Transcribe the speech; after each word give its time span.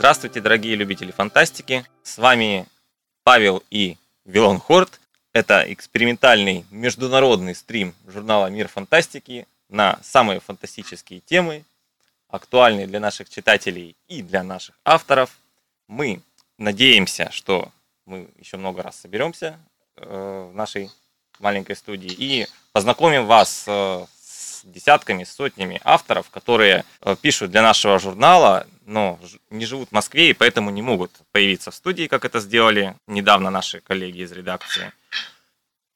Здравствуйте, 0.00 0.40
дорогие 0.40 0.76
любители 0.76 1.10
фантастики. 1.10 1.84
С 2.02 2.16
вами 2.16 2.66
Павел 3.22 3.62
и 3.68 3.98
Вилон 4.24 4.58
Хорт. 4.58 4.98
Это 5.34 5.62
экспериментальный 5.70 6.64
международный 6.70 7.54
стрим 7.54 7.94
журнала 8.06 8.46
«Мир 8.46 8.66
фантастики» 8.68 9.46
на 9.68 9.98
самые 10.02 10.40
фантастические 10.40 11.20
темы, 11.20 11.66
актуальные 12.28 12.86
для 12.86 12.98
наших 12.98 13.28
читателей 13.28 13.94
и 14.08 14.22
для 14.22 14.42
наших 14.42 14.74
авторов. 14.86 15.36
Мы 15.86 16.22
надеемся, 16.56 17.30
что 17.30 17.70
мы 18.06 18.30
еще 18.38 18.56
много 18.56 18.82
раз 18.82 18.98
соберемся 18.98 19.60
э, 19.96 20.48
в 20.50 20.56
нашей 20.56 20.90
маленькой 21.40 21.76
студии 21.76 22.10
и 22.10 22.46
познакомим 22.72 23.26
вас 23.26 23.64
э, 23.66 24.06
десятками, 24.64 25.24
сотнями 25.24 25.80
авторов, 25.84 26.30
которые 26.30 26.84
э, 27.00 27.16
пишут 27.20 27.50
для 27.50 27.62
нашего 27.62 27.98
журнала, 27.98 28.66
но 28.86 29.18
не 29.50 29.66
живут 29.66 29.90
в 29.90 29.92
Москве 29.92 30.30
и 30.30 30.32
поэтому 30.32 30.70
не 30.70 30.82
могут 30.82 31.12
появиться 31.32 31.70
в 31.70 31.74
студии, 31.74 32.06
как 32.06 32.24
это 32.24 32.40
сделали 32.40 32.96
недавно 33.06 33.50
наши 33.50 33.80
коллеги 33.80 34.22
из 34.22 34.32
редакции. 34.32 34.92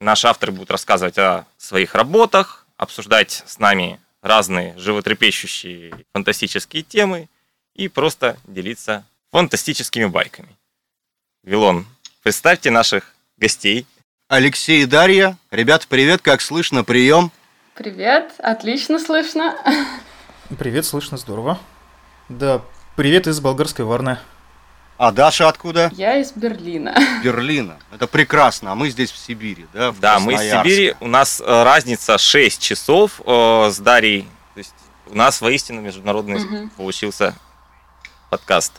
Наши 0.00 0.27
авторы 0.27 0.52
будут 0.52 0.70
рассказывать 0.70 1.19
о 1.19 1.46
своих 1.56 1.95
работах, 1.95 2.66
обсуждать 2.77 3.42
с 3.46 3.58
нами 3.58 4.00
разные 4.22 4.77
животрепещущие 4.78 5.92
фантастические 6.12 6.83
темы 6.83 7.28
и 7.74 7.88
просто 7.88 8.38
делиться 8.46 9.05
фантастическими 9.30 10.06
байками. 10.06 10.56
Вилон, 11.42 11.86
представьте 12.22 12.70
наших 12.70 13.14
гостей. 13.36 13.86
Алексей 14.28 14.83
и 14.83 14.86
Дарья. 14.86 15.36
Ребята, 15.50 15.86
привет, 15.88 16.22
как 16.22 16.41
слышно, 16.41 16.84
прием? 16.84 17.30
Привет, 17.74 18.34
отлично 18.38 19.01
слышно. 19.01 19.56
Привет, 20.60 20.87
слышно 20.87 21.16
здорово. 21.16 21.59
Да, 22.28 22.62
привет 22.94 23.27
из 23.27 23.41
болгарской 23.41 23.84
Варны. 23.84 24.19
А 24.97 25.11
Даша 25.11 25.48
откуда? 25.48 25.91
Я 25.92 26.19
из 26.19 26.30
Берлина. 26.30 26.97
Берлина. 27.25 27.77
Это 27.92 28.06
прекрасно. 28.06 28.70
А 28.70 28.75
мы 28.77 28.91
здесь 28.91 29.11
в 29.11 29.19
Сибири, 29.19 29.67
да? 29.72 29.91
В 29.91 29.98
да, 29.98 30.20
мы 30.20 30.34
из 30.34 30.41
Сибири. 30.52 30.95
У 31.00 31.08
нас 31.08 31.41
э, 31.45 31.62
разница 31.64 32.17
6 32.17 32.62
часов 32.62 33.20
э, 33.27 33.70
с 33.72 33.78
Дарьей. 33.80 34.28
То 34.55 34.58
есть 34.58 34.75
у 35.08 35.17
нас 35.17 35.41
воистину 35.41 35.80
международный 35.80 36.45
угу. 36.45 36.70
получился 36.77 37.34
подкаст. 38.30 38.75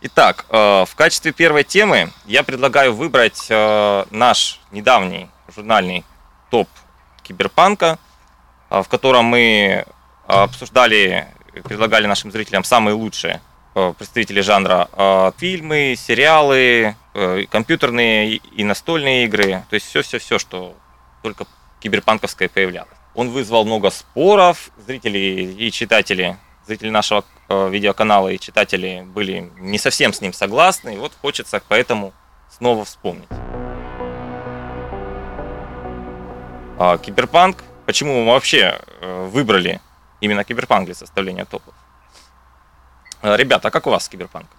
Итак, 0.00 0.46
э, 0.48 0.86
в 0.86 0.94
качестве 0.94 1.32
первой 1.32 1.64
темы 1.64 2.10
я 2.24 2.42
предлагаю 2.42 2.94
выбрать 2.94 3.46
э, 3.50 4.06
наш 4.10 4.62
недавний 4.70 5.28
журнальный 5.54 6.02
топ 6.50 6.66
киберпанка, 7.22 7.98
в 8.70 8.84
котором 8.88 9.26
мы 9.26 9.84
обсуждали, 10.26 11.26
предлагали 11.64 12.06
нашим 12.06 12.30
зрителям 12.30 12.64
самые 12.64 12.94
лучшие 12.94 13.40
представители 13.96 14.40
жанра 14.40 14.88
фильмы, 15.38 15.94
сериалы, 15.96 16.96
компьютерные 17.50 18.36
и 18.36 18.64
настольные 18.64 19.24
игры, 19.24 19.64
то 19.70 19.74
есть 19.74 19.86
все-все-все, 19.86 20.38
что 20.38 20.74
только 21.22 21.46
киберпанковское 21.80 22.48
появлялось. 22.48 22.90
Он 23.14 23.30
вызвал 23.30 23.64
много 23.64 23.90
споров, 23.90 24.70
зрители 24.84 25.18
и 25.58 25.70
читатели 25.70 26.36
зрители 26.68 26.90
нашего 26.90 27.24
видеоканала 27.48 28.28
и 28.28 28.38
читатели 28.38 29.02
были 29.06 29.50
не 29.58 29.78
совсем 29.78 30.12
с 30.12 30.20
ним 30.20 30.32
согласны, 30.32 30.94
и 30.94 30.98
вот 30.98 31.12
хочется 31.20 31.62
поэтому 31.66 32.12
снова 32.50 32.84
вспомнить. 32.84 33.28
А, 36.78 36.98
киберпанк. 36.98 37.64
Почему 37.88 38.22
мы 38.22 38.32
вообще 38.32 38.82
э, 39.00 39.28
выбрали 39.28 39.80
именно 40.20 40.44
киберпанк 40.44 40.84
для 40.84 40.94
составления 40.94 41.46
топов? 41.46 41.72
Э, 43.22 43.34
ребята, 43.34 43.68
а 43.68 43.70
как 43.70 43.86
у 43.86 43.90
вас 43.90 44.04
с 44.04 44.08
киберпанком? 44.10 44.58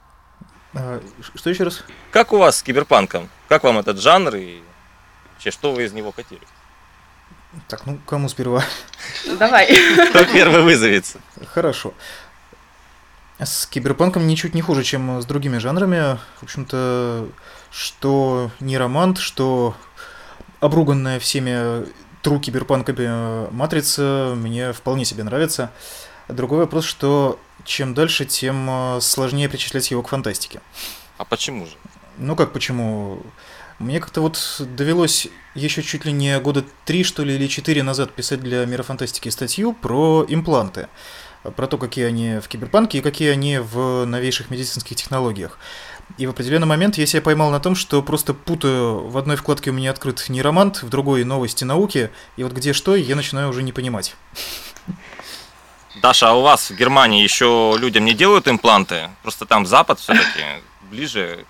А, 0.74 1.00
что 1.36 1.52
еще 1.52 1.66
раз? 1.66 1.84
Как 2.10 2.34
у 2.34 2.40
вас 2.40 2.58
с 2.58 2.64
киберпанком? 2.64 3.30
Как 3.48 3.64
вам 3.66 3.78
этот 3.78 4.00
жанр 4.00 4.36
и 4.36 4.64
вообще 5.34 5.52
что 5.52 5.74
вы 5.74 5.84
из 5.84 5.94
него 5.94 6.12
хотели? 6.12 6.42
Так, 7.68 7.86
ну 7.86 8.00
кому 8.08 8.30
сперва? 8.30 8.64
Давай. 9.38 9.68
Кто 10.10 10.26
первый 10.26 10.64
вызовется? 10.64 11.20
Хорошо. 11.54 11.94
С 13.38 13.68
киберпанком 13.68 14.26
ничуть 14.26 14.56
не 14.56 14.64
хуже, 14.64 14.84
чем 14.84 15.22
с 15.22 15.26
другими 15.28 15.60
жанрами. 15.60 16.18
В 16.40 16.44
общем-то, 16.46 17.30
что 17.70 18.50
Неромант, 18.60 19.20
что 19.20 19.76
обруганная 20.62 21.20
всеми 21.20 21.86
тру 22.22 22.40
киберпанками 22.40 23.52
матрица 23.52 24.34
мне 24.36 24.74
вполне 24.74 25.06
себе 25.06 25.24
нравится. 25.24 25.72
Другой 26.28 26.60
вопрос, 26.60 26.86
что 26.86 27.40
чем 27.64 27.94
дальше, 27.94 28.26
тем 28.26 29.00
сложнее 29.02 29.50
причислять 29.50 29.90
его 29.92 30.04
к 30.04 30.10
фантастике. 30.10 30.62
А 31.18 31.26
почему 31.26 31.66
же? 31.66 31.72
Ну 32.18 32.36
как 32.36 32.54
почему? 32.54 33.22
Мне 33.80 34.00
как-то 34.00 34.22
вот 34.22 34.62
довелось 34.76 35.28
еще 35.56 35.82
чуть 35.82 36.06
ли 36.06 36.12
не 36.12 36.38
года 36.40 36.66
три, 36.86 37.04
что 37.04 37.24
ли, 37.24 37.36
или 37.36 37.48
четыре 37.48 37.82
назад 37.82 38.12
писать 38.12 38.42
для 38.42 38.66
Мира 38.66 38.84
Фантастики 38.84 39.30
статью 39.30 39.74
про 39.74 40.26
импланты. 40.28 40.88
Про 41.56 41.68
то, 41.68 41.78
какие 41.78 42.06
они 42.06 42.40
в 42.40 42.50
киберпанке 42.50 42.98
и 42.98 43.02
какие 43.02 43.30
они 43.30 43.60
в 43.60 44.04
новейших 44.06 44.50
медицинских 44.50 44.98
технологиях. 44.98 45.58
И 46.18 46.28
в 46.28 46.32
определенный 46.32 46.68
момент 46.68 46.98
я 46.98 47.06
себя 47.06 47.22
поймал 47.22 47.52
на 47.52 47.60
том, 47.60 47.76
что 47.76 48.02
просто 48.02 48.34
путаю, 48.34 49.08
в 49.08 49.18
одной 49.18 49.36
вкладке 49.36 49.70
у 49.70 49.74
меня 49.74 49.92
открыт 49.92 50.26
нейромант, 50.28 50.84
в 50.84 50.90
другой 50.90 51.24
новости 51.24 51.64
науки, 51.64 52.12
и 52.36 52.44
вот 52.44 52.52
где 52.52 52.74
что, 52.74 52.96
я 52.96 53.16
начинаю 53.16 53.50
уже 53.50 53.64
не 53.64 53.72
понимать. 53.72 54.16
Даша, 56.02 56.30
а 56.30 56.34
у 56.34 56.42
вас 56.42 56.70
в 56.70 56.76
Германии 56.76 57.24
еще 57.24 57.76
людям 57.78 58.06
не 58.06 58.14
делают 58.14 58.48
импланты? 58.48 59.10
Просто 59.22 59.46
там 59.46 59.66
Запад 59.66 60.00
все-таки 60.00 60.44
ближе 60.90 61.46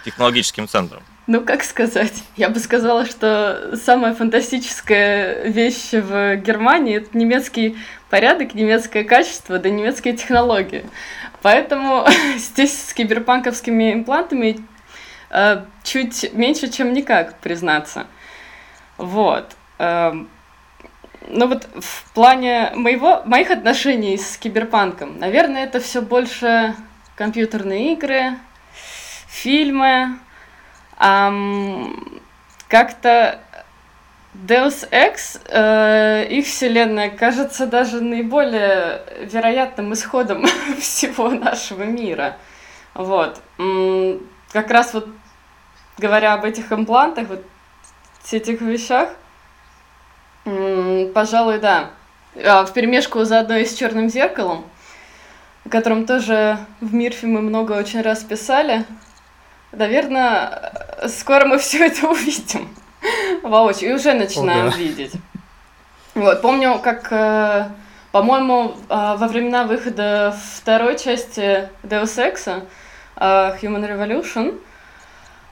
к 0.00 0.04
технологическим 0.04 0.68
центрам. 0.68 1.02
Ну, 1.26 1.40
как 1.40 1.64
сказать? 1.64 2.22
Я 2.36 2.50
бы 2.50 2.60
сказала, 2.60 3.04
что 3.04 3.76
самая 3.76 4.14
фантастическая 4.14 5.42
вещь 5.48 5.90
в 5.90 6.36
Германии– 6.36 6.96
это 6.98 7.18
немецкий 7.18 7.76
порядок, 8.10 8.54
немецкое 8.54 9.02
качество, 9.02 9.58
да 9.58 9.68
немецкие 9.68 10.16
технологии. 10.16 10.84
Поэтому 11.42 12.06
здесь 12.36 12.80
с 12.80 12.94
киберпанковскими 12.94 13.92
имплантами 13.92 14.58
э, 15.30 15.64
чуть 15.82 16.32
меньше, 16.32 16.68
чем 16.68 16.92
никак, 16.92 17.40
признаться. 17.40 18.06
Вот. 18.96 19.56
Э, 19.80 20.12
ну 21.28 21.48
вот 21.48 21.68
в 21.74 22.12
плане 22.12 22.70
моего, 22.76 23.22
моих 23.24 23.50
отношений 23.50 24.16
с 24.16 24.36
киберпанком, 24.36 25.18
наверное, 25.18 25.64
это 25.64 25.80
все 25.80 26.02
больше 26.02 26.76
компьютерные 27.16 27.94
игры, 27.94 28.34
фильмы, 29.26 30.20
Um, 30.98 32.22
как-то 32.68 33.40
Deus 34.34 34.88
Ex, 34.90 35.40
э, 35.48 36.26
их 36.28 36.46
вселенная, 36.46 37.10
кажется 37.10 37.66
даже 37.66 38.00
наиболее 38.00 39.02
вероятным 39.20 39.92
исходом 39.92 40.46
всего 40.80 41.30
нашего 41.30 41.84
мира. 41.84 42.36
Вот. 42.94 43.40
Как 44.52 44.70
раз 44.70 44.94
вот 44.94 45.08
говоря 45.98 46.34
об 46.34 46.44
этих 46.44 46.72
имплантах, 46.72 47.28
вот 47.28 47.44
этих 48.30 48.60
вещах, 48.60 49.10
пожалуй, 51.14 51.58
да. 51.58 51.90
А, 52.44 52.66
в 52.66 52.72
перемешку 52.72 53.24
заодно 53.24 53.56
и 53.56 53.64
с 53.64 53.74
черным 53.74 54.10
зеркалом, 54.10 54.64
о 55.64 55.68
котором 55.68 56.06
тоже 56.06 56.58
в 56.80 56.92
Мирфе 56.92 57.26
мы 57.26 57.40
много 57.40 57.72
очень 57.72 58.02
раз 58.02 58.22
писали. 58.24 58.84
Наверное, 59.72 60.72
скоро 61.08 61.46
мы 61.46 61.58
все 61.58 61.86
это 61.86 62.08
увидим 62.08 62.68
воочию. 63.42 63.90
И 63.90 63.94
уже 63.94 64.12
начинаем 64.14 64.68
О, 64.68 64.70
да. 64.70 64.76
видеть. 64.76 65.12
Вот, 66.14 66.40
помню, 66.40 66.78
как, 66.82 67.12
э, 67.12 67.68
по-моему, 68.10 68.76
э, 68.88 69.16
во 69.18 69.28
времена 69.28 69.64
выхода 69.64 70.34
второй 70.54 70.98
части 70.98 71.68
Deus 71.82 72.16
Ex, 72.16 72.62
э, 73.16 73.56
Human 73.60 73.86
Revolution, 73.86 74.58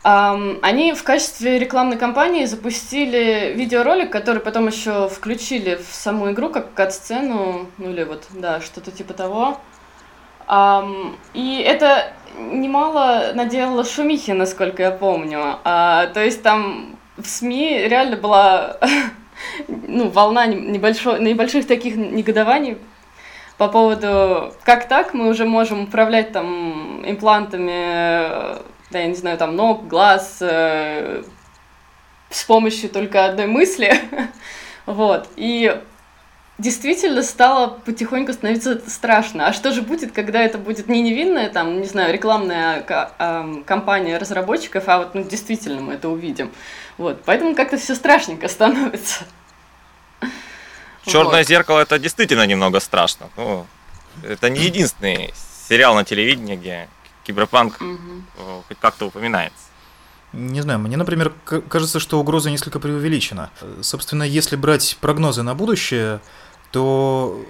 они 0.07 0.93
в 0.93 1.03
качестве 1.03 1.59
рекламной 1.59 1.97
кампании 1.97 2.45
запустили 2.45 3.55
видеоролик, 3.57 4.13
который 4.13 4.43
потом 4.43 4.67
еще 4.67 5.09
включили 5.09 5.77
в 5.77 5.95
саму 5.95 6.31
игру 6.31 6.51
как 6.51 6.75
кат-сцену, 6.75 7.71
ну 7.79 7.91
или 7.91 8.05
вот, 8.05 8.25
да, 8.29 8.61
что-то 8.61 8.91
типа 8.91 9.15
того. 9.15 9.59
И 10.49 11.65
это 11.67 12.13
немало 12.39 13.33
наделала 13.35 13.85
шумихи, 13.85 14.33
насколько 14.33 14.83
я 14.83 14.91
помню. 14.91 15.59
А, 15.65 16.07
то 16.09 16.23
есть 16.23 16.43
там 16.43 16.97
в 17.17 17.27
СМИ 17.27 17.87
реально 17.89 18.17
была 18.17 18.79
ну, 19.69 20.09
волна 20.09 20.47
небольшой, 20.47 21.21
небольших 21.21 21.67
таких 21.67 21.97
негодований 21.97 22.79
по 23.57 23.69
поводу, 23.69 24.53
как 24.65 24.89
так 24.89 25.15
мы 25.15 25.29
уже 25.29 25.45
можем 25.45 25.85
управлять 25.85 26.33
там 26.33 27.03
имплантами, 27.09 28.59
да, 28.91 28.99
я 28.99 29.07
не 29.07 29.15
знаю, 29.15 29.39
там 29.39 29.55
ног, 29.55 29.87
глаз, 29.87 30.39
э, 30.41 31.23
с 32.31 32.45
помощью 32.45 32.91
только 32.91 33.27
одной 33.27 33.47
мысли. 33.47 33.95
вот. 34.87 35.29
И 35.37 35.81
действительно 36.59 37.23
стало 37.23 37.69
потихоньку 37.85 38.33
становиться 38.33 38.81
страшно. 38.89 39.49
А 39.49 39.53
что 39.53 39.73
же 39.73 39.83
будет, 39.83 40.13
когда 40.13 40.41
это 40.41 40.59
будет 40.59 40.89
не 40.89 41.03
невинная, 41.03 41.51
там, 41.51 41.81
не 41.81 41.87
знаю, 41.87 42.13
рекламная 42.13 42.83
компания 43.67 44.19
разработчиков, 44.19 44.85
а 44.87 44.99
вот 44.99 45.15
ну, 45.15 45.25
действительно 45.25 45.81
мы 45.81 45.95
это 45.95 46.09
увидим. 46.09 46.53
Вот, 46.97 47.23
поэтому 47.25 47.55
как-то 47.55 47.77
все 47.77 47.95
страшненько 47.95 48.49
становится. 48.49 49.25
Черное 51.07 51.41
вот. 51.41 51.49
зеркало 51.49 51.81
это 51.81 51.99
действительно 51.99 52.47
немного 52.47 52.81
страшно. 52.81 53.29
Ну, 53.37 53.67
это 54.23 54.49
не 54.49 54.61
единственный 54.61 55.35
сериал 55.69 55.95
на 55.95 56.05
телевидении, 56.05 56.57
где 56.57 56.89
киберпанк 57.25 57.81
угу. 57.81 58.65
как-то 58.81 59.07
упоминается. 59.07 59.59
Не 60.33 60.63
знаю, 60.63 60.81
мне, 60.81 60.97
например, 60.97 61.33
кажется, 61.45 62.01
что 62.01 62.19
угроза 62.19 62.51
несколько 62.51 62.81
преувеличена. 62.81 63.51
Собственно, 63.83 64.25
если 64.25 64.57
брать 64.57 64.97
прогнозы 65.01 65.43
на 65.43 65.55
будущее, 65.55 66.21
то 66.75 67.41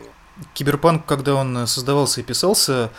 киберпанк, 0.53 1.07
когда 1.07 1.35
он 1.35 1.67
создавался 1.67 2.21
и 2.21 2.25
писался, 2.25 2.91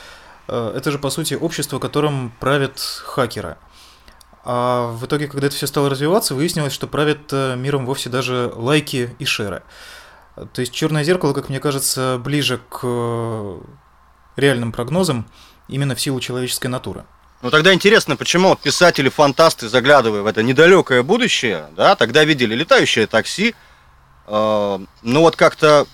э, 0.47 0.73
это 0.75 0.89
же, 0.89 0.97
по 0.97 1.11
сути, 1.11 1.35
общество, 1.35 1.77
которым 1.77 2.33
правят 2.39 2.79
хакеры. 2.79 3.57
А 4.43 4.91
в 4.91 5.05
итоге, 5.05 5.27
когда 5.27 5.47
это 5.47 5.55
все 5.55 5.67
стало 5.67 5.87
развиваться, 5.87 6.33
выяснилось, 6.33 6.73
что 6.73 6.87
правят 6.87 7.31
э, 7.31 7.55
миром 7.55 7.85
вовсе 7.85 8.09
даже 8.09 8.51
лайки 8.55 9.15
и 9.19 9.25
шеры. 9.25 9.61
То 10.53 10.61
есть 10.61 10.73
черное 10.73 11.03
зеркало, 11.03 11.33
как 11.33 11.49
мне 11.49 11.59
кажется, 11.59 12.19
ближе 12.19 12.59
к 12.69 12.79
э, 12.81 13.59
реальным 14.35 14.71
прогнозам 14.71 15.27
именно 15.67 15.93
в 15.93 16.01
силу 16.01 16.19
человеческой 16.19 16.67
натуры. 16.67 17.05
Ну 17.43 17.51
тогда 17.51 17.71
интересно, 17.71 18.15
почему 18.15 18.55
писатели-фантасты, 18.55 19.69
заглядывая 19.69 20.23
в 20.23 20.25
это 20.25 20.41
недалекое 20.41 21.03
будущее, 21.03 21.67
да, 21.77 21.95
тогда 21.95 22.23
видели 22.23 22.55
летающее 22.55 23.05
такси, 23.05 23.53
э, 24.25 24.79
ну 25.03 25.21
вот 25.21 25.35
как-то 25.35 25.85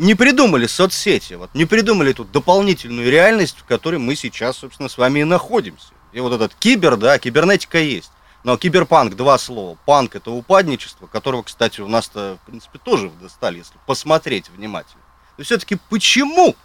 не 0.00 0.14
придумали 0.14 0.66
соцсети, 0.66 1.34
вот 1.34 1.54
не 1.54 1.66
придумали 1.66 2.14
тут 2.14 2.32
дополнительную 2.32 3.10
реальность, 3.10 3.58
в 3.58 3.64
которой 3.64 3.98
мы 3.98 4.16
сейчас, 4.16 4.56
собственно, 4.56 4.88
с 4.88 4.96
вами 4.96 5.20
и 5.20 5.24
находимся. 5.24 5.92
И 6.12 6.20
вот 6.20 6.32
этот 6.32 6.54
кибер, 6.54 6.96
да, 6.96 7.18
кибернетика 7.18 7.78
есть. 7.78 8.10
Но 8.42 8.56
киберпанк, 8.56 9.14
два 9.14 9.36
слова. 9.36 9.76
Панк 9.84 10.16
это 10.16 10.30
упадничество, 10.30 11.06
которого, 11.06 11.42
кстати, 11.42 11.82
у 11.82 11.88
нас-то, 11.88 12.38
в 12.42 12.46
принципе, 12.46 12.78
тоже 12.78 13.10
достали, 13.20 13.58
если 13.58 13.74
посмотреть 13.86 14.48
внимательно. 14.48 15.02
Но 15.36 15.44
все-таки 15.44 15.78
почему? 15.90 16.56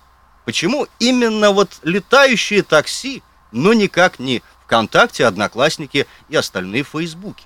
Почему 0.46 0.88
именно 1.00 1.52
вот 1.52 1.80
летающие 1.84 2.64
такси, 2.64 3.22
но 3.52 3.74
никак 3.74 4.18
не 4.18 4.42
ВКонтакте, 4.64 5.26
Одноклассники 5.26 6.08
и 6.30 6.36
остальные 6.38 6.84
Фейсбуки? 6.84 7.44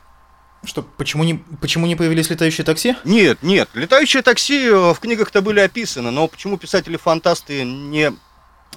Что, 0.63 0.81
почему 0.81 1.23
не, 1.23 1.35
почему 1.61 1.87
не 1.87 1.95
появились 1.95 2.29
летающие 2.29 2.65
такси? 2.65 2.95
Нет, 3.05 3.41
нет, 3.43 3.69
летающие 3.73 4.21
такси 4.21 4.67
э, 4.67 4.93
в 4.93 4.99
книгах-то 4.99 5.41
были 5.41 5.61
описаны, 5.61 6.11
но 6.11 6.27
почему 6.27 6.57
писатели-фантасты 6.57 7.63
не 7.63 8.11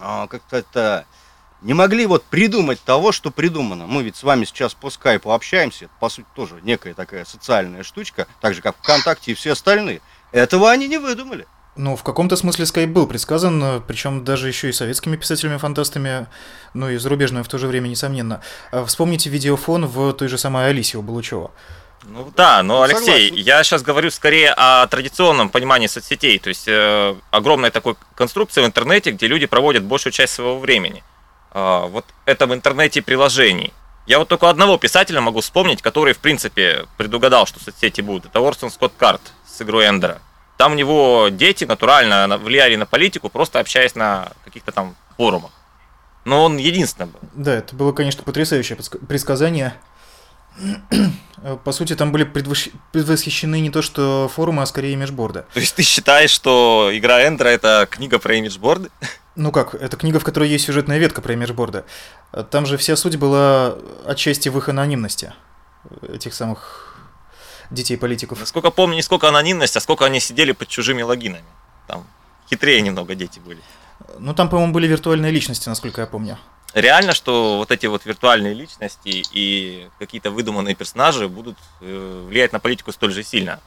а, 0.01 0.27
как-то 0.29 0.57
это 0.59 1.07
не 1.61 1.75
могли 1.75 2.07
вот 2.07 2.25
придумать 2.25 2.81
того, 2.83 3.13
что 3.13 3.31
придумано. 3.31 3.87
Мы 3.87 4.03
ведь 4.03 4.17
с 4.17 4.23
вами 4.23 4.45
сейчас 4.45 4.75
по 4.75 4.91
скайпу 4.91 5.33
общаемся, 5.33 5.85
это, 5.87 5.95
по 6.01 6.09
сути, 6.09 6.27
тоже 6.35 6.61
некая 6.63 6.95
такая 6.95 7.25
социальная 7.25 7.83
штучка, 7.83 8.27
так 8.41 8.55
же, 8.55 8.63
как 8.63 8.77
ВКонтакте 8.79 9.33
и 9.33 9.35
все 9.35 9.53
остальные. 9.53 10.01
Этого 10.33 10.71
они 10.71 10.89
не 10.89 10.99
выдумали. 10.99 11.47
Ну, 11.75 11.97
в 11.97 12.03
каком-то 12.03 12.37
смысле 12.37 12.67
Skype 12.67 12.89
был 12.89 13.07
предсказан, 13.07 13.83
причем 13.87 14.25
даже 14.25 14.49
еще 14.49 14.69
и 14.69 14.73
советскими 14.73 15.17
писателями-фантастами, 15.17 16.27
ну 16.75 16.91
и 16.91 16.99
зарубежными 16.99 17.43
в 17.43 17.49
то 17.49 17.57
же 17.57 17.67
время, 17.67 17.89
несомненно. 17.89 18.43
А 18.71 18.85
вспомните 18.85 19.31
видеофон 19.31 19.87
в 19.87 20.13
той 20.13 20.29
же 20.29 20.37
самой 20.37 20.69
Алисе 20.69 20.99
у 20.99 21.03
Балучева. 21.03 21.51
Ну 22.05 22.33
да, 22.37 22.63
но, 22.63 22.79
ну, 22.79 22.83
Алексей, 22.83 23.29
согласен. 23.29 23.47
я 23.47 23.63
сейчас 23.63 23.83
говорю 23.83 24.11
скорее 24.11 24.53
о 24.57 24.87
традиционном 24.89 25.49
понимании 25.49 25.87
соцсетей, 25.87 26.39
то 26.39 26.49
есть 26.49 26.67
э, 26.67 27.15
огромная 27.31 27.71
такой 27.71 27.95
конструкция 28.17 28.65
в 28.65 28.67
интернете, 28.67 29.13
где 29.13 29.29
люди 29.29 29.47
проводят 29.47 29.85
большую 29.85 30.13
часть 30.13 30.35
своего 30.35 30.59
времени. 30.59 31.05
Э, 31.53 31.87
вот 31.87 32.05
это 32.27 32.47
в 32.47 32.55
интернете 32.55 33.03
приложений. 33.03 33.73
Я 34.07 34.19
вот 34.19 34.29
только 34.29 34.51
одного 34.51 34.79
писателя 34.79 35.21
могу 35.21 35.41
вспомнить, 35.41 35.81
который, 35.81 36.13
в 36.13 36.19
принципе, 36.19 36.87
предугадал, 36.97 37.47
что 37.47 37.61
соцсети 37.61 38.01
будут. 38.01 38.27
Это 38.27 38.41
Орсон 38.41 38.71
Скотт 38.71 38.93
Карт 38.99 39.21
с 39.47 39.63
игрой 39.63 39.87
Эндера. 39.87 40.21
Там 40.63 40.75
у 40.75 40.77
него 40.77 41.29
дети 41.29 41.65
натурально 41.65 42.39
влияли 42.39 42.77
на 42.77 42.87
политику, 42.87 43.29
просто 43.29 43.59
общаясь 43.59 43.97
на 43.97 44.29
каких-то 44.45 44.71
там 44.71 44.95
форумах. 45.17 45.51
Но 46.25 46.45
он 46.45 46.57
единственный 46.57 47.07
был. 47.07 47.19
Да, 47.35 47.55
это 47.55 47.75
было, 47.75 47.91
конечно, 47.91 48.23
потрясающее 48.23 48.79
предсказание. 49.09 49.75
По 51.65 51.73
сути, 51.73 51.97
там 51.97 52.13
были 52.13 52.23
предвосхищены 52.23 53.59
не 53.59 53.71
то 53.71 53.83
что 53.83 54.31
форумы, 54.33 54.63
а 54.63 54.67
скорее 54.67 54.93
имиджборды. 54.93 55.47
То 55.53 55.59
есть 55.59 55.75
ты 55.75 55.83
считаешь, 55.83 56.31
что 56.31 56.91
игра 56.93 57.27
Эндера 57.27 57.49
это 57.49 57.89
книга 57.91 58.21
про 58.21 58.37
имиджборды? 58.37 58.89
Ну 59.35 59.51
как, 59.51 59.75
это 59.75 59.97
книга, 59.97 60.21
в 60.21 60.25
которой 60.25 60.49
есть 60.49 60.67
сюжетная 60.67 60.99
ветка 60.99 61.23
про 61.23 61.33
имиджборды. 61.33 61.83
Там 62.53 62.67
же 62.67 62.77
вся 62.77 62.95
суть 62.95 63.17
была 63.17 63.75
отчасти 64.07 64.49
в 64.49 64.59
их 64.59 64.69
анонимности, 64.69 65.33
этих 66.09 66.35
самых 66.35 66.92
детей 67.73 67.97
политиков. 67.97 68.41
Насколько 68.41 68.71
помню, 68.71 68.97
не 68.97 69.03
сколько 69.03 69.29
анонимность, 69.29 69.77
а 69.77 69.81
сколько 69.81 70.05
они 70.05 70.21
сидели 70.21 70.53
под 70.53 70.69
чужими 70.69 71.03
логинами. 71.03 71.45
Там 71.87 72.07
хитрее 72.49 72.81
немного 72.81 73.15
дети 73.15 73.41
были. 73.41 73.61
Ну, 74.19 74.35
там, 74.35 74.49
по-моему, 74.49 74.73
были 74.73 74.87
виртуальные 74.87 75.33
личности, 75.33 75.69
насколько 75.69 76.01
я 76.01 76.07
помню. 76.07 76.39
Реально, 76.75 77.13
что 77.13 77.59
вот 77.59 77.71
эти 77.71 77.87
вот 77.87 78.07
виртуальные 78.07 78.55
личности 78.55 79.23
и 79.33 79.89
какие-то 79.99 80.31
выдуманные 80.31 80.75
персонажи 80.75 81.29
будут 81.29 81.59
э, 81.81 82.27
влиять 82.29 82.53
на 82.53 82.61
политику 82.61 82.93
столь 82.93 83.13
же 83.13 83.23
сильно, 83.23 83.61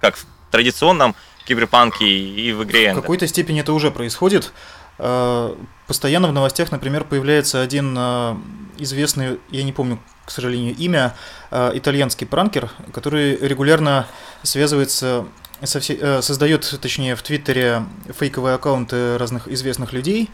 как 0.00 0.16
в 0.16 0.26
традиционном 0.50 1.14
киберпанке 1.46 2.06
и 2.06 2.52
в 2.52 2.64
игре. 2.64 2.92
В 2.92 2.96
какой-то 2.96 3.26
степени 3.28 3.60
это 3.60 3.72
уже 3.72 3.90
происходит. 3.92 4.52
Э, 4.98 5.54
постоянно 5.86 6.26
в 6.26 6.32
новостях, 6.32 6.72
например, 6.72 7.04
появляется 7.04 7.62
один 7.62 7.94
э, 7.96 8.36
известный, 8.78 9.38
я 9.50 9.62
не 9.62 9.72
помню, 9.72 10.00
к 10.28 10.30
сожалению, 10.30 10.76
имя, 10.76 11.14
э, 11.50 11.70
итальянский 11.72 12.26
пранкер, 12.26 12.70
который 12.92 13.34
регулярно 13.36 14.06
связывается 14.42 15.24
со 15.62 15.80
все, 15.80 15.94
э, 15.94 16.20
создает, 16.20 16.78
точнее, 16.82 17.16
в 17.16 17.22
Твиттере 17.22 17.86
фейковые 18.18 18.56
аккаунты 18.56 19.16
разных 19.16 19.48
известных 19.48 19.94
людей, 19.94 20.28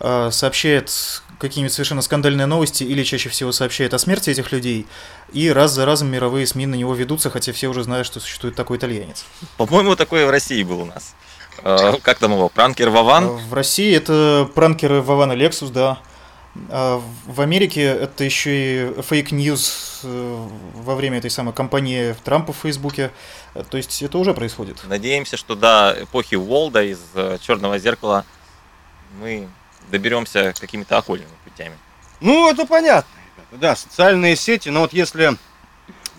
э, 0.00 0.28
сообщает 0.30 1.22
какие-нибудь 1.38 1.72
совершенно 1.72 2.02
скандальные 2.02 2.44
новости 2.44 2.84
или 2.84 3.02
чаще 3.02 3.30
всего 3.30 3.50
сообщает 3.50 3.94
о 3.94 3.98
смерти 3.98 4.28
этих 4.28 4.52
людей, 4.52 4.86
и 5.32 5.48
раз 5.50 5.72
за 5.72 5.86
разом 5.86 6.08
мировые 6.08 6.46
СМИ 6.46 6.66
на 6.66 6.74
него 6.74 6.94
ведутся, 6.94 7.30
хотя 7.30 7.54
все 7.54 7.68
уже 7.68 7.82
знают, 7.82 8.06
что 8.06 8.20
существует 8.20 8.54
такой 8.54 8.76
итальянец. 8.76 9.24
По-моему, 9.56 9.96
такое 9.96 10.26
в 10.26 10.30
России 10.30 10.62
был 10.62 10.82
у 10.82 10.84
нас. 10.84 11.14
Как 12.02 12.18
там 12.18 12.32
его? 12.32 12.50
Пранкер 12.50 12.90
Вован? 12.90 13.28
В 13.28 13.54
России 13.54 13.96
это 13.96 14.46
пранкеры 14.54 15.00
Вован 15.00 15.32
и 15.32 15.36
Лексус, 15.36 15.70
да. 15.70 15.98
А 16.70 17.02
в 17.26 17.40
Америке 17.40 17.82
это 17.82 18.22
еще 18.22 18.90
и 18.90 19.02
fake 19.02 19.51
news 19.51 20.00
э, 20.04 20.48
во 20.74 20.94
время 20.94 21.18
этой 21.18 21.30
самой 21.30 21.52
кампании 21.52 22.14
Трампа 22.22 22.52
в 22.52 22.58
Фейсбуке. 22.58 23.10
То 23.70 23.76
есть 23.76 24.02
это 24.02 24.18
уже 24.18 24.34
происходит. 24.34 24.78
Надеемся, 24.84 25.36
что 25.36 25.56
до 25.56 25.96
эпохи 26.00 26.36
Уолда 26.36 26.84
из 26.84 27.00
э, 27.14 27.38
Черного 27.40 27.78
зеркала 27.78 28.24
мы 29.20 29.48
доберемся 29.90 30.54
какими-то 30.58 30.96
окольными 30.96 31.30
путями. 31.44 31.76
Ну, 32.20 32.48
это 32.48 32.66
понятно. 32.66 33.10
Да, 33.50 33.74
социальные 33.74 34.36
сети, 34.36 34.68
но 34.68 34.80
вот 34.80 34.92
если 34.92 35.36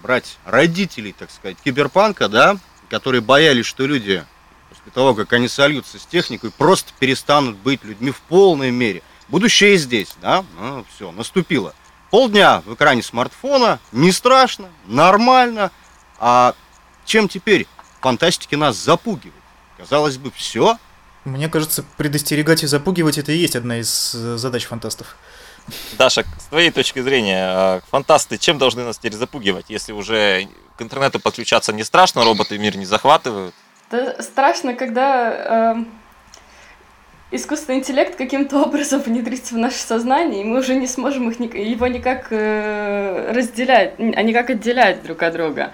брать 0.01 0.37
родителей, 0.45 1.13
так 1.17 1.31
сказать, 1.31 1.57
киберпанка, 1.63 2.27
да, 2.27 2.57
которые 2.89 3.21
боялись, 3.21 3.65
что 3.65 3.85
люди 3.85 4.23
после 4.69 4.91
того, 4.91 5.15
как 5.15 5.31
они 5.33 5.47
сольются 5.47 5.97
с 5.97 6.05
техникой, 6.05 6.51
просто 6.51 6.91
перестанут 6.99 7.55
быть 7.57 7.85
людьми 7.85 8.11
в 8.11 8.19
полной 8.19 8.71
мере– 8.71 9.01
Будущее 9.27 9.77
здесь, 9.77 10.15
да? 10.21 10.43
Ну, 10.59 10.85
все, 10.95 11.11
наступило. 11.11 11.73
Полдня 12.11 12.61
в 12.65 12.73
экране 12.75 13.01
смартфона, 13.01 13.79
не 13.91 14.11
страшно, 14.11 14.69
нормально. 14.85 15.71
А 16.19 16.53
чем 17.05 17.27
теперь 17.27 17.67
фантастики 18.01 18.55
нас 18.55 18.77
запугивают? 18.77 19.33
Казалось 19.77 20.17
бы, 20.17 20.31
все. 20.31 20.77
Мне 21.25 21.49
кажется, 21.49 21.83
предостерегать 21.97 22.63
и 22.63 22.67
запугивать 22.67 23.17
это 23.17 23.31
и 23.31 23.37
есть 23.37 23.55
одна 23.55 23.79
из 23.79 24.13
э, 24.13 24.37
задач 24.37 24.65
фантастов. 24.65 25.17
Даша, 25.97 26.23
с 26.39 26.45
твоей 26.45 26.69
точки 26.69 27.01
зрения, 27.01 27.43
а, 27.47 27.81
фантасты 27.89 28.37
чем 28.37 28.59
должны 28.59 28.83
нас 28.83 28.99
теперь 28.99 29.13
запугивать, 29.13 29.65
если 29.69 29.91
уже 29.91 30.47
к 30.77 30.81
интернету 30.81 31.19
подключаться 31.19 31.73
не 31.73 31.83
страшно, 31.83 32.23
роботы 32.23 32.59
мир 32.59 32.77
не 32.77 32.85
захватывают? 32.85 33.55
Да 33.89 34.21
страшно, 34.21 34.75
когда 34.75 35.73
э, 35.73 35.85
искусственный 37.31 37.79
интеллект 37.79 38.15
каким-то 38.15 38.61
образом 38.63 39.01
внедрится 39.01 39.55
в 39.55 39.57
наше 39.57 39.79
сознание, 39.79 40.41
и 40.41 40.45
мы 40.45 40.59
уже 40.59 40.75
не 40.75 40.87
сможем 40.87 41.29
их, 41.29 41.55
его 41.55 41.87
никак 41.87 42.27
э, 42.31 43.31
разделять, 43.33 43.93
а 43.97 44.21
никак 44.21 44.49
отделять 44.49 45.03
друг 45.03 45.23
от 45.23 45.33
друга. 45.33 45.71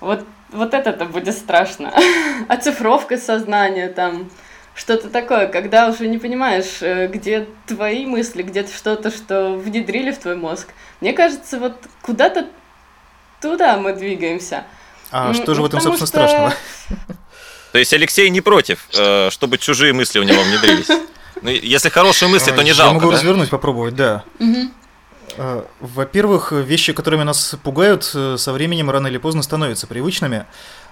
Вот, 0.00 0.24
вот 0.50 0.74
это-то 0.74 1.04
будет 1.04 1.34
страшно. 1.34 1.92
Оцифровка 2.48 3.16
сознания 3.16 3.88
там, 3.88 4.30
что-то 4.74 5.08
такое, 5.10 5.46
когда 5.46 5.88
уже 5.88 6.08
не 6.08 6.18
понимаешь, 6.18 6.82
э, 6.82 7.06
где 7.08 7.46
твои 7.66 8.06
мысли, 8.06 8.42
где 8.42 8.66
что-то, 8.66 9.10
что 9.10 9.54
внедрили 9.54 10.10
в 10.10 10.18
твой 10.18 10.36
мозг. 10.36 10.68
Мне 11.00 11.12
кажется, 11.12 11.58
вот 11.58 11.76
куда-то 12.02 12.48
туда 13.40 13.76
мы 13.76 13.92
двигаемся. 13.92 14.64
А 15.10 15.34
что 15.34 15.54
же 15.54 15.62
в 15.62 15.66
этом, 15.66 15.80
собственно, 15.80 16.06
что... 16.06 16.06
страшного? 16.06 16.52
То 17.72 17.78
есть 17.78 17.92
Алексей 17.94 18.28
не 18.30 18.42
против, 18.42 18.86
э, 18.94 19.30
чтобы 19.30 19.56
чужие 19.58 19.94
мысли 19.94 20.18
у 20.18 20.22
него 20.22 20.42
внедрились. 20.42 20.88
Ну, 21.40 21.50
если 21.50 21.88
хорошие 21.88 22.28
мысли, 22.28 22.52
то 22.52 22.62
не 22.62 22.72
жалко. 22.72 22.94
Я 22.94 23.00
могу 23.00 23.10
да? 23.10 23.16
развернуть, 23.16 23.50
попробовать, 23.50 23.96
да. 23.96 24.22
Э, 25.36 25.64
Во-первых, 25.80 26.52
вещи, 26.52 26.92
которыми 26.92 27.22
нас 27.22 27.56
пугают, 27.64 28.08
э, 28.14 28.36
со 28.36 28.52
временем 28.52 28.90
рано 28.90 29.06
или 29.08 29.18
поздно 29.18 29.42
становятся 29.42 29.86
привычными. 29.86 30.46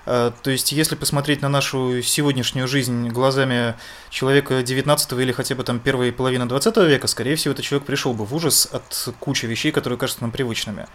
То 0.07 0.33
есть, 0.47 0.73
если 0.73 0.97
посмотреть 0.97 1.43
на 1.43 1.51
нашу 1.51 2.01
сегодняшнюю 2.03 2.67
жизнь 2.67 3.11
глазами 3.11 3.75
человека 4.09 4.63
19 4.63 5.13
или 5.13 5.31
хотя 5.31 5.55
бы 5.55 5.63
там 5.63 5.79
первой 5.79 6.11
половины 6.11 6.47
20 6.47 6.79
века, 6.79 7.07
скорее 7.07 7.37
всего, 7.37 7.53
этот 7.53 7.67
человек 7.67 7.87
пришел 7.87 8.15
бы 8.15 8.25
в 8.25 8.35
ужас 8.35 8.67
от 8.73 9.15
кучи 9.21 9.45
вещей, 9.45 9.73
которые 9.73 9.99
кажутся 9.99 10.23
нам 10.23 10.31
привычными. 10.31 10.87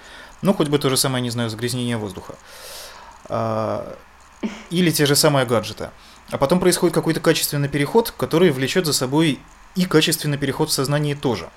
Ну, 0.42 0.56
хоть 0.56 0.70
бы 0.70 0.80
то 0.80 0.90
же 0.90 0.98
самое, 0.98 1.22
не 1.22 1.30
знаю, 1.30 1.52
загрязнение 1.52 1.98
воздуха. 1.98 2.34
Или 4.70 4.92
те 4.92 5.06
же 5.06 5.16
самые 5.16 5.46
гаджеты. 5.46 5.92
А 6.32 6.38
потом 6.38 6.60
происходит 6.60 6.94
какой-то 6.94 7.20
качественный 7.20 7.70
переход, 7.70 8.12
который 8.12 8.52
влечет 8.52 8.86
за 8.86 8.94
собой 8.94 9.40
и 9.76 9.86
качественный 9.86 10.38
переход 10.38 10.70
в 10.70 10.74
сознании 10.74 11.14
тоже. 11.14 11.50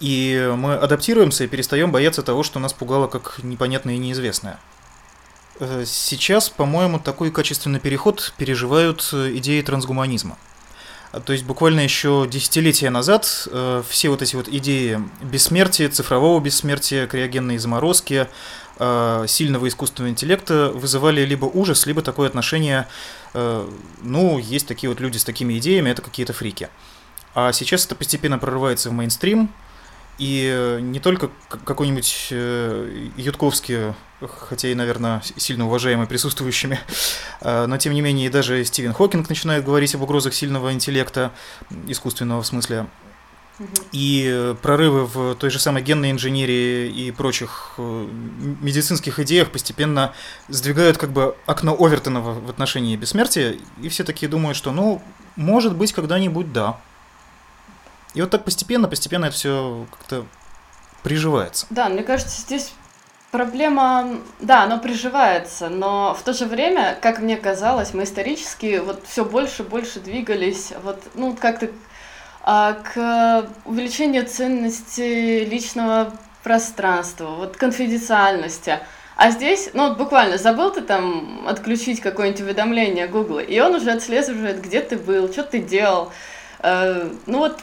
И 0.00 0.52
мы 0.56 0.74
адаптируемся 0.74 1.44
и 1.44 1.46
перестаем 1.48 1.90
бояться 1.90 2.22
того, 2.22 2.42
что 2.42 2.58
нас 2.58 2.72
пугало 2.72 3.06
как 3.06 3.40
непонятное 3.42 3.94
и 3.94 3.98
неизвестное. 3.98 4.58
Э, 5.58 5.84
Сейчас, 5.86 6.48
по-моему, 6.48 6.98
такой 6.98 7.30
качественный 7.30 7.80
переход 7.80 8.34
переживают 8.36 9.08
э, 9.12 9.32
идеи 9.36 9.62
трансгуманизма. 9.62 10.36
А, 11.12 11.20
То 11.20 11.32
есть 11.32 11.44
буквально 11.44 11.80
еще 11.80 12.26
десятилетия 12.30 12.90
назад 12.90 13.48
э, 13.50 13.82
все 13.88 14.08
вот 14.10 14.22
эти 14.22 14.36
вот 14.36 14.48
идеи 14.48 15.00
бессмертия, 15.22 15.88
цифрового 15.88 16.40
бессмертия, 16.40 17.06
криогенной 17.06 17.58
заморозки, 17.58 18.28
сильного 18.78 19.68
искусственного 19.68 20.10
интеллекта 20.10 20.70
вызывали 20.74 21.24
либо 21.24 21.46
ужас, 21.46 21.86
либо 21.86 22.02
такое 22.02 22.28
отношение, 22.28 22.86
э, 23.34 23.68
ну, 24.02 24.38
есть 24.38 24.66
такие 24.66 24.90
вот 24.90 25.00
люди 25.00 25.16
с 25.16 25.24
такими 25.24 25.58
идеями, 25.58 25.90
это 25.90 26.02
какие-то 26.02 26.32
фрики. 26.32 26.68
А 27.34 27.52
сейчас 27.52 27.86
это 27.86 27.94
постепенно 27.94 28.38
прорывается 28.38 28.90
в 28.90 28.92
мейнстрим, 28.92 29.50
и 30.18 30.50
э, 30.50 30.80
не 30.80 30.98
только 30.98 31.30
какой-нибудь 31.48 32.28
э, 32.30 33.08
Ютковский, 33.16 33.94
хотя 34.20 34.68
и, 34.68 34.74
наверное, 34.74 35.22
сильно 35.36 35.66
уважаемый 35.66 36.06
присутствующими, 36.06 36.80
э, 37.42 37.66
но 37.66 37.76
тем 37.76 37.92
не 37.92 38.00
менее 38.00 38.26
и 38.26 38.30
даже 38.30 38.64
Стивен 38.64 38.94
Хокинг 38.94 39.28
начинает 39.28 39.64
говорить 39.64 39.94
об 39.94 40.02
угрозах 40.02 40.32
сильного 40.32 40.72
интеллекта, 40.72 41.32
искусственного 41.86 42.42
в 42.42 42.46
смысле, 42.46 42.86
И 43.92 44.26
э, 44.30 44.54
прорывы 44.60 45.06
в 45.06 45.34
той 45.36 45.48
же 45.48 45.58
самой 45.58 45.82
генной 45.82 46.10
инженерии 46.10 46.90
и 46.90 47.10
прочих 47.10 47.74
э, 47.78 48.08
медицинских 48.60 49.18
идеях 49.20 49.50
постепенно 49.50 50.12
сдвигают 50.48 50.98
как 50.98 51.10
бы 51.10 51.36
окно 51.46 51.74
Овертона 51.78 52.20
в 52.20 52.50
отношении 52.50 52.96
бессмертия, 52.96 53.56
и 53.80 53.88
все 53.88 54.04
такие 54.04 54.28
думают, 54.28 54.56
что 54.56 54.72
ну, 54.72 55.00
может 55.36 55.74
быть, 55.74 55.92
когда-нибудь 55.92 56.52
да. 56.52 56.78
И 58.14 58.20
вот 58.20 58.30
так 58.30 58.44
постепенно, 58.44 58.88
постепенно 58.88 59.26
это 59.26 59.34
все 59.34 59.86
как-то 59.90 60.26
приживается. 61.02 61.66
Да, 61.70 61.88
мне 61.88 62.02
кажется, 62.02 62.40
здесь 62.40 62.72
проблема, 63.30 64.18
да, 64.40 64.64
оно 64.64 64.78
приживается, 64.78 65.68
но 65.68 66.14
в 66.18 66.22
то 66.22 66.32
же 66.32 66.46
время, 66.46 66.98
как 67.00 67.20
мне 67.20 67.36
казалось, 67.36 67.94
мы 67.94 68.04
исторически 68.04 68.82
вот 68.84 69.04
все 69.06 69.24
больше 69.24 69.62
и 69.62 69.66
больше 69.66 70.00
двигались 70.00 70.72
вот, 70.82 71.02
ну, 71.14 71.36
как-то 71.36 71.70
к 72.46 73.46
увеличению 73.64 74.24
ценности 74.24 75.44
личного 75.44 76.12
пространства, 76.44 77.30
вот 77.30 77.56
конфиденциальности. 77.56 78.78
А 79.16 79.30
здесь, 79.32 79.70
ну 79.72 79.88
вот 79.88 79.98
буквально, 79.98 80.38
забыл 80.38 80.70
ты 80.70 80.82
там 80.82 81.48
отключить 81.48 82.00
какое-нибудь 82.00 82.42
уведомление 82.42 83.08
Гугла, 83.08 83.40
и 83.40 83.58
он 83.58 83.74
уже 83.74 83.90
отслеживает, 83.90 84.62
где 84.62 84.80
ты 84.80 84.96
был, 84.96 85.32
что 85.32 85.42
ты 85.42 85.58
делал. 85.58 86.12
Э, 86.60 87.10
ну 87.26 87.38
вот 87.38 87.58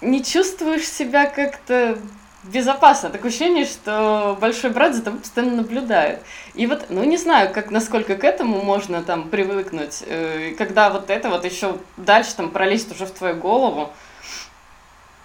не 0.00 0.22
чувствуешь 0.22 0.86
себя 0.86 1.26
как-то 1.26 1.98
безопасно. 2.44 3.10
Такое 3.10 3.30
ощущение, 3.30 3.64
что 3.64 4.38
большой 4.40 4.70
брат 4.70 4.94
за 4.94 5.02
тобой 5.02 5.20
постоянно 5.20 5.56
наблюдает. 5.56 6.20
И 6.54 6.66
вот, 6.66 6.86
ну 6.90 7.02
не 7.02 7.16
знаю, 7.16 7.52
как 7.52 7.70
насколько 7.70 8.14
к 8.14 8.22
этому 8.22 8.62
можно 8.62 9.02
там 9.02 9.30
привыкнуть, 9.30 10.04
э, 10.06 10.54
когда 10.56 10.90
вот 10.90 11.10
это 11.10 11.28
вот 11.28 11.44
еще 11.44 11.78
дальше 11.96 12.36
там 12.36 12.50
пролезет 12.50 12.92
уже 12.92 13.06
в 13.06 13.10
твою 13.10 13.34
голову. 13.34 13.90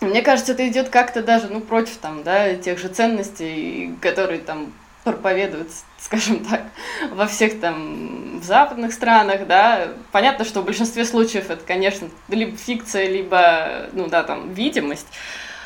Мне 0.08 0.22
кажется, 0.22 0.54
это 0.54 0.68
идет 0.68 0.90
как-то 0.90 1.22
даже, 1.24 1.48
ну, 1.48 1.62
против 1.62 1.98
там, 1.98 2.24
да, 2.24 2.56
тех 2.56 2.78
же 2.80 2.88
ценностей, 2.90 3.96
которые 4.02 4.40
там 4.40 4.74
проповедуют, 5.04 5.70
скажем 5.98 6.44
так, 6.46 6.64
во 7.12 7.28
всех 7.28 7.60
там 7.60 8.40
в 8.40 8.44
западных 8.44 8.94
странах, 8.94 9.48
да. 9.48 9.90
Понятно, 10.12 10.46
что 10.46 10.62
в 10.62 10.66
большинстве 10.66 11.06
случаев 11.06 11.50
это, 11.50 11.64
конечно, 11.66 12.10
либо 12.28 12.56
фикция, 12.58 13.08
либо, 13.08 13.88
ну 13.94 14.08
да, 14.08 14.24
там, 14.24 14.54
видимость 14.54 15.08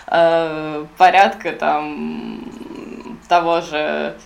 э, 0.07 0.85
порядка 0.97 1.51
там 1.53 2.45
того 3.27 3.61
же, 3.61 4.17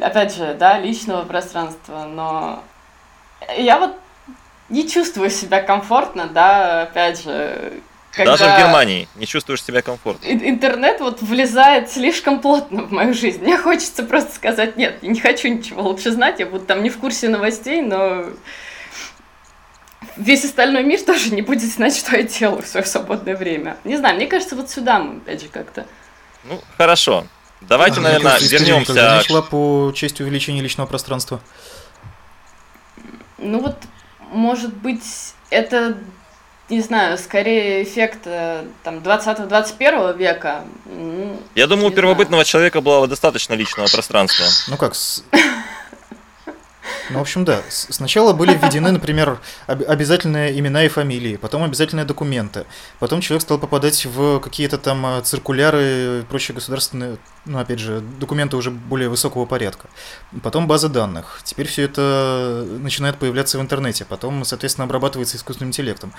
опять 0.00 0.34
же, 0.34 0.54
да, 0.54 0.78
личного 0.78 1.24
пространства, 1.24 2.04
но 2.04 2.62
я 3.56 3.78
вот 3.78 3.96
не 4.68 4.88
чувствую 4.88 5.30
себя 5.30 5.62
комфортно, 5.62 6.26
да, 6.26 6.82
опять 6.82 7.22
же, 7.22 7.80
когда 8.12 8.36
Даже 8.36 8.44
в 8.50 8.58
Германии 8.58 9.08
не 9.16 9.26
чувствуешь 9.26 9.62
себя 9.62 9.82
комфортно. 9.82 10.26
ин- 10.26 10.42
интернет 10.48 11.00
вот 11.00 11.22
влезает 11.22 11.90
слишком 11.90 12.40
плотно 12.40 12.82
в 12.82 12.90
мою 12.92 13.14
жизнь. 13.14 13.40
Мне 13.42 13.56
хочется 13.56 14.02
просто 14.02 14.34
сказать, 14.34 14.76
нет, 14.76 14.98
я 15.02 15.08
не 15.10 15.20
хочу 15.20 15.48
ничего 15.48 15.82
лучше 15.82 16.10
знать, 16.10 16.40
я 16.40 16.46
буду 16.46 16.64
там 16.66 16.82
не 16.82 16.90
в 16.90 16.98
курсе 16.98 17.28
новостей, 17.28 17.82
но 17.82 18.24
весь 20.16 20.44
остальной 20.44 20.82
мир 20.82 21.00
тоже 21.02 21.30
не 21.32 21.42
будет 21.42 21.70
знать, 21.72 21.96
что 21.96 22.16
я 22.16 22.22
делаю 22.24 22.62
в 22.62 22.66
свое 22.66 22.84
свободное 22.86 23.36
время. 23.36 23.76
Не 23.84 23.96
знаю, 23.96 24.16
мне 24.16 24.26
кажется, 24.26 24.56
вот 24.56 24.70
сюда 24.70 24.98
мы, 24.98 25.18
опять 25.18 25.42
же, 25.42 25.48
как-то. 25.48 25.86
Ну, 26.44 26.60
хорошо. 26.76 27.26
Давайте, 27.60 28.00
А, 28.00 28.02
наверное, 28.02 28.32
кажется, 28.32 28.52
вернемся. 28.56 28.92
никогда 28.92 29.18
не 29.18 29.22
шла 29.24 29.42
по 29.42 29.92
части 29.94 30.22
увеличения 30.22 30.62
личного 30.62 30.86
пространства. 30.88 31.40
Ну 33.38 33.60
вот, 33.60 33.76
может 34.30 34.74
быть, 34.74 35.34
это, 35.50 35.96
не 36.70 36.80
знаю, 36.80 37.18
скорее 37.18 37.82
эффект 37.82 38.20
э, 38.26 38.64
там 38.84 38.98
20-21 38.98 40.16
века. 40.16 40.62
М, 40.86 41.36
Я 41.54 41.66
думаю, 41.66 41.88
у 41.88 41.90
первобытного 41.90 42.44
человека 42.44 42.80
было 42.80 43.06
достаточно 43.06 43.54
личного 43.54 43.88
пространства. 43.88 44.46
Ну 44.68 44.76
как, 44.76 44.94
с- 44.94 45.24
Ну, 47.10 47.18
в 47.18 47.22
общем, 47.22 47.44
да. 47.44 47.60
Сначала 47.68 48.32
были 48.32 48.54
введены, 48.54 48.92
например, 48.92 49.40
об- 49.66 49.82
обязательные 49.88 50.56
имена 50.58 50.84
и 50.84 50.88
фамилии, 50.88 51.36
потом 51.36 51.64
обязательные 51.64 52.04
документы. 52.04 52.66
Потом 53.00 53.20
человек 53.20 53.42
стал 53.42 53.58
попадать 53.58 54.06
в 54.06 54.38
какие-то 54.38 54.78
там 54.78 55.04
э, 55.06 55.20
циркуляры 55.22 55.82
и 55.82 56.22
прочие 56.28 56.54
государственные, 56.54 57.18
ну, 57.46 57.58
опять 57.58 57.80
же, 57.80 58.00
документы 58.00 58.56
уже 58.56 58.70
более 58.70 59.08
высокого 59.08 59.44
порядка. 59.44 59.88
Потом 60.42 60.68
базы 60.68 60.88
данных. 60.88 61.40
Теперь 61.42 61.66
все 61.66 61.82
это 61.82 62.64
начинает 62.78 63.18
появляться 63.18 63.58
в 63.58 63.60
интернете. 63.60 64.04
Потом, 64.04 64.44
соответственно, 64.44 64.84
обрабатывается 64.84 65.36
искусственным 65.36 65.70
интеллектом. 65.70 66.12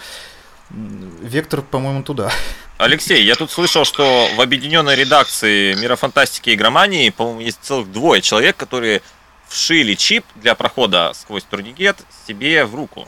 Вектор, 1.21 1.61
по-моему, 1.61 2.03
туда. 2.03 2.31
Алексей, 2.77 3.23
я 3.23 3.35
тут 3.35 3.51
слышал, 3.51 3.85
что 3.85 4.29
в 4.35 4.41
объединенной 4.41 4.95
редакции 4.95 5.73
Мира 5.75 5.95
фантастики 5.95 6.49
и 6.49 6.55
игромании, 6.55 7.09
по-моему, 7.09 7.41
есть 7.41 7.59
целых 7.61 7.91
двое 7.91 8.21
человек, 8.21 8.57
которые 8.57 9.01
вшили 9.47 9.95
чип 9.95 10.25
для 10.35 10.55
прохода 10.55 11.11
сквозь 11.13 11.43
турникет 11.43 11.97
себе 12.25 12.65
в 12.65 12.73
руку. 12.73 13.07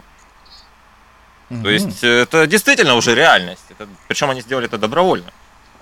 То 1.61 1.69
есть 1.69 2.03
э, 2.03 2.21
это 2.21 2.47
действительно 2.47 2.95
уже 2.95 3.13
реальность. 3.13 3.63
Это, 3.69 3.87
причем 4.07 4.29
они 4.29 4.41
сделали 4.41 4.65
это 4.65 4.77
добровольно. 4.77 5.31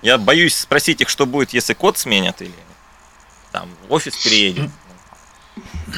Я 0.02 0.18
боюсь 0.18 0.56
спросить 0.56 1.00
их, 1.00 1.08
что 1.08 1.24
будет, 1.24 1.54
если 1.54 1.72
код 1.74 1.96
сменят 1.96 2.42
или 2.42 2.52
там 3.52 3.70
офис 3.88 4.16
переедет. 4.16 4.70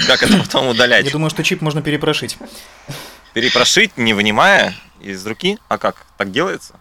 Как 0.07 0.23
это 0.23 0.39
потом 0.39 0.69
удалять? 0.69 1.07
Я 1.07 1.13
думаю, 1.13 1.31
что 1.31 1.43
чип 1.43 1.61
можно 1.61 1.83
перепрошить. 1.83 2.37
Перепрошить, 3.35 3.97
не 3.97 4.15
вынимая 4.15 4.75
из 5.01 5.27
руки? 5.27 5.59
А 5.69 5.77
как? 5.77 6.07
Так 6.17 6.31
делается? 6.31 6.75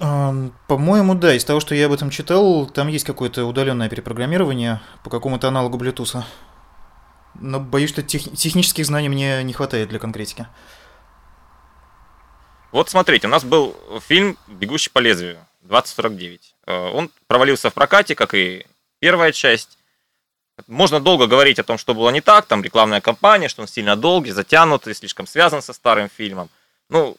По-моему, 0.67 1.15
да. 1.15 1.33
Из 1.35 1.43
того, 1.43 1.59
что 1.59 1.75
я 1.75 1.87
об 1.87 1.91
этом 1.91 2.09
читал, 2.09 2.67
там 2.67 2.87
есть 2.87 3.05
какое-то 3.05 3.45
удаленное 3.45 3.89
перепрограммирование 3.89 4.81
по 5.03 5.09
какому-то 5.09 5.47
аналогу 5.47 5.77
Bluetooth. 5.77 6.23
Но 7.35 7.59
боюсь, 7.59 7.89
что 7.89 8.03
тех- 8.03 8.31
технических 8.35 8.85
знаний 8.85 9.09
мне 9.09 9.43
не 9.43 9.53
хватает 9.53 9.89
для 9.89 9.97
конкретики. 9.99 10.47
Вот 12.71 12.89
смотрите, 12.89 13.27
у 13.27 13.29
нас 13.29 13.43
был 13.43 13.75
фильм 14.07 14.37
«Бегущий 14.47 14.89
по 14.91 14.99
лезвию» 14.99 15.37
2049. 15.63 16.55
Э, 16.67 16.89
Он 16.93 17.09
провалился 17.27 17.69
в 17.69 17.73
прокате, 17.73 18.15
как 18.15 18.33
и 18.33 18.65
первая 18.99 19.31
часть. 19.31 19.77
Можно 20.67 20.99
долго 20.99 21.27
говорить 21.27 21.59
о 21.59 21.63
том, 21.63 21.77
что 21.77 21.93
было 21.93 22.09
не 22.09 22.21
так, 22.21 22.45
там 22.45 22.63
рекламная 22.63 23.01
кампания, 23.01 23.49
что 23.49 23.61
он 23.61 23.67
сильно 23.67 23.95
долгий, 23.95 24.31
затянутый, 24.31 24.93
слишком 24.93 25.27
связан 25.27 25.61
со 25.61 25.73
старым 25.73 26.09
фильмом. 26.09 26.49
Ну, 26.89 27.17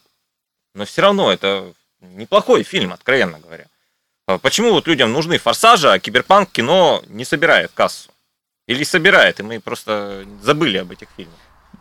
но 0.74 0.84
все 0.84 1.02
равно 1.02 1.32
это 1.32 1.72
неплохой 2.00 2.62
фильм, 2.62 2.92
откровенно 2.92 3.40
говоря. 3.40 3.66
А 4.26 4.38
Почему 4.38 4.72
вот 4.72 4.86
людям 4.86 5.12
нужны 5.12 5.38
форсажи, 5.38 5.90
а 5.90 5.98
киберпанк 5.98 6.50
кино 6.50 7.02
не 7.08 7.24
собирает 7.24 7.72
кассу? 7.74 8.10
Или 8.66 8.84
собирает, 8.84 9.40
и 9.40 9.42
мы 9.42 9.60
просто 9.60 10.24
забыли 10.42 10.78
об 10.78 10.90
этих 10.90 11.08
фильмах. 11.16 11.38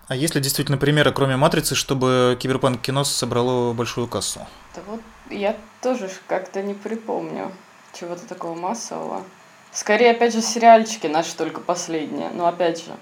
А 0.08 0.16
есть 0.16 0.36
ли 0.36 0.42
действительно 0.42 0.78
примеры, 0.78 1.14
кроме 1.14 1.38
«Матрицы», 1.38 1.76
чтобы 1.76 2.38
Киберпанк 2.40 2.82
кино 2.82 3.04
собрало 3.06 3.74
большую 3.74 4.08
кассу? 4.08 4.46
Да 4.76 4.82
вот 4.86 5.00
я 5.30 5.56
тоже 5.82 6.10
как-то 6.28 6.62
не 6.62 6.74
припомню 6.74 7.54
чего-то 7.98 8.28
такого 8.28 8.54
массового. 8.54 9.24
Скорее, 9.74 10.12
опять 10.12 10.34
же, 10.34 10.42
сериальчики 10.42 11.08
наши 11.08 11.36
только 11.36 11.60
последние, 11.60 12.30
но 12.30 12.48
опять 12.48 12.80
же. 12.80 12.96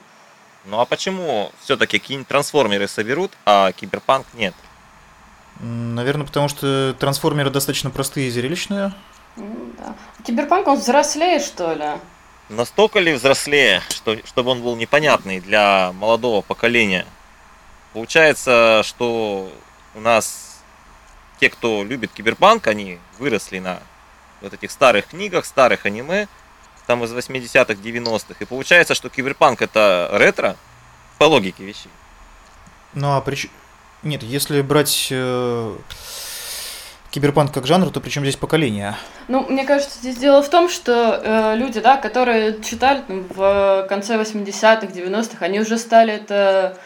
Ну 0.66 0.80
а 0.80 0.86
почему 0.86 1.52
все-таки 1.62 2.00
какие-нибудь 2.00 2.28
трансформеры 2.28 2.88
соберут, 2.88 3.32
а 3.46 3.72
Киберпанк 3.72 4.28
нет? 4.34 4.54
Наверное, 5.60 6.26
потому 6.26 6.48
что 6.48 6.96
трансформеры 6.98 7.50
достаточно 7.50 7.90
простые 7.90 8.28
и 8.28 8.32
зрелищные. 8.32 8.94
Да. 9.36 9.96
Киберпанк, 10.24 10.68
он 10.68 10.78
взрослее, 10.78 11.40
что 11.40 11.74
ли? 11.74 11.92
Настолько 12.50 13.00
ли 13.00 13.14
взрослее, 13.14 13.82
что, 13.90 14.18
чтобы 14.26 14.52
он 14.52 14.62
был 14.62 14.76
непонятный 14.76 15.40
для 15.40 15.92
молодого 15.94 16.42
поколения? 16.42 17.06
Получается, 17.94 18.82
что 18.84 19.52
у 19.96 20.00
нас 20.00 20.62
те, 21.40 21.50
кто 21.50 21.84
любит 21.84 22.12
киберпанк, 22.12 22.68
они 22.68 23.00
выросли 23.20 23.60
на 23.60 23.80
вот 24.42 24.54
этих 24.54 24.72
старых 24.72 25.08
книгах, 25.08 25.46
старых 25.46 25.86
аниме, 25.86 26.28
там 26.92 27.06
из 27.06 27.14
80-х, 27.14 27.74
90-х. 27.76 28.36
И 28.42 28.46
получается, 28.46 28.96
что 28.96 29.08
киберпанк 29.08 29.62
это 29.62 30.10
ретро 30.12 30.58
по 31.18 31.24
логике 31.24 31.64
вещей. 31.64 31.90
Ну 32.94 33.16
а 33.16 33.22
прич... 33.22 33.48
Нет, 34.04 34.24
если 34.24 34.62
брать 34.62 35.08
э, 35.10 35.78
киберпанк 37.12 37.54
как 37.54 37.66
жанр, 37.66 37.90
то 37.92 38.02
причем 38.02 38.24
здесь 38.24 38.36
поколение? 38.36 38.98
Ну, 39.30 39.46
мне 39.48 39.64
кажется, 39.64 40.00
здесь 40.00 40.18
дело 40.18 40.44
в 40.44 40.50
том, 40.50 40.68
что 40.68 41.22
э, 41.24 41.56
люди, 41.56 41.80
да, 41.80 41.96
которые 41.96 42.62
читали 42.62 43.04
там, 43.08 43.26
в 43.30 43.86
конце 43.88 44.18
80-х, 44.18 44.88
90-х, 44.88 45.46
они 45.46 45.62
уже 45.62 45.78
стали 45.78 46.16
это 46.16 46.78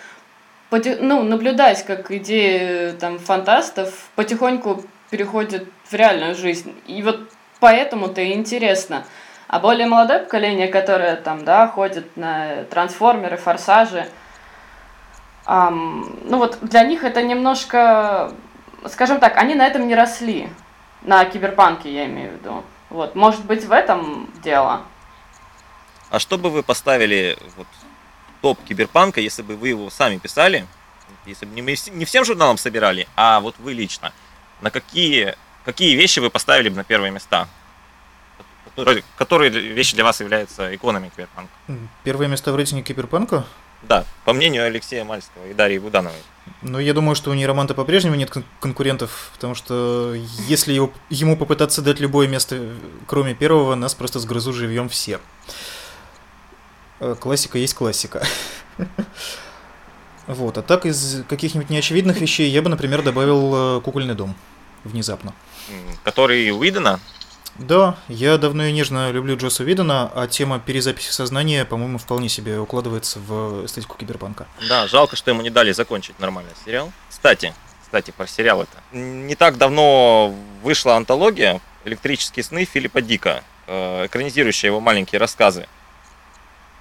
ну, 0.69 1.24
наблюдать, 1.24 1.83
как 1.83 2.12
идеи 2.12 2.91
там, 2.91 3.17
фантастов 3.17 4.09
потихоньку 4.15 4.83
переходят 5.09 5.65
в 5.89 5.93
реальную 5.95 6.35
жизнь. 6.35 6.75
И 6.85 7.01
вот 7.01 7.31
поэтому-то 7.59 8.21
и 8.21 8.33
интересно. 8.33 9.03
А 9.47 9.59
более 9.59 9.87
молодое 9.87 10.19
поколение, 10.19 10.67
которое 10.67 11.15
там, 11.15 11.45
да, 11.45 11.67
ходит 11.67 12.17
на 12.17 12.63
трансформеры, 12.63 13.37
форсажи, 13.37 14.07
эм, 15.45 16.19
ну 16.23 16.37
вот 16.37 16.57
для 16.61 16.83
них 16.83 17.03
это 17.03 17.21
немножко, 17.21 18.31
скажем 18.87 19.19
так, 19.19 19.37
они 19.37 19.55
на 19.55 19.67
этом 19.67 19.87
не 19.87 19.95
росли. 19.95 20.49
На 21.03 21.23
киберпанке, 21.25 21.93
я 21.93 22.05
имею 22.05 22.31
в 22.31 22.33
виду. 22.33 22.63
Вот, 22.89 23.13
может 23.13 23.45
быть, 23.45 23.63
в 23.63 23.71
этом 23.71 24.27
дело. 24.43 24.81
А 26.09 26.17
что 26.17 26.39
бы 26.39 26.49
вы 26.49 26.63
поставили 26.63 27.37
вот, 27.57 27.67
топ 28.41 28.63
киберпанка, 28.63 29.21
если 29.21 29.43
бы 29.43 29.55
вы 29.55 29.69
его 29.69 29.91
сами 29.91 30.17
писали, 30.17 30.65
если 31.25 31.45
бы 31.45 31.53
не, 31.53 31.61
не 31.91 32.05
всем 32.05 32.25
журналам 32.25 32.57
собирали, 32.57 33.07
а 33.15 33.39
вот 33.39 33.55
вы 33.59 33.73
лично, 33.73 34.13
на 34.61 34.71
какие, 34.71 35.35
какие 35.63 35.95
вещи 35.95 36.19
вы 36.19 36.31
поставили 36.31 36.69
бы 36.69 36.77
на 36.77 36.83
первые 36.83 37.11
места? 37.11 37.47
Которые 39.17 39.50
вещи 39.50 39.96
для 39.96 40.03
вас 40.03 40.20
являются 40.20 40.74
иконами 40.75 41.10
киберпанка? 41.10 41.51
Первое 42.03 42.27
место 42.27 42.51
в 42.51 42.55
рейтинге 42.55 42.84
киберпанка? 42.84 43.46
Да, 43.84 44.03
по 44.24 44.34
мнению 44.34 44.65
Алексея 44.65 45.03
Мальского 45.03 45.46
и 45.46 45.53
Дарьи 45.53 45.77
Будановой. 45.77 46.17
Ну, 46.62 46.79
я 46.79 46.94
думаю, 46.94 47.15
что 47.15 47.32
у 47.32 47.34
нейроманта 47.34 47.74
по-прежнему 47.74 48.15
нет 48.15 48.32
конкурентов, 48.60 49.29
потому 49.34 49.53
что 49.55 50.15
если 50.48 50.74
его, 50.74 50.91
ему 51.10 51.38
попытаться 51.38 51.82
дать 51.82 52.00
любое 52.00 52.27
место, 52.27 52.74
кроме 53.08 53.36
первого, 53.36 53.75
нас 53.75 53.94
просто 53.94 54.20
сгрызу 54.20 54.53
живьем 54.53 54.89
все. 54.89 55.20
Э, 57.00 57.15
классика 57.20 57.58
есть 57.58 57.74
классика. 57.74 58.25
Вот, 60.27 60.58
а 60.58 60.63
так 60.63 60.88
из 60.88 61.24
каких-нибудь 61.29 61.70
неочевидных 61.70 62.20
вещей 62.20 62.50
я 62.50 62.63
бы, 62.63 62.70
например, 62.70 63.03
добавил 63.03 63.77
э, 63.77 63.82
кукольный 63.82 64.15
дом 64.15 64.36
внезапно. 64.84 65.36
Который 66.03 66.50
Уидона? 66.50 67.00
Да, 67.57 67.98
я 68.09 68.37
давно 68.37 68.65
и 68.65 68.72
нежно 68.74 69.11
люблю 69.11 69.37
Джосса 69.37 69.63
Видона, 69.63 70.11
а 70.13 70.27
тема 70.27 70.59
перезаписи 70.59 71.11
сознания, 71.11 71.63
по-моему, 71.63 71.98
вполне 71.98 72.27
себе 72.27 72.59
укладывается 72.59 73.20
в 73.20 73.65
эстетику 73.65 73.98
киберпанка. 73.98 74.46
Да, 74.68 74.87
жалко, 74.87 75.15
что 75.15 75.31
ему 75.31 75.41
не 75.41 75.50
дали 75.50 75.72
закончить 75.72 76.20
нормальный 76.20 76.51
сериал. 76.65 76.91
Кстати, 77.09 77.53
кстати, 77.81 78.11
про 78.11 78.27
сериал 78.27 78.61
это. 78.63 78.98
Не 78.98 79.35
так 79.35 79.57
давно 79.57 80.35
вышла 80.63 80.98
антология 80.98 81.61
«Электрические 81.85 82.44
сны» 82.44 82.65
Филиппа 82.65 83.01
Дика, 83.01 83.41
э, 83.68 84.07
экранизирующая 84.07 84.70
его 84.70 84.81
маленькие 84.81 85.20
рассказы. 85.20 85.68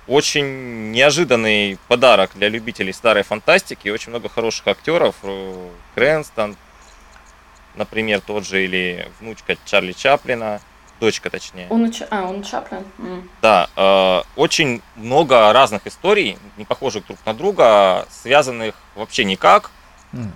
Очень 0.08 0.90
неожиданный 0.90 1.78
подарок 1.87 2.32
для 2.34 2.48
любителей 2.48 2.92
старой 2.92 3.22
фантастики. 3.22 3.88
Очень 3.88 4.10
много 4.10 4.28
хороших 4.28 4.66
актеров. 4.66 5.14
Э, 5.22 5.68
Крэнстон, 5.94 6.56
например, 7.74 8.20
тот 8.20 8.46
же, 8.46 8.64
или 8.64 9.08
внучка 9.20 9.56
Чарли 9.64 9.92
Чаплина, 9.92 10.60
дочка 11.00 11.30
точнее. 11.30 11.66
Он, 11.70 11.92
а, 12.10 12.22
он 12.24 12.42
Чаплин? 12.42 12.84
Mm. 12.98 13.28
Да, 13.42 13.68
э, 13.76 14.22
очень 14.37 14.80
много 14.96 15.52
разных 15.52 15.87
историй, 15.87 16.38
не 16.56 16.64
похожих 16.64 17.06
друг 17.06 17.18
на 17.26 17.34
друга, 17.34 18.06
связанных 18.10 18.74
вообще 18.94 19.24
никак. 19.24 19.70
Mm. 20.12 20.30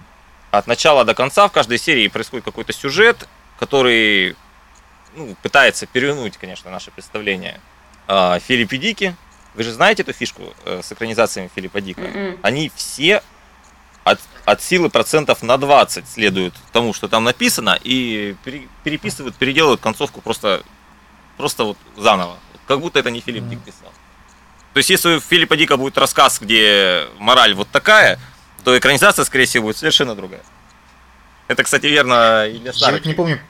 От 0.51 0.67
начала 0.67 1.05
до 1.05 1.15
конца 1.15 1.49
в 1.49 1.53
каждой 1.53 1.79
серии 1.79 2.09
происходит 2.09 2.45
какой-то 2.45 2.73
сюжет, 2.73 3.29
который 3.59 4.37
ну, 5.15 5.35
пытается 5.43 5.87
перевернуть, 5.87 6.37
конечно, 6.37 6.71
наше 6.71 6.91
представление 6.91 7.61
э, 8.07 8.39
Филиппе 8.41 8.79
Дики. 8.79 9.15
Вы 9.55 9.63
же 9.63 9.73
знаете 9.73 10.03
эту 10.03 10.13
фишку 10.13 10.43
э, 10.65 10.81
с 10.83 10.93
экранизациями 10.93 11.51
Филиппа 11.55 11.81
Дика? 11.81 12.03
Mm-mm. 12.03 12.39
Они 12.43 12.71
все 12.75 13.23
от, 14.11 14.21
от 14.45 14.63
силы 14.63 14.91
процентов 14.91 15.43
на 15.43 15.57
20 15.57 16.09
следуют 16.09 16.55
тому, 16.73 16.93
что 16.93 17.09
там 17.09 17.25
написано, 17.25 17.79
и 17.83 18.37
пере, 18.45 18.69
переписывают, 18.85 19.37
переделывают 19.37 19.81
концовку 19.81 20.21
просто, 20.21 20.63
просто 21.37 21.65
вот 21.65 21.79
заново. 21.97 22.39
Как 22.67 22.81
будто 22.81 22.99
это 22.99 23.11
не 23.11 23.21
Филипп 23.21 23.49
Дик 23.49 23.61
писал. 23.61 23.93
То 24.75 24.79
есть, 24.79 24.91
если 24.91 25.17
у 25.17 25.21
Филиппа 25.21 25.57
Дика 25.57 25.77
будет 25.77 25.97
рассказ, 25.99 26.39
где 26.41 27.07
мораль 27.19 27.55
вот 27.55 27.69
такая, 27.69 28.19
то 28.65 28.77
экранизация, 28.77 29.25
скорее 29.25 29.47
всего, 29.47 29.69
будет 29.69 29.79
совершенно 29.79 30.15
другая. 30.15 30.43
Это, 31.49 31.65
кстати, 31.65 31.87
верно 31.87 32.47
и 32.47 32.59
для 32.59 32.73
старых. 32.73 33.05
Я 33.05 33.09
не 33.09 33.15
помню, 33.15 33.41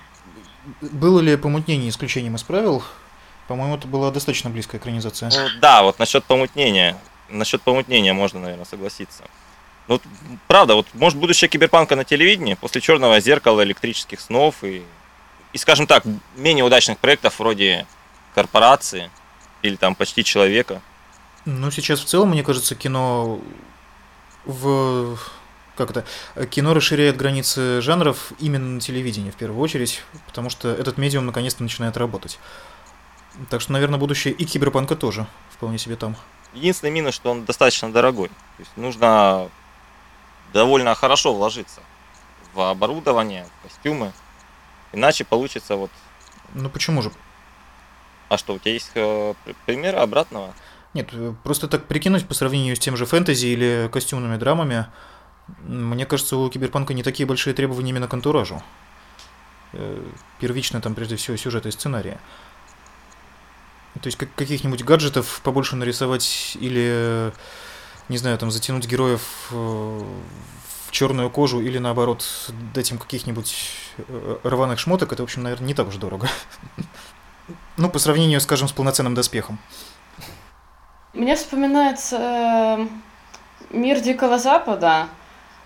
было 0.81 1.21
ли 1.21 1.37
помутнение 1.37 1.91
исключением 1.91 2.37
из 2.37 2.43
правил. 2.43 2.85
По-моему, 3.49 3.77
это 3.77 3.89
была 3.89 4.11
достаточно 4.11 4.51
близкая 4.51 4.81
экранизация. 4.81 5.31
Ну, 5.31 5.49
да, 5.61 5.83
вот 5.83 5.99
насчет 5.99 6.25
помутнения. 6.25 6.97
Насчет 7.29 7.61
помутнения 7.63 8.13
можно, 8.13 8.41
наверное, 8.41 8.65
согласиться. 8.65 9.25
Ну, 9.89 10.01
правда, 10.47 10.75
вот 10.75 10.87
может 10.93 11.19
будущее 11.19 11.49
киберпанка 11.49 11.97
на 11.97 12.05
телевидении 12.05 12.55
после 12.55 12.81
черного 12.81 13.21
зеркала, 13.21 13.65
электрических 13.65 14.21
снов 14.21 14.63
и, 14.63 14.83
и, 15.53 15.59
скажем 15.59 15.87
так, 15.87 16.05
менее 16.37 16.65
удачных 16.65 16.99
проектов 16.99 17.39
вроде 17.39 17.87
корпорации 18.35 19.11
или 19.63 19.77
там 19.77 19.95
почти 19.95 20.25
человека. 20.25 20.83
Ну, 21.47 21.71
сейчас 21.71 22.01
в 22.01 22.05
целом, 22.05 22.31
мне 22.31 22.45
кажется, 22.45 22.75
кино 22.75 23.41
в 24.45 25.19
как 25.79 25.93
это, 25.93 26.05
кино 26.47 26.75
расширяет 26.75 27.17
границы 27.17 27.81
жанров 27.81 28.33
именно 28.41 28.75
на 28.75 28.81
телевидении 28.81 29.31
в 29.31 29.37
первую 29.37 29.61
очередь, 29.61 30.03
потому 30.27 30.51
что 30.51 30.69
этот 30.71 30.99
медиум 30.99 31.25
наконец-то 31.25 31.63
начинает 31.63 31.97
работать. 31.97 32.41
Так 33.49 33.61
что, 33.61 33.73
наверное, 33.73 33.99
будущее 33.99 34.35
и 34.35 34.45
киберпанка 34.45 34.97
тоже 34.97 35.29
вполне 35.51 35.79
себе 35.79 35.95
там. 35.95 36.17
Единственный 36.53 36.91
минус, 36.91 37.15
что 37.15 37.31
он 37.31 37.45
достаточно 37.45 37.93
дорогой. 37.93 38.29
То 38.29 38.35
есть 38.59 38.71
нужно 38.77 39.49
довольно 40.53 40.95
хорошо 40.95 41.35
вложиться 41.35 41.81
в 42.55 42.61
оборудование, 42.61 43.47
в 43.61 43.63
костюмы. 43.69 44.13
Иначе 44.93 45.25
получится 45.25 45.77
вот... 45.77 45.91
Ну 46.55 46.71
почему 46.71 47.03
же? 47.03 47.11
А 48.29 48.39
что, 48.39 48.55
у 48.55 48.59
тебя 48.59 48.73
есть 48.73 48.91
э, 48.95 49.35
примеры 49.67 49.99
обратного? 49.99 50.55
Нет, 50.95 51.09
э, 51.13 51.35
просто 51.45 51.69
так 51.69 51.87
прикинуть 51.87 52.27
по 52.27 52.35
сравнению 52.35 52.77
с 52.77 52.79
тем 52.79 52.97
же 52.97 53.07
фэнтези 53.07 53.47
или 53.47 53.91
костюмными 53.93 54.37
драмами, 54.37 54.87
мне 55.63 56.05
кажется, 56.07 56.37
у 56.37 56.49
Киберпанка 56.51 56.95
не 56.95 57.03
такие 57.03 57.27
большие 57.27 57.55
требования 57.55 57.91
именно 57.91 58.09
к 58.09 58.15
антуражу. 58.15 58.63
Э, 59.73 60.03
первично 60.41 60.81
там 60.81 60.95
прежде 60.95 61.17
всего 61.17 61.37
сюжет 61.37 61.67
и 61.67 61.71
сценария. 61.71 62.19
То 63.95 64.07
есть 64.07 64.19
как 64.19 64.33
каких-нибудь 64.35 64.85
гаджетов 64.85 65.41
побольше 65.43 65.75
нарисовать 65.77 66.57
или 66.61 67.33
не 68.09 68.19
знаю, 68.19 68.39
там 68.39 68.51
затянуть 68.51 68.87
героев 68.87 69.49
э, 69.51 69.55
в 70.87 70.91
черную 70.91 71.31
кожу 71.31 71.61
или 71.61 71.79
наоборот 71.79 72.25
дать 72.75 72.91
им 72.91 72.99
каких-нибудь 72.99 73.55
э, 73.99 74.37
рваных 74.43 74.79
шмоток, 74.79 75.13
это, 75.13 75.23
в 75.23 75.25
общем, 75.25 75.43
наверное, 75.43 75.67
не 75.67 75.75
так 75.75 75.89
уж 75.89 75.97
дорого. 75.97 76.29
Ну, 77.79 77.89
по 77.89 77.99
сравнению, 77.99 78.43
скажем, 78.43 78.69
с 78.69 78.73
полноценным 78.73 79.15
доспехом. 79.15 79.59
Мне 81.15 81.35
вспоминается 81.35 82.19
э, 82.79 82.87
мир 83.71 84.01
Дикого 84.01 84.39
Запада. 84.39 85.09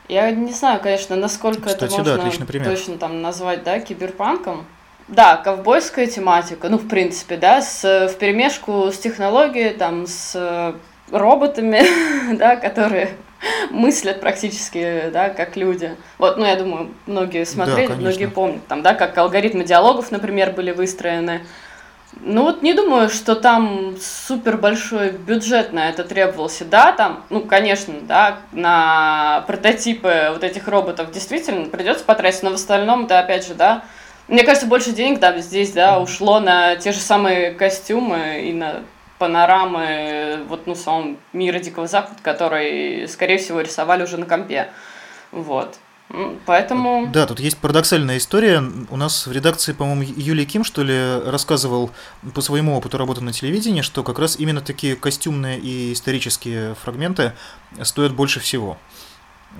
Я 0.06 0.30
не 0.30 0.52
знаю, 0.52 0.80
конечно, 0.80 1.16
насколько 1.16 1.62
Кстати, 1.62 1.84
это 1.84 1.92
можно 1.92 2.46
да, 2.46 2.64
точно 2.64 2.98
там 2.98 3.20
назвать, 3.20 3.64
да, 3.64 3.80
киберпанком. 3.80 4.64
Да, 5.08 5.36
ковбойская 5.36 6.06
тематика, 6.06 6.68
ну, 6.68 6.78
в 6.78 6.86
принципе, 6.86 7.36
да, 7.36 7.60
с, 7.60 7.82
в 7.82 8.16
перемешку 8.18 8.92
с 8.92 8.98
технологией, 8.98 9.74
там, 9.74 10.06
с 10.06 10.76
роботами, 11.12 11.82
да, 12.36 12.56
которые 12.56 13.10
мыслят 13.70 14.20
практически, 14.20 15.10
да, 15.12 15.28
как 15.28 15.56
люди. 15.56 15.96
Вот, 16.18 16.36
ну, 16.36 16.44
я 16.44 16.56
думаю, 16.56 16.90
многие 17.06 17.44
смотрели, 17.44 17.88
Да, 17.88 17.94
многие 17.94 18.26
помнят, 18.26 18.66
там, 18.66 18.82
да, 18.82 18.94
как 18.94 19.16
алгоритмы 19.18 19.64
диалогов, 19.64 20.10
например, 20.10 20.52
были 20.52 20.70
выстроены. 20.70 21.42
Ну 22.20 22.42
вот 22.42 22.62
не 22.62 22.74
думаю, 22.74 23.08
что 23.08 23.34
там 23.34 23.96
супер 23.98 24.58
большой 24.58 25.12
бюджет 25.12 25.72
на 25.72 25.88
это 25.88 26.04
требовался. 26.04 26.64
Да, 26.64 26.92
там, 26.92 27.24
ну, 27.30 27.40
конечно, 27.40 27.94
да, 28.02 28.40
на 28.52 29.44
прототипы 29.46 30.28
вот 30.32 30.44
этих 30.44 30.68
роботов 30.68 31.10
действительно 31.10 31.68
придется 31.68 32.04
потратить, 32.04 32.42
но 32.42 32.50
в 32.50 32.54
остальном, 32.54 33.06
да, 33.06 33.20
опять 33.20 33.46
же, 33.46 33.54
да, 33.54 33.84
мне 34.28 34.44
кажется, 34.44 34.66
больше 34.66 34.92
денег, 34.92 35.20
да, 35.20 35.38
здесь, 35.38 35.72
да, 35.72 35.98
ушло 35.98 36.38
на 36.38 36.76
те 36.76 36.92
же 36.92 37.00
самые 37.00 37.52
костюмы 37.52 38.42
и 38.44 38.52
на 38.52 38.82
панорамы, 39.22 40.40
вот, 40.48 40.66
ну, 40.66 40.74
самого 40.74 41.16
мира 41.32 41.60
Дикого 41.60 41.86
Запада, 41.86 42.18
который, 42.24 43.06
скорее 43.06 43.38
всего, 43.38 43.60
рисовали 43.60 44.02
уже 44.02 44.16
на 44.16 44.26
компе. 44.26 44.72
Вот. 45.30 45.78
Поэтому... 46.44 47.08
Да, 47.12 47.24
тут 47.28 47.38
есть 47.38 47.56
парадоксальная 47.58 48.18
история. 48.18 48.60
У 48.90 48.96
нас 48.96 49.28
в 49.28 49.30
редакции, 49.30 49.74
по-моему, 49.74 50.02
Юлий 50.02 50.44
Ким, 50.44 50.64
что 50.64 50.82
ли, 50.82 51.20
рассказывал 51.24 51.92
по 52.34 52.40
своему 52.40 52.76
опыту 52.76 52.98
работы 52.98 53.20
на 53.20 53.32
телевидении, 53.32 53.82
что 53.82 54.02
как 54.02 54.18
раз 54.18 54.36
именно 54.40 54.60
такие 54.60 54.96
костюмные 54.96 55.60
и 55.60 55.92
исторические 55.92 56.74
фрагменты 56.74 57.34
стоят 57.82 58.14
больше 58.14 58.40
всего. 58.40 58.76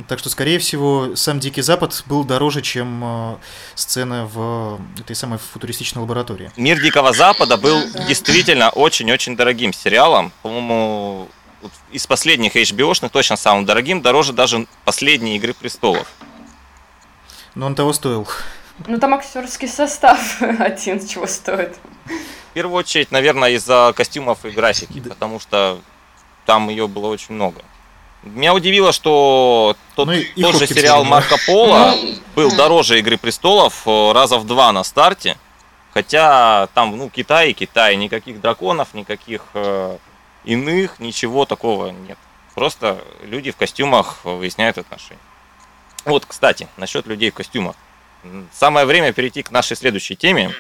Так 0.09 0.19
что, 0.19 0.31
скорее 0.31 0.59
всего, 0.59 1.15
сам 1.17 1.39
Дикий 1.39 1.61
Запад 1.63 2.03
был 2.07 2.25
дороже, 2.25 2.63
чем 2.63 3.03
э, 3.05 3.37
сцена 3.75 4.25
в 4.27 4.81
этой 4.99 5.15
самой 5.15 5.39
футуристичной 5.39 6.01
лаборатории. 6.01 6.51
Мир 6.57 6.81
Дикого 6.81 7.13
Запада 7.13 7.57
был 7.59 7.79
действительно 8.09 8.71
очень-очень 8.71 9.37
дорогим 9.37 9.73
сериалом. 9.73 10.33
По-моему, 10.43 11.29
из 11.91 12.07
последних 12.07 12.57
HBO-шных 12.57 13.11
точно 13.11 13.37
самым 13.37 13.67
дорогим, 13.67 14.01
дороже 14.01 14.33
даже 14.33 14.67
последней 14.85 15.37
Игры 15.37 15.53
Престолов. 15.53 16.09
Но 17.55 17.67
он 17.67 17.75
того 17.75 17.93
стоил. 17.93 18.27
Ну, 18.87 18.99
там 18.99 19.13
актерский 19.15 19.69
состав 19.69 20.41
один 20.59 21.07
чего 21.07 21.27
стоит. 21.27 21.77
В 22.07 22.55
первую 22.55 22.77
очередь, 22.79 23.11
наверное, 23.11 23.51
из-за 23.51 23.93
костюмов 23.95 24.45
и 24.47 24.51
графики, 24.51 25.01
Да. 25.01 25.11
потому 25.11 25.39
что 25.39 25.81
там 26.47 26.69
ее 26.71 26.89
было 26.89 27.07
очень 27.09 27.35
много. 27.35 27.63
Меня 28.23 28.55
удивило, 28.55 28.93
что 28.93 29.77
тот, 29.97 30.07
Ну 30.07 30.13
и- 30.13 30.25
тот 30.41 30.57
же 30.57 30.67
сериал. 30.67 31.05
Марко 31.05 31.37
Поло 31.47 31.95
был 32.37 32.55
дороже 32.55 32.99
Игры 32.99 33.19
Престолов 33.19 33.83
э, 33.87 34.13
раза 34.13 34.39
в 34.39 34.47
два 34.47 34.71
на 34.73 34.85
старте. 34.85 35.37
Хотя 35.93 36.69
там, 36.75 36.97
ну, 36.97 37.11
Китай 37.11 37.51
и 37.51 37.53
Китай, 37.53 37.97
никаких 37.97 38.41
драконов, 38.41 38.95
никаких 38.95 39.43
э, 39.55 39.99
иных, 40.45 41.01
ничего 41.01 41.45
такого 41.45 41.89
нет. 41.91 42.17
Просто 42.55 43.03
люди 43.23 43.51
в 43.51 43.57
костюмах 43.57 44.25
выясняют 44.25 44.79
отношения. 44.79 45.21
Вот, 46.05 46.25
кстати, 46.27 46.69
насчет 46.77 47.07
людей 47.07 47.31
в 47.31 47.35
костюмах. 47.35 47.77
Самое 48.53 48.87
время 48.87 49.13
перейти 49.13 49.43
к 49.43 49.51
нашей 49.51 49.77
следующей 49.77 50.17
теме. 50.17 50.55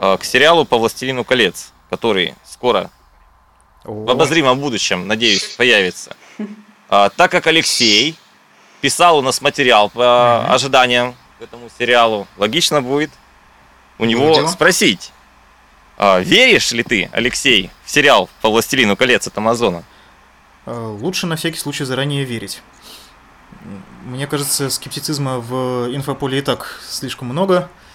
К 0.00 0.24
сериалу 0.24 0.64
по 0.64 0.78
«Властелину 0.78 1.24
колец», 1.24 1.72
который 1.90 2.34
скоро 2.44 2.90
в 3.84 4.10
обозримом 4.10 4.58
будущем, 4.58 5.06
надеюсь, 5.06 5.44
появится. 5.56 6.16
А, 6.88 7.08
так 7.10 7.30
как 7.30 7.46
Алексей 7.46 8.16
писал 8.80 9.18
у 9.18 9.22
нас 9.22 9.40
материал 9.40 9.90
по 9.90 10.44
ожиданиям 10.52 11.14
к 11.38 11.42
этому 11.42 11.68
сериалу, 11.78 12.26
логично 12.36 12.82
будет 12.82 13.10
у 13.98 14.04
него 14.06 14.34
дело. 14.34 14.48
спросить, 14.48 15.12
а, 15.98 16.18
веришь 16.18 16.72
ли 16.72 16.82
ты, 16.82 17.10
Алексей, 17.12 17.70
в 17.84 17.90
сериал 17.90 18.28
по 18.40 18.48
«Властелину 18.50 18.96
колец» 18.96 19.26
от 19.26 19.36
Амазона? 19.36 19.84
Э, 20.66 20.96
Лучше 21.00 21.26
на 21.26 21.36
всякий 21.36 21.58
случай 21.58 21.84
заранее 21.84 22.24
верить. 22.24 22.62
Мне 24.04 24.26
кажется, 24.26 24.70
скептицизма 24.70 25.38
в 25.38 25.94
инфополе 25.94 26.38
и 26.38 26.42
так 26.42 26.80
слишком 26.88 27.28
много, 27.28 27.54
э, 27.54 27.89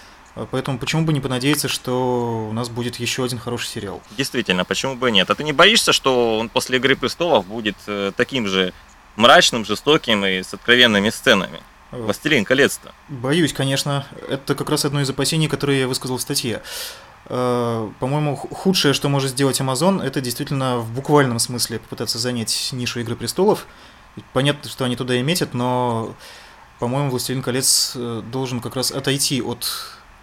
поэтому 0.52 0.78
почему 0.80 1.04
бы 1.06 1.14
не 1.14 1.20
понадеяться, 1.22 1.68
что 1.68 2.48
у 2.50 2.54
нас 2.54 2.70
будет 2.70 2.98
еще 2.98 3.24
один 3.24 3.40
хороший 3.40 3.68
сериал. 3.68 4.02
Действительно, 4.18 4.66
почему 4.66 4.96
бы 4.96 5.12
нет? 5.12 5.30
А 5.30 5.36
ты 5.36 5.44
не 5.44 5.54
боишься, 5.54 5.94
что 5.94 6.38
он 6.40 6.50
после 6.50 6.78
«Игры 6.78 6.96
престолов» 6.96 7.46
будет 7.46 7.76
э, 7.88 8.12
таким 8.16 8.48
же 8.48 8.74
мрачным, 9.16 9.64
жестоким 9.66 10.26
и 10.26 10.44
с 10.44 10.54
откровенными 10.54 11.10
сценами? 11.10 11.62
Э, 11.92 12.02
«Властелин 12.02 12.44
колец»-то. 12.44 12.92
Боюсь, 13.08 13.54
конечно, 13.54 14.06
это 14.30 14.56
как 14.56 14.70
раз 14.70 14.84
одно 14.86 15.02
из 15.02 15.10
опасений, 15.10 15.48
которые 15.48 15.80
я 15.82 15.88
высказал 15.88 16.18
в 16.18 16.22
статье. 16.22 16.62
Э, 17.28 17.90
По-моему, 18.00 18.36
ху- 18.36 18.54
худшее, 18.54 18.94
что 18.94 19.08
может 19.10 19.32
сделать 19.32 19.60
Amazon, 19.62 20.04
это 20.04 20.20
действительно 20.22 20.78
в 20.80 20.92
буквальном 20.92 21.40
смысле 21.40 21.80
попытаться 21.80 22.20
занять 22.20 22.70
нишу 22.74 23.00
Игры 23.00 23.16
престолов. 23.16 23.66
Понятно, 24.34 24.70
что 24.70 24.86
они 24.86 24.96
туда 24.96 25.16
и 25.16 25.22
метят, 25.22 25.54
но, 25.54 26.14
по-моему, 26.80 27.10
Властелин 27.10 27.42
колец 27.42 27.94
должен 27.96 28.60
как 28.62 28.76
раз 28.76 28.92
отойти 28.92 29.42
от 29.42 29.66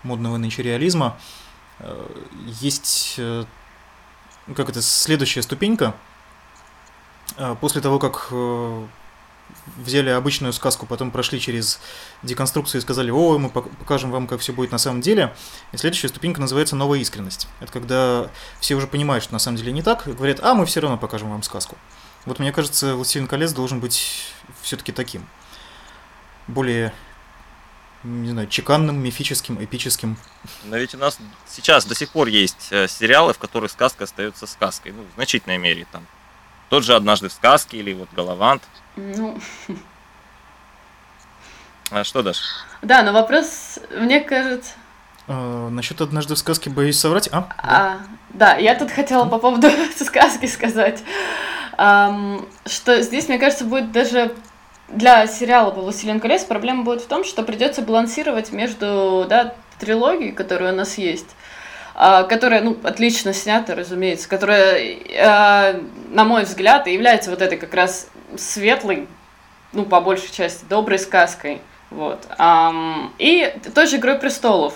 модного 0.02 0.36
нынче 0.36 0.62
реализма. 0.62 1.18
Э, 1.78 2.06
Есть, 2.60 3.14
э, 3.18 3.44
ну, 4.46 4.54
как 4.54 4.68
это, 4.68 4.82
следующая 4.82 5.42
ступенька. 5.42 5.94
Э, 7.36 7.56
После 7.60 7.80
того, 7.80 7.98
как 7.98 8.32
взяли 9.76 10.08
обычную 10.10 10.52
сказку, 10.52 10.86
потом 10.86 11.10
прошли 11.10 11.38
через 11.38 11.78
деконструкцию 12.22 12.78
и 12.80 12.82
сказали, 12.82 13.10
о, 13.10 13.38
мы 13.38 13.48
пок- 13.48 13.70
покажем 13.76 14.10
вам, 14.10 14.26
как 14.26 14.40
все 14.40 14.52
будет 14.52 14.72
на 14.72 14.78
самом 14.78 15.00
деле. 15.02 15.34
И 15.72 15.76
следующая 15.76 16.08
ступенька 16.08 16.40
называется 16.40 16.74
новая 16.74 17.00
искренность. 17.00 17.48
Это 17.60 17.70
когда 17.70 18.30
все 18.60 18.74
уже 18.74 18.86
понимают, 18.86 19.22
что 19.24 19.32
на 19.34 19.38
самом 19.38 19.58
деле 19.58 19.72
не 19.72 19.82
так, 19.82 20.08
и 20.08 20.12
говорят, 20.12 20.40
а 20.42 20.54
мы 20.54 20.64
все 20.64 20.80
равно 20.80 20.96
покажем 20.96 21.30
вам 21.30 21.42
сказку. 21.42 21.76
Вот 22.24 22.38
мне 22.38 22.52
кажется, 22.52 22.94
«Властелин 22.94 23.26
колец» 23.26 23.52
должен 23.52 23.80
быть 23.80 24.24
все-таки 24.62 24.90
таким. 24.92 25.26
Более, 26.46 26.92
не 28.04 28.30
знаю, 28.30 28.48
чеканным, 28.48 28.98
мифическим, 29.02 29.62
эпическим. 29.62 30.16
Но 30.64 30.76
ведь 30.76 30.94
у 30.94 30.98
нас 30.98 31.18
сейчас 31.46 31.84
до 31.84 31.94
сих 31.94 32.10
пор 32.10 32.28
есть 32.28 32.68
э, 32.70 32.88
сериалы, 32.88 33.32
в 33.32 33.38
которых 33.38 33.70
сказка 33.70 34.04
остается 34.04 34.46
сказкой. 34.46 34.92
Ну, 34.92 35.04
в 35.10 35.14
значительной 35.14 35.58
мере. 35.58 35.86
Там 35.92 36.06
тот 36.68 36.84
же 36.84 36.94
«Однажды 36.94 37.28
в 37.28 37.32
сказке» 37.32 37.76
или 37.78 37.92
вот 37.92 38.08
«Галавант». 38.14 38.62
Ну, 38.96 39.38
А 41.90 42.04
что, 42.04 42.22
Даш? 42.22 42.38
да, 42.80 43.02
но 43.02 43.12
вопрос, 43.12 43.78
мне 43.94 44.20
кажется... 44.20 44.72
Э, 45.28 45.68
насчет 45.68 46.00
«Однажды 46.00 46.34
в 46.34 46.38
сказке» 46.38 46.70
боюсь 46.70 46.98
соврать. 46.98 47.28
А? 47.30 47.48
А, 47.58 47.98
да, 48.30 48.56
я 48.56 48.74
тут 48.74 48.90
хотела 48.90 49.26
по 49.26 49.38
поводу 49.38 49.68
сказки 49.98 50.46
сказать, 50.46 51.02
ам, 51.76 52.48
что 52.66 53.02
здесь, 53.02 53.28
мне 53.28 53.38
кажется, 53.38 53.64
будет 53.66 53.92
даже 53.92 54.34
для 54.92 55.26
сериала 55.26 55.70
«Властелин 55.70 56.20
колец» 56.20 56.44
проблема 56.44 56.84
будет 56.84 57.02
в 57.02 57.06
том, 57.06 57.24
что 57.24 57.42
придется 57.42 57.82
балансировать 57.82 58.52
между 58.52 59.26
да, 59.28 59.54
трилогией, 59.78 60.32
которая 60.32 60.72
у 60.72 60.76
нас 60.76 60.98
есть, 60.98 61.36
а, 61.94 62.22
которая, 62.24 62.62
ну, 62.62 62.76
отлично 62.82 63.32
снята, 63.32 63.74
разумеется, 63.74 64.28
которая, 64.28 64.96
а, 65.18 65.80
на 66.10 66.24
мой 66.24 66.44
взгляд, 66.44 66.86
и 66.86 66.92
является 66.92 67.30
вот 67.30 67.42
этой 67.42 67.58
как 67.58 67.74
раз 67.74 68.08
светлой, 68.36 69.08
ну, 69.72 69.84
по 69.84 70.00
большей 70.00 70.32
части, 70.32 70.64
доброй 70.68 70.98
сказкой, 70.98 71.60
вот, 71.90 72.26
и 73.18 73.54
той 73.74 73.86
же 73.86 73.96
«Игрой 73.96 74.18
престолов», 74.18 74.74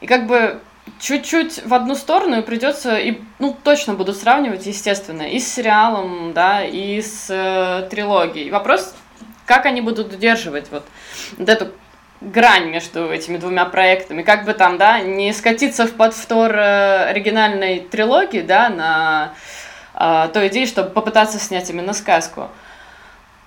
и 0.00 0.06
как 0.06 0.26
бы 0.26 0.60
чуть-чуть 0.98 1.64
в 1.64 1.74
одну 1.74 1.94
сторону 1.94 2.42
придется, 2.42 2.96
и, 2.96 3.20
ну, 3.38 3.56
точно 3.62 3.94
буду 3.94 4.12
сравнивать, 4.12 4.66
естественно, 4.66 5.22
и 5.22 5.38
с 5.38 5.52
сериалом, 5.52 6.32
да, 6.32 6.64
и 6.64 7.00
с 7.00 7.26
э, 7.28 7.88
трилогией. 7.90 8.50
Вопрос, 8.50 8.94
как 9.46 9.66
они 9.66 9.80
будут 9.80 10.12
удерживать 10.12 10.70
вот, 10.70 10.84
вот 11.36 11.48
эту 11.48 11.68
грань 12.20 12.70
между 12.70 13.10
этими 13.12 13.36
двумя 13.36 13.64
проектами, 13.64 14.22
как 14.22 14.44
бы 14.44 14.54
там, 14.54 14.78
да, 14.78 15.00
не 15.00 15.32
скатиться 15.32 15.86
в 15.86 15.92
подвтор 15.92 16.54
э, 16.54 17.04
оригинальной 17.10 17.80
трилогии, 17.80 18.40
да, 18.40 18.68
на 18.68 19.34
э, 19.94 20.28
той 20.32 20.48
идее, 20.48 20.66
чтобы 20.66 20.90
попытаться 20.90 21.38
снять 21.38 21.68
именно 21.70 21.92
сказку 21.92 22.48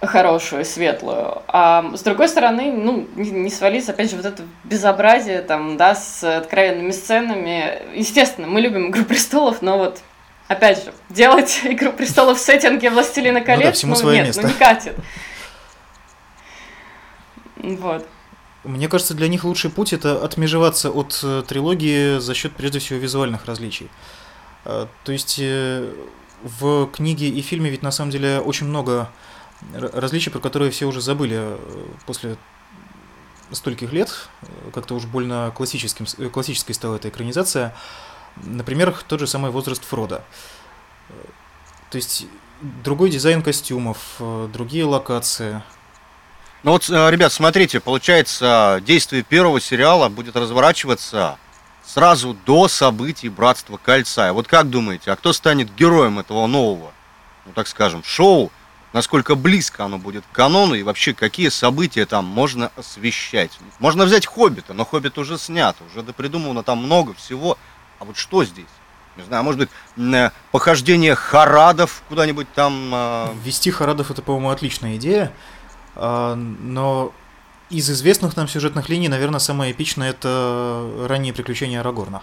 хорошую, 0.02 0.64
светлую. 0.64 1.42
А 1.48 1.92
с 1.96 2.02
другой 2.02 2.28
стороны, 2.30 2.72
ну, 2.72 3.08
не, 3.16 3.50
свалиться, 3.50 3.92
опять 3.92 4.12
же, 4.12 4.16
вот 4.16 4.26
это 4.26 4.44
безобразие, 4.64 5.42
там, 5.42 5.78
да, 5.78 5.96
с 5.96 6.24
откровенными 6.24 6.92
сценами. 6.92 7.82
Естественно, 7.96 8.48
мы 8.48 8.62
любим 8.62 8.90
«Игру 8.90 9.06
престолов», 9.06 9.62
но 9.62 9.78
вот, 9.78 10.00
опять 10.48 10.84
же, 10.84 10.94
делать 11.10 11.62
«Игру 11.64 11.92
престолов» 11.92 12.38
в 12.38 12.42
сеттинге 12.42 12.92
«Властелина 12.92 13.42
колец», 13.42 13.66
да, 13.66 13.72
всему 13.72 13.96
свое 13.96 14.18
нет, 14.18 14.28
место. 14.28 14.44
ну 14.44 14.48
не 14.50 14.54
катит. 14.54 14.96
Вот. 17.64 18.08
Мне 18.64 18.90
кажется, 18.90 19.14
для 19.14 19.28
них 19.28 19.44
лучший 19.44 19.70
путь 19.70 19.94
это 19.94 20.24
отмежеваться 20.24 20.92
от 20.92 21.20
э, 21.24 21.44
трилогии 21.48 22.20
за 22.20 22.34
счет 22.34 22.54
прежде 22.54 22.80
всего 22.80 23.00
визуальных 23.00 23.46
различий. 23.46 23.90
Э, 24.66 24.88
То 25.04 25.12
есть 25.12 25.38
э, 25.40 25.90
в 26.44 26.88
книге 26.88 27.30
и 27.30 27.42
фильме 27.42 27.70
ведь 27.70 27.82
на 27.82 27.92
самом 27.92 28.12
деле 28.12 28.40
очень 28.40 28.68
много 28.68 29.10
различий, 29.72 30.32
про 30.32 30.40
которые 30.40 30.70
все 30.70 30.86
уже 30.86 31.02
забыли 31.02 31.58
после 32.06 32.38
стольких 33.52 33.92
лет. 33.92 34.30
Как-то 34.74 34.96
уж 34.96 35.06
больно 35.06 35.52
классическим, 35.56 36.06
классической 36.30 36.74
стала 36.74 36.98
эта 36.98 37.10
экранизация. 37.10 37.74
Например, 38.36 38.96
тот 39.08 39.20
же 39.20 39.26
самый 39.26 39.50
возраст 39.50 39.84
Фрода. 39.84 40.24
То 41.90 41.96
есть 41.96 42.28
другой 42.84 43.10
дизайн 43.10 43.42
костюмов, 43.42 44.22
другие 44.54 44.86
локации. 44.86 45.64
Ну 46.68 46.74
вот, 46.74 46.90
э, 46.90 47.12
ребят, 47.12 47.32
смотрите, 47.32 47.80
получается, 47.80 48.84
действие 48.86 49.24
первого 49.24 49.62
сериала 49.62 50.10
будет 50.10 50.36
разворачиваться 50.36 51.38
сразу 51.86 52.36
до 52.46 52.68
событий 52.68 53.30
Братства 53.30 53.78
Кольца. 53.78 54.28
И 54.28 54.32
вот 54.32 54.50
как 54.50 54.70
думаете, 54.70 55.12
а 55.12 55.16
кто 55.16 55.32
станет 55.32 55.74
героем 55.76 56.20
этого 56.20 56.46
нового, 56.46 56.92
ну 57.46 57.54
так 57.54 57.70
скажем, 57.70 58.04
шоу? 58.04 58.52
Насколько 58.92 59.36
близко 59.36 59.86
оно 59.86 59.98
будет 59.98 60.26
к 60.30 60.36
канону 60.36 60.74
и 60.76 60.84
вообще 60.84 61.14
какие 61.14 61.48
события 61.48 62.06
там 62.06 62.26
можно 62.26 62.70
освещать? 62.76 63.58
Можно 63.80 64.04
взять 64.04 64.26
Хоббита, 64.26 64.74
но 64.74 64.84
Хоббит 64.84 65.18
уже 65.18 65.38
снят, 65.38 65.78
уже 65.90 66.04
допридумано 66.04 66.64
там 66.64 66.80
много 66.80 67.14
всего. 67.14 67.58
А 68.00 68.04
вот 68.04 68.18
что 68.18 68.44
здесь? 68.44 68.66
Не 69.16 69.24
знаю, 69.24 69.46
может 69.46 69.60
быть, 69.60 69.70
э, 70.14 70.32
похождение 70.52 71.16
Харадов 71.16 72.04
куда-нибудь 72.10 72.52
там... 72.54 72.92
Э, 72.94 73.28
Ввести 73.42 73.72
Харадов 73.72 74.12
это, 74.12 74.22
по-моему, 74.22 74.50
отличная 74.50 74.98
идея. 74.98 75.32
А, 76.00 76.36
но 76.36 77.12
из 77.70 77.90
известных 77.90 78.38
нам 78.38 78.48
сюжетных 78.48 78.88
линий, 78.88 79.10
наверное, 79.10 79.40
самое 79.40 79.72
эпичное 79.72 80.12
это 80.12 81.06
ранние 81.08 81.34
приключения 81.34 81.80
Арагорна. 81.80 82.22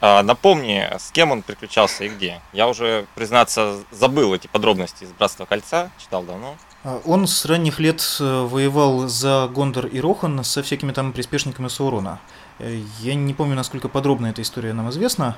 А, 0.00 0.22
напомни, 0.22 0.86
с 0.98 1.10
кем 1.10 1.30
он 1.30 1.42
приключался 1.42 2.04
и 2.04 2.08
где? 2.08 2.40
Я 2.52 2.68
уже, 2.68 3.06
признаться, 3.14 3.78
забыл 3.90 4.34
эти 4.34 4.46
подробности 4.46 5.04
из 5.04 5.10
Братства 5.10 5.44
Кольца, 5.44 5.90
читал 5.98 6.22
давно. 6.22 6.56
А, 6.84 7.00
он 7.04 7.26
с 7.26 7.44
ранних 7.44 7.78
лет 7.80 8.02
э, 8.20 8.42
воевал 8.42 9.08
за 9.08 9.48
Гондор 9.52 9.86
и 9.86 10.00
Рохан 10.00 10.42
со 10.44 10.62
всякими 10.62 10.92
там 10.92 11.12
приспешниками 11.12 11.68
Саурона. 11.68 12.20
Э, 12.58 12.80
я 13.00 13.14
не 13.14 13.34
помню, 13.34 13.54
насколько 13.54 13.88
подробно 13.88 14.26
эта 14.26 14.42
история 14.42 14.72
нам 14.72 14.90
известна. 14.90 15.36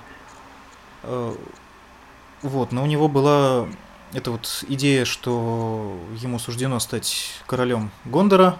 Э, 1.02 1.34
вот, 2.42 2.72
но 2.72 2.82
у 2.82 2.86
него 2.86 3.08
была 3.08 3.68
эта 4.12 4.30
вот 4.30 4.64
идея, 4.68 5.04
что 5.04 5.98
ему 6.20 6.38
суждено 6.38 6.78
стать 6.80 7.30
королем 7.46 7.90
Гондора. 8.04 8.58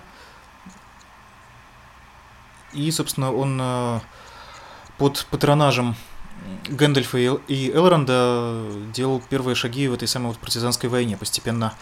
И, 2.72 2.90
собственно, 2.90 3.32
он 3.32 3.58
э, 3.60 4.00
под 4.98 5.26
патронажем 5.30 5.96
Гэндальфа 6.68 7.18
и 7.18 7.70
Элронда 7.70 8.62
делал 8.94 9.22
первые 9.28 9.54
шаги 9.54 9.88
в 9.88 9.94
этой 9.94 10.06
самой 10.06 10.28
вот 10.28 10.38
партизанской 10.38 10.88
войне, 10.88 11.16
постепенно 11.16 11.74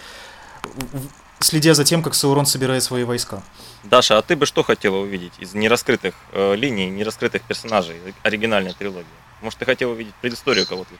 следя 1.41 1.75
за 1.75 1.85
тем, 1.85 2.03
как 2.03 2.15
Саурон 2.15 2.47
собирает 2.47 2.83
свои 2.83 3.05
войска. 3.05 3.43
Даша, 3.85 4.19
а 4.19 4.23
ты 4.23 4.37
бы 4.37 4.47
что 4.47 4.63
хотела 4.63 4.97
увидеть 4.97 5.33
из 5.39 5.55
нераскрытых 5.55 6.15
э, 6.33 6.55
линий, 6.55 6.89
нераскрытых 6.89 7.43
персонажей 7.43 7.97
оригинальной 8.23 8.73
трилогии? 8.73 9.07
Может, 9.43 9.59
ты 9.59 9.65
хотела 9.65 9.93
увидеть 9.93 10.15
предысторию 10.15 10.67
кого-то? 10.67 10.91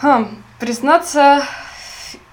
Хм, 0.00 0.42
признаться, 0.60 1.44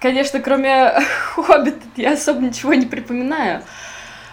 конечно, 0.06 0.40
кроме 0.40 0.94
Хоббита 1.36 1.84
я 1.96 2.14
особо 2.14 2.40
ничего 2.42 2.76
не 2.76 2.86
припоминаю. 2.86 3.64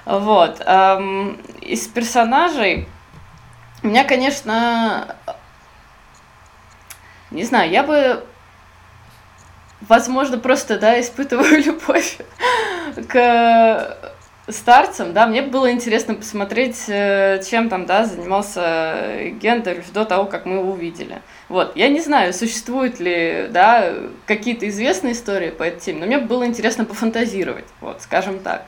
Вот. 0.05 0.61
Эм, 0.61 1.41
из 1.63 1.87
персонажей 1.87 2.87
меня, 3.83 4.05
конечно, 4.05 5.17
не 7.31 7.45
знаю, 7.45 7.71
я 7.71 7.85
бы, 7.85 8.23
возможно, 9.81 10.37
просто, 10.37 10.79
да, 10.79 11.01
испытываю 11.01 11.63
любовь 11.65 12.19
к 13.09 13.97
старцем, 14.49 15.15
да, 15.15 15.27
мне 15.27 15.41
было 15.41 15.73
интересно 15.73 16.15
посмотреть, 16.15 16.85
э, 16.89 17.41
чем 17.49 17.71
там, 17.71 17.87
да, 17.87 18.05
занимался 18.05 19.31
Гендальф 19.41 19.91
до 19.93 20.05
того, 20.05 20.27
как 20.27 20.45
мы 20.45 20.57
его 20.57 20.73
увидели. 20.73 21.23
Вот, 21.53 21.77
я 21.77 21.91
не 21.91 22.01
знаю, 22.01 22.33
существуют 22.33 22.99
ли, 22.99 23.47
да, 23.51 23.93
какие-то 24.25 24.67
известные 24.71 25.12
истории 25.12 25.51
по 25.51 25.65
этой 25.65 25.81
теме, 25.81 26.01
но 26.01 26.07
мне 26.07 26.17
было 26.17 26.47
интересно 26.47 26.87
пофантазировать, 26.87 27.67
вот, 27.83 28.01
скажем 28.01 28.38
так. 28.38 28.65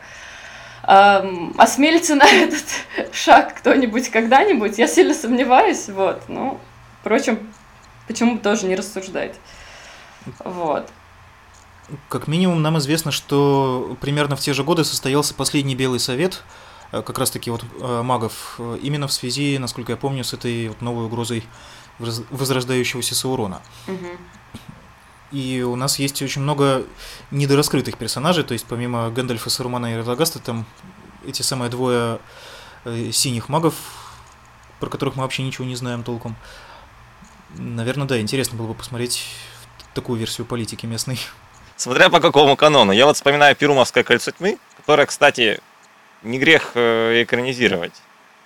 Эм, 0.87 1.55
осмелится 1.57 2.15
на 2.15 2.25
этот 2.31 2.63
шаг 3.11 3.55
кто-нибудь 3.55 4.11
когда-нибудь, 4.11 4.77
я 4.77 4.87
сильно 4.87 5.15
сомневаюсь, 5.15 5.89
вот, 5.89 6.25
ну, 6.29 6.61
впрочем, 7.01 7.55
почему 8.07 8.35
бы 8.35 8.41
тоже 8.41 8.67
не 8.67 8.77
рассуждать, 8.77 9.37
вот. 10.45 10.87
Как 12.11 12.29
минимум 12.29 12.61
нам 12.61 12.77
известно, 12.77 13.13
что 13.13 13.97
примерно 14.03 14.37
в 14.37 14.41
те 14.41 14.53
же 14.53 14.63
годы 14.63 14.85
состоялся 14.85 15.33
последний 15.33 15.75
Белый 15.75 16.01
Совет, 16.01 16.43
э, 16.93 17.01
как 17.01 17.19
раз 17.19 17.31
таки 17.31 17.51
вот 17.51 17.65
э, 17.81 18.03
магов, 18.03 18.57
э, 18.59 18.77
именно 18.83 19.09
в 19.09 19.13
связи, 19.15 19.57
насколько 19.57 19.93
я 19.93 19.97
помню, 19.97 20.23
с 20.23 20.35
этой 20.35 20.69
вот 20.69 20.83
новой 20.83 21.07
угрозой 21.07 21.45
возрождающегося 21.99 23.15
Саурона. 23.15 23.63
Угу. 23.87 24.09
И 25.33 25.63
у 25.63 25.75
нас 25.77 25.99
есть 25.99 26.23
очень 26.23 26.43
много 26.43 26.85
недораскрытых 27.31 27.97
персонажей, 27.99 28.45
то 28.45 28.53
есть 28.53 28.67
помимо 28.67 29.11
Гэндальфа, 29.11 29.51
Сарумана 29.51 29.93
и 29.93 29.97
Радагаста, 29.97 30.39
там 30.39 30.65
эти 31.27 31.43
самые 31.43 31.71
двое 31.71 32.21
синих 33.13 33.49
магов, 33.49 33.75
про 34.79 34.91
которых 34.91 35.17
мы 35.17 35.23
вообще 35.23 35.43
ничего 35.43 35.65
не 35.65 35.77
знаем 35.77 36.03
толком. 36.03 36.37
Наверное, 37.57 38.07
да, 38.07 38.21
интересно 38.21 38.59
было 38.59 38.69
бы 38.69 38.75
посмотреть 38.75 39.25
такую 39.95 40.21
версию 40.21 40.47
политики 40.47 40.87
местной. 40.87 41.19
Смотря 41.77 42.11
по 42.11 42.21
какому 42.21 42.57
канону. 42.57 42.93
Я 42.93 43.07
вот 43.07 43.17
вспоминаю 43.17 43.57
Перумовское 43.57 44.05
кольцо 44.05 44.31
тьмы, 44.31 44.59
которое, 44.77 45.07
кстати, 45.07 45.61
не 46.23 46.39
грех 46.39 46.73
э, 46.75 47.23
экранизировать. 47.23 47.95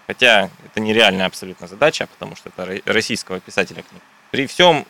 Хотя 0.09 0.49
это 0.65 0.81
нереальная 0.81 1.27
абсолютно 1.27 1.69
задача, 1.69 2.07
потому 2.07 2.35
что 2.35 2.49
это 2.49 2.81
российского 2.87 3.41
писателя 3.41 3.83
книг. 3.83 4.03
При 4.31 4.47
всем, 4.47 4.87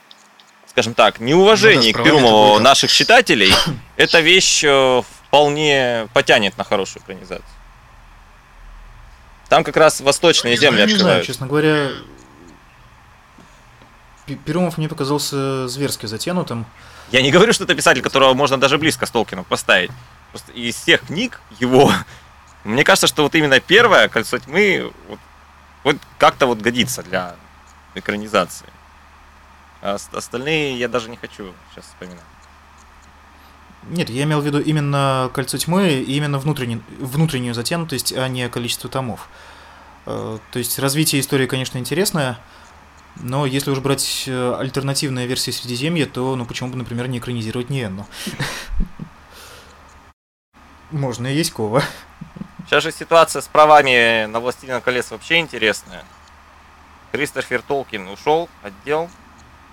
скажем 0.68 0.94
так, 0.94 1.18
неуважении 1.18 1.90
ну, 1.90 1.98
да, 1.98 2.02
к 2.02 2.04
Перумову 2.04 2.60
наших 2.60 2.92
читателей, 2.92 3.52
эта 3.96 4.20
вещь 4.20 4.62
э, 4.64 5.02
вполне 5.02 6.08
потянет 6.14 6.56
на 6.56 6.62
хорошую 6.62 7.02
экранизацию. 7.02 7.44
Там 9.48 9.64
как 9.64 9.76
раз 9.76 10.00
восточные 10.00 10.54
я 10.54 10.60
земли 10.60 10.86
не 10.86 10.94
знаю, 10.94 11.24
честно 11.24 11.48
говоря, 11.48 11.90
Перумов 14.44 14.78
мне 14.78 14.88
показался 14.88 15.66
зверски 15.66 16.06
затянутым. 16.06 16.64
Я 17.10 17.22
не 17.22 17.32
говорю, 17.32 17.52
что 17.52 17.64
это 17.64 17.74
писатель, 17.74 18.02
которого 18.02 18.34
можно 18.34 18.56
даже 18.58 18.78
близко 18.78 19.04
с 19.06 19.10
Толкином 19.10 19.44
поставить. 19.44 19.90
Просто 20.30 20.52
из 20.52 20.76
всех 20.76 21.06
книг 21.06 21.40
его, 21.58 21.90
мне 22.64 22.84
кажется, 22.84 23.06
что 23.06 23.22
вот 23.22 23.34
именно 23.34 23.60
первое 23.60 24.08
«Кольцо 24.08 24.38
тьмы» 24.38 24.92
вот, 25.08 25.18
вот 25.84 25.96
как-то 26.18 26.46
вот 26.46 26.60
годится 26.60 27.02
для 27.02 27.36
экранизации. 27.94 28.68
А 29.80 29.96
остальные 30.12 30.78
я 30.78 30.88
даже 30.88 31.08
не 31.08 31.16
хочу 31.16 31.52
сейчас 31.72 31.86
вспоминать. 31.86 32.24
Нет, 33.84 34.10
я 34.10 34.24
имел 34.24 34.40
в 34.40 34.44
виду 34.44 34.60
именно 34.60 35.30
«Кольцо 35.32 35.56
тьмы» 35.56 35.90
и 35.90 36.16
именно 36.16 36.38
внутренний, 36.38 36.82
внутреннюю 36.98 37.54
затянутость, 37.54 38.12
а 38.12 38.28
не 38.28 38.48
количество 38.48 38.90
томов. 38.90 39.28
Э, 40.04 40.38
то 40.50 40.58
есть 40.58 40.78
развитие 40.78 41.20
истории, 41.20 41.46
конечно, 41.46 41.78
интересное, 41.78 42.38
но 43.16 43.46
если 43.46 43.70
уж 43.70 43.78
брать 43.78 44.24
э, 44.26 44.54
альтернативные 44.58 45.26
версии 45.26 45.50
Средиземья, 45.50 46.06
то 46.06 46.36
ну 46.36 46.44
почему 46.44 46.70
бы, 46.70 46.76
например, 46.76 47.08
не 47.08 47.18
экранизировать 47.18 47.70
Ниенну? 47.70 48.06
Можно 50.90 51.28
и 51.28 51.36
есть 51.36 51.52
кова. 51.52 51.82
Сейчас 52.66 52.82
же 52.82 52.92
ситуация 52.92 53.40
с 53.40 53.48
правами 53.48 54.26
на 54.26 54.40
Властелина 54.40 54.80
колец 54.80 55.10
вообще 55.10 55.38
интересная. 55.38 56.04
Кристофер 57.12 57.62
Толкин 57.62 58.08
ушел, 58.08 58.48
отдел, 58.62 59.08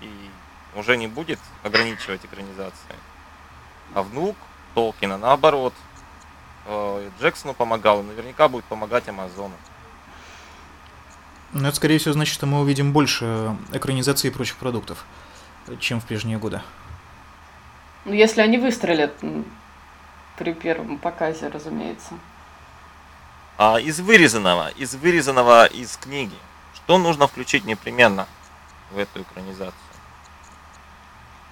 и 0.02 0.10
уже 0.76 0.96
не 0.98 1.08
будет 1.08 1.40
ограничивать 1.64 2.24
экранизации. 2.24 2.96
А 3.94 4.02
внук 4.02 4.38
Толкина, 4.74 5.18
наоборот, 5.18 5.74
э, 6.66 7.10
Джексону 7.20 7.54
помогал, 7.54 8.02
и 8.02 8.04
наверняка 8.04 8.48
будет 8.48 8.66
помогать 8.66 9.08
Амазону. 9.10 9.56
Ну, 11.54 11.68
это, 11.68 11.76
скорее 11.76 12.00
всего, 12.00 12.14
значит, 12.14 12.34
что 12.34 12.46
мы 12.46 12.60
увидим 12.60 12.92
больше 12.92 13.56
экранизации 13.72 14.30
прочих 14.30 14.58
продуктов, 14.58 15.06
чем 15.80 16.02
в 16.02 16.06
прежние 16.06 16.38
годы. 16.38 16.62
Ну, 18.04 18.14
если 18.14 18.42
они 18.42 18.58
выстрелят 18.58 19.14
при 20.38 20.54
первом 20.54 20.98
показе, 20.98 21.48
разумеется. 21.48 22.14
А 23.58 23.80
из 23.80 24.00
вырезанного, 24.02 24.70
из 24.70 24.96
вырезанного 24.96 25.65
из 25.65 25.96
книги, 25.96 26.36
что 26.76 26.98
нужно 26.98 27.28
включить 27.28 27.63
непременно 27.63 28.28
в 28.91 28.98
эту 28.98 29.22
экранизацию? 29.22 29.74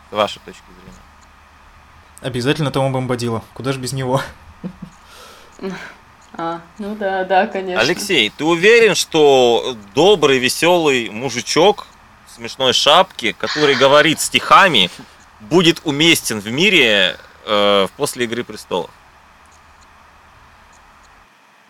С 0.09 0.13
вашей 0.13 0.39
точки 0.39 0.63
зрения. 0.81 0.99
Обязательно 2.21 2.71
Тома 2.71 2.89
Бомбадила. 2.89 3.43
Куда 3.53 3.71
же 3.71 3.79
без 3.79 3.93
него? 3.93 4.21
А, 6.35 6.61
ну 6.79 6.95
да, 6.95 7.25
да, 7.25 7.45
конечно. 7.45 7.79
Алексей, 7.79 8.31
ты 8.35 8.43
уверен, 8.43 8.95
что 8.95 9.77
добрый, 9.93 10.39
веселый 10.39 11.11
мужичок 11.11 11.85
в 12.25 12.31
смешной 12.31 12.73
шапке, 12.73 13.33
который 13.33 13.75
говорит 13.75 14.19
стихами, 14.19 14.89
будет 15.41 15.81
уместен 15.83 16.39
в 16.39 16.47
мире 16.47 17.17
э, 17.45 17.87
после 17.97 18.25
Игры 18.25 18.43
престолов? 18.43 18.89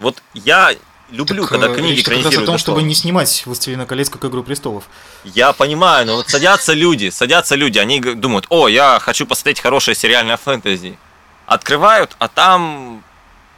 Вот 0.04 0.22
я 0.34 0.76
люблю, 1.10 1.44
Так, 1.44 1.52
когда 1.52 1.68
э, 1.70 1.76
книги 1.76 1.96
речь 1.96 2.04
как 2.04 2.16
раз 2.16 2.18
о 2.18 2.20
экранизируют 2.20 2.46
том, 2.46 2.58
чтобы 2.58 2.84
не 2.84 2.94
снимать 2.94 3.44
«Властелина 3.46 3.86
колец» 3.86 4.10
как 4.10 4.26
«Игру 4.26 4.44
престолов». 4.44 4.84
Я 5.24 5.54
понимаю, 5.54 6.06
но 6.06 6.16
вот 6.18 6.28
садятся 6.28 6.74
люди, 6.74 7.10
садятся 7.10 7.56
люди, 7.56 7.80
они 7.80 8.02
думают, 8.02 8.46
о, 8.50 8.68
я 8.68 9.00
хочу 9.00 9.26
посмотреть 9.26 9.62
хорошее 9.62 9.96
сериальное 9.96 10.36
фэнтези. 10.36 11.00
Открывают, 11.46 12.18
а 12.20 12.28
там 12.28 13.02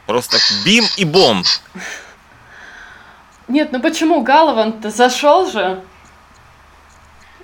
просто 0.06 0.38
бим 0.64 0.84
и 0.96 1.04
бом. 1.04 1.42
Нет, 3.48 3.72
ну 3.72 3.80
почему 3.80 4.22
Галаван-то 4.22 4.90
зашел 4.90 5.50
же? 5.50 5.82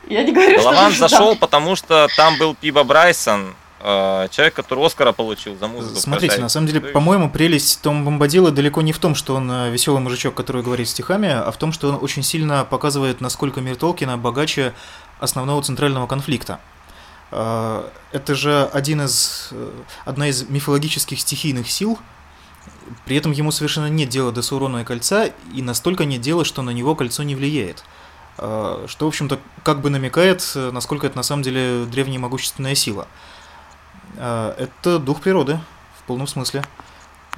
Я 0.07 0.23
не 0.23 0.31
говорю, 0.31 0.61
что 0.61 0.71
Голован 0.71 0.87
ожидал. 0.87 1.09
зашел, 1.09 1.37
потому 1.37 1.75
что 1.75 2.07
там 2.17 2.39
был 2.39 2.55
Пиба 2.55 2.85
Брайсон, 2.85 3.57
человек, 3.83 4.55
который 4.55 4.85
Оскара 4.87 5.13
получил 5.13 5.57
за 5.59 5.67
музыку. 5.67 5.99
Смотрите, 5.99 6.39
на 6.39 6.49
самом 6.49 6.69
деле, 6.69 6.81
по-моему, 6.81 7.31
прелесть 7.31 7.83
Тома 7.83 8.05
Бомбадила 8.05 8.51
далеко 8.51 8.81
не 8.83 8.93
в 8.93 8.99
том, 8.99 9.15
что 9.15 9.35
он 9.35 9.71
веселый 9.71 10.01
мужичок, 10.01 10.35
который 10.35 10.63
говорит 10.63 10.89
стихами, 10.89 11.29
а 11.29 11.51
в 11.51 11.57
том, 11.57 11.73
что 11.73 11.89
он 11.89 11.99
очень 12.01 12.23
сильно 12.23 12.65
показывает, 12.65 13.21
насколько 13.21 13.61
мир 13.61 13.77
Толкина 13.77 14.17
богаче 14.17 14.73
основного 15.21 15.63
центрального 15.63 16.07
конфликта. 16.07 16.61
А, 17.31 17.91
Это 18.13 18.35
же 18.35 18.69
один 18.73 19.03
из, 19.03 19.49
э, 19.53 19.71
одна 20.05 20.29
из 20.29 20.49
мифологических 20.49 21.19
стихийных 21.19 21.71
сил, 21.71 21.99
при 23.07 23.17
этом 23.17 23.33
ему 23.33 23.51
совершенно 23.51 23.89
нет 23.89 24.11
дела 24.11 24.33
до 24.33 24.43
Саурона 24.43 24.79
и 24.79 24.85
кольца, 24.85 25.31
и 25.55 25.63
настолько 25.63 26.05
нет 26.05 26.21
дела, 26.21 26.45
что 26.45 26.63
на 26.63 26.71
него 26.71 26.95
кольцо 26.95 27.23
не 27.23 27.35
влияет. 27.35 27.85
Что, 28.37 28.87
в 29.01 29.07
общем-то, 29.07 29.39
как 29.63 29.81
бы 29.81 29.91
намекает, 29.91 30.53
э, 30.55 30.71
насколько 30.73 31.07
это 31.07 31.17
на 31.17 31.23
самом 31.23 31.43
деле 31.43 31.85
древняя 31.85 32.19
могущественная 32.19 32.75
сила. 32.75 33.07
А, 34.19 34.55
Это 34.59 34.99
дух 34.99 35.21
природы, 35.21 35.61
в 35.99 36.03
полном 36.05 36.27
смысле. 36.27 36.63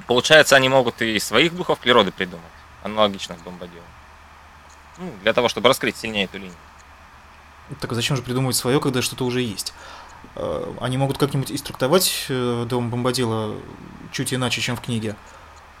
Получается, 0.07 0.55
они 0.55 0.69
могут 0.69 1.01
и 1.01 1.19
своих 1.19 1.55
духов 1.55 1.79
природы 1.79 2.11
придумать, 2.11 2.45
аналогичных 2.83 3.41
бомбадилам. 3.43 3.85
Ну, 4.97 5.11
для 5.23 5.33
того, 5.33 5.49
чтобы 5.49 5.67
раскрыть 5.67 5.97
сильнее 5.97 6.25
эту 6.25 6.37
линию. 6.37 6.55
Так 7.81 7.91
а 7.91 7.95
зачем 7.95 8.15
же 8.15 8.21
придумывать 8.21 8.55
свое, 8.55 8.79
когда 8.79 9.01
что-то 9.01 9.25
уже 9.25 9.41
есть? 9.41 9.73
А, 10.35 10.75
Они 10.81 10.97
могут 10.97 11.17
как-нибудь 11.17 11.51
инструктовать 11.51 12.25
э, 12.29 12.65
Дом 12.67 12.89
Бомбадила 12.89 13.55
чуть 14.11 14.33
иначе, 14.33 14.61
чем 14.61 14.75
в 14.75 14.81
книге. 14.81 15.15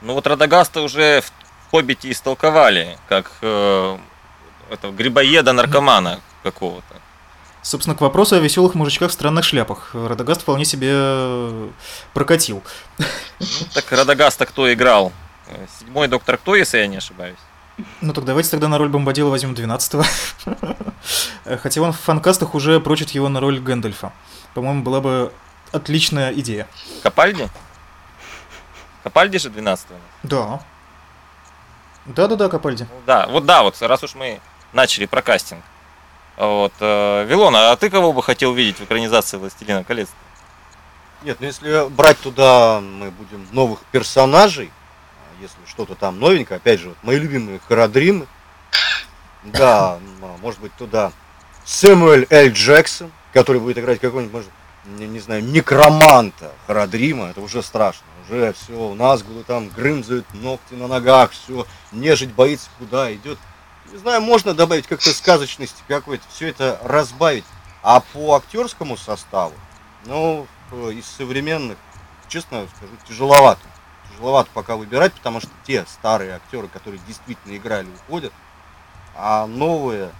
Ну 0.01 0.13
вот 0.13 0.27
Радагаста 0.27 0.81
уже 0.81 1.21
в 1.21 1.31
Хоббите 1.71 2.11
истолковали, 2.11 2.97
как 3.07 3.31
э, 3.41 3.97
этого 4.69 4.91
грибоеда-наркомана 4.91 6.19
какого-то. 6.43 6.95
Собственно, 7.65 7.95
к 7.95 8.01
вопросу 8.01 8.35
о 8.35 8.39
веселых 8.39 8.75
мужичках 8.75 9.09
в 9.09 9.13
странных 9.13 9.43
шляпах. 9.43 9.89
Радагаст 9.95 10.43
вполне 10.43 10.65
себе 10.65 10.89
э, 10.91 11.69
прокатил. 12.13 12.61
Ну, 12.99 13.05
так 13.73 13.91
Радагаста 13.91 14.45
кто 14.45 14.71
играл? 14.71 15.11
Седьмой 15.79 16.07
доктор 16.07 16.37
кто, 16.37 16.55
если 16.55 16.77
я 16.77 16.85
не 16.85 16.97
ошибаюсь? 16.97 17.39
Ну 18.01 18.13
так 18.13 18.23
давайте 18.23 18.51
тогда 18.51 18.67
на 18.67 18.77
роль 18.77 18.89
Бомбадила 18.89 19.31
возьмем 19.31 19.55
12-го. 19.55 20.03
Хотя 21.57 21.81
он 21.81 21.91
в 21.91 21.99
фанкастах 21.99 22.53
уже 22.53 22.79
прочит 22.79 23.09
его 23.09 23.29
на 23.29 23.39
роль 23.39 23.59
Гэндальфа. 23.59 24.13
По-моему, 24.53 24.83
была 24.83 25.01
бы 25.01 25.33
отличная 25.71 26.31
идея. 26.33 26.67
Капальди? 27.01 27.49
Капальди 29.01 29.39
же 29.39 29.49
12 29.49 29.87
Да. 30.21 30.59
Да-да-да, 32.05 32.47
Капальди. 32.47 32.83
Ну 32.83 33.01
да, 33.07 33.25
вот 33.25 33.47
да, 33.47 33.63
вот 33.63 33.81
раз 33.81 34.03
уж 34.03 34.13
мы 34.13 34.39
начали 34.71 35.07
про 35.07 35.23
кастинг. 35.23 35.63
Вот, 36.37 36.73
э, 36.79 37.25
Вилона, 37.25 37.71
а 37.71 37.75
ты 37.77 37.89
кого 37.89 38.11
бы 38.11 38.21
хотел 38.21 38.53
видеть 38.53 38.79
в 38.79 38.83
экранизации 38.83 39.37
«Властелина 39.37 39.83
колец»? 39.83 40.09
Нет, 41.23 41.37
ну 41.39 41.47
если 41.47 41.89
брать 41.89 42.19
туда 42.19 42.81
мы 42.81 43.09
будем 43.09 43.47
новых 43.51 43.79
персонажей, 43.91 44.69
а 45.17 45.41
если 45.41 45.57
что-то 45.65 45.95
там 45.95 46.19
новенькое, 46.19 46.57
опять 46.57 46.81
же, 46.81 46.89
вот 46.89 46.97
мои 47.03 47.17
любимые 47.17 47.59
Харадримы, 47.67 48.27
да, 49.43 49.97
а, 50.21 50.37
может 50.41 50.59
быть 50.59 50.73
туда 50.75 51.13
Сэмюэль 51.63 52.27
Л. 52.29 52.49
Джексон, 52.49 53.11
который 53.33 53.61
будет 53.61 53.77
играть 53.77 53.99
какого-нибудь, 53.99 54.33
может, 54.33 54.49
не, 54.85 55.07
не 55.07 55.19
знаю, 55.19 55.43
некроманта 55.43 56.51
Харадрима, 56.67 57.27
это 57.27 57.41
уже 57.41 57.63
страшно, 57.63 58.05
уже 58.27 58.53
все, 58.53 58.73
у 58.73 58.93
нас 58.93 59.23
там 59.47 59.69
грымзают 59.69 60.25
ногти 60.33 60.73
на 60.73 60.87
ногах, 60.87 61.31
все, 61.31 61.65
нежить 61.91 62.33
боится, 62.33 62.69
куда 62.77 63.11
идет. 63.13 63.39
Не 63.91 63.97
знаю, 63.97 64.21
можно 64.21 64.53
добавить 64.53 64.87
как-то 64.87 65.09
сказочности 65.11 65.83
какой-то, 65.87 66.23
все 66.33 66.47
это 66.47 66.79
разбавить. 66.83 67.45
А 67.81 67.99
по 67.99 68.35
актерскому 68.35 68.97
составу, 68.97 69.53
ну, 70.05 70.47
э, 70.71 70.93
из 70.93 71.05
современных, 71.05 71.77
честно 72.27 72.67
скажу, 72.75 72.93
тяжеловато. 73.07 73.61
Тяжеловато 74.11 74.49
пока 74.53 74.75
выбирать, 74.75 75.13
потому 75.13 75.39
что 75.39 75.51
те 75.65 75.85
старые 75.87 76.33
актеры, 76.33 76.67
которые 76.67 76.99
действительно 77.07 77.55
играли, 77.55 77.87
уходят, 77.87 78.33
а 79.15 79.45
новые, 79.45 80.11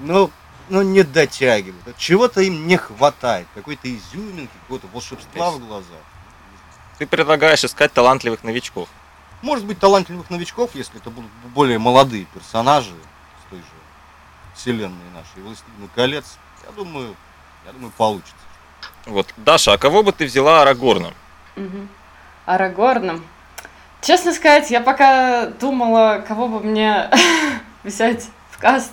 ну, 0.00 0.30
ну 0.68 0.82
не 0.82 1.02
дотягивают. 1.02 1.96
Чего-то 1.98 2.40
им 2.40 2.66
не 2.66 2.76
хватает, 2.76 3.46
какой-то 3.54 3.94
изюминки, 3.94 4.52
какого-то 4.62 4.86
волшебства 4.88 5.50
в 5.50 5.58
глазах. 5.58 6.00
Ты 6.98 7.06
предлагаешь 7.06 7.64
искать 7.64 7.92
талантливых 7.92 8.42
новичков. 8.42 8.88
Может 9.42 9.66
быть, 9.66 9.80
талантливых 9.80 10.30
новичков, 10.30 10.70
если 10.74 11.00
это 11.00 11.10
будут 11.10 11.30
более 11.52 11.78
молодые 11.78 12.26
персонажи 12.26 12.94
с 13.44 13.50
той 13.50 13.58
же 13.58 13.64
вселенной 14.54 15.10
нашей, 15.12 15.42
Властелина 15.42 15.88
колец, 15.94 16.38
я 16.64 16.72
думаю, 16.72 17.16
я 17.66 17.72
думаю, 17.72 17.92
получится. 17.96 18.34
Вот, 19.04 19.26
Даша, 19.36 19.72
а 19.72 19.78
кого 19.78 20.04
бы 20.04 20.12
ты 20.12 20.26
взяла 20.26 20.62
Арагорном? 20.62 21.12
Мгм. 21.56 21.88
Арагорном. 22.46 23.24
Честно 24.00 24.32
сказать, 24.32 24.70
я 24.70 24.80
пока 24.80 25.46
думала, 25.46 26.24
кого 26.26 26.46
бы 26.46 26.60
мне 26.60 27.10
взять 27.82 28.28
в 28.50 28.58
каст 28.58 28.92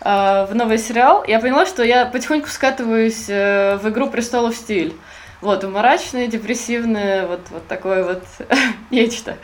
э, 0.00 0.46
в 0.50 0.54
новый 0.54 0.78
сериал, 0.78 1.24
я 1.26 1.40
поняла, 1.40 1.64
что 1.64 1.82
я 1.82 2.04
потихоньку 2.04 2.48
скатываюсь 2.48 3.26
э, 3.28 3.76
в 3.76 3.88
«Игру 3.88 4.08
престолов» 4.10 4.56
стиль. 4.56 4.94
Вот, 5.40 5.64
мрачный, 5.64 6.28
депрессивный, 6.28 7.26
вот, 7.26 7.40
вот 7.50 7.66
такое 7.66 8.04
вот 8.04 8.22
нечто. 8.90 9.38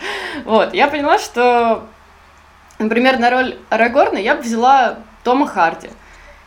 Вот, 0.44 0.74
я 0.74 0.88
поняла, 0.88 1.18
что, 1.18 1.86
например, 2.78 3.18
на 3.18 3.30
роль 3.30 3.56
Арагорна 3.70 4.18
я 4.18 4.34
бы 4.34 4.42
взяла 4.42 4.98
Тома 5.24 5.46
Харди. 5.46 5.88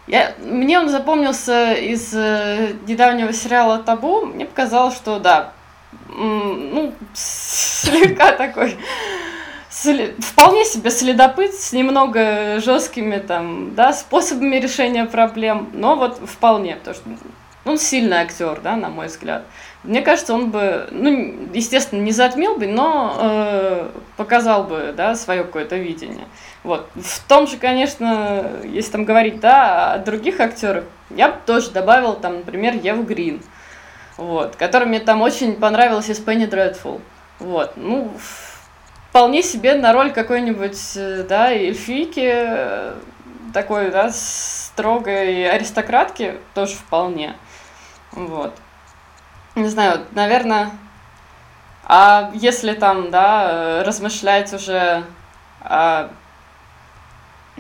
Я, 0.05 0.33
мне 0.39 0.79
он 0.79 0.89
запомнился 0.89 1.73
из 1.73 2.13
э, 2.13 2.73
недавнего 2.87 3.31
сериала 3.33 3.79
«Табу». 3.79 4.25
Мне 4.25 4.45
показалось, 4.45 4.95
что 4.95 5.19
да, 5.19 5.51
ну, 6.07 6.93
слегка 7.13 8.31
такой, 8.33 8.77
вполне 9.69 10.65
себе 10.65 10.89
следопыт 10.91 11.53
с 11.53 11.73
немного 11.73 12.59
жесткими 12.59 13.17
там, 13.17 13.75
да, 13.75 13.93
способами 13.93 14.57
решения 14.57 15.05
проблем, 15.05 15.69
но 15.73 15.95
вот 15.95 16.19
вполне, 16.27 16.75
потому 16.75 16.95
что 16.95 17.09
он 17.65 17.77
сильный 17.77 18.17
актер, 18.17 18.59
да, 18.61 18.75
на 18.75 18.89
мой 18.89 19.07
взгляд. 19.07 19.43
Мне 19.83 20.01
кажется, 20.01 20.33
он 20.33 20.51
бы, 20.51 20.87
ну, 20.91 21.49
естественно, 21.53 22.01
не 22.01 22.11
затмил 22.11 22.57
бы, 22.57 22.67
но 22.67 23.15
э, 23.19 23.89
показал 24.17 24.63
бы, 24.63 24.93
да, 24.95 25.15
свое 25.15 25.43
какое-то 25.43 25.75
видение. 25.77 26.25
Вот. 26.63 26.89
В 26.95 27.27
том 27.27 27.47
же, 27.47 27.57
конечно, 27.57 28.51
если 28.63 28.91
там 28.91 29.05
говорить, 29.05 29.39
да, 29.39 29.93
о 29.93 29.99
других 29.99 30.39
актерах, 30.39 30.83
я 31.09 31.29
бы 31.29 31.37
тоже 31.45 31.71
добавила 31.71 32.15
там, 32.15 32.37
например, 32.37 32.75
Еву 32.75 33.03
Грин, 33.03 33.41
вот, 34.17 34.55
которая 34.55 34.87
мне 34.87 34.99
там 34.99 35.21
очень 35.21 35.55
понравилась 35.55 36.09
из 36.09 36.19
Пенни 36.19 36.45
Дредфул. 36.45 37.01
Вот, 37.39 37.73
ну, 37.77 38.11
вполне 39.09 39.41
себе 39.41 39.75
на 39.75 39.93
роль 39.93 40.11
какой-нибудь, 40.11 40.79
э, 40.95 41.25
да, 41.27 41.51
эльфийки, 41.51 42.29
э, 42.31 42.93
такой, 43.53 43.91
да, 43.91 44.09
строгой 44.11 45.49
аристократки 45.49 46.35
тоже 46.53 46.75
вполне. 46.75 47.35
Вот. 48.11 48.53
Не 49.55 49.67
знаю, 49.67 50.05
наверное, 50.11 50.71
а 51.83 52.31
если 52.33 52.73
там, 52.73 53.09
да, 53.11 53.49
э, 53.49 53.81
размышлять 53.83 54.53
уже 54.53 55.03
о, 55.61 56.09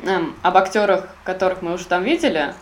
эм, 0.03 0.35
об 0.41 0.57
актерах, 0.57 1.07
которых 1.23 1.61
мы 1.61 1.73
уже 1.73 1.85
там 1.85 2.03
видели, 2.03 2.53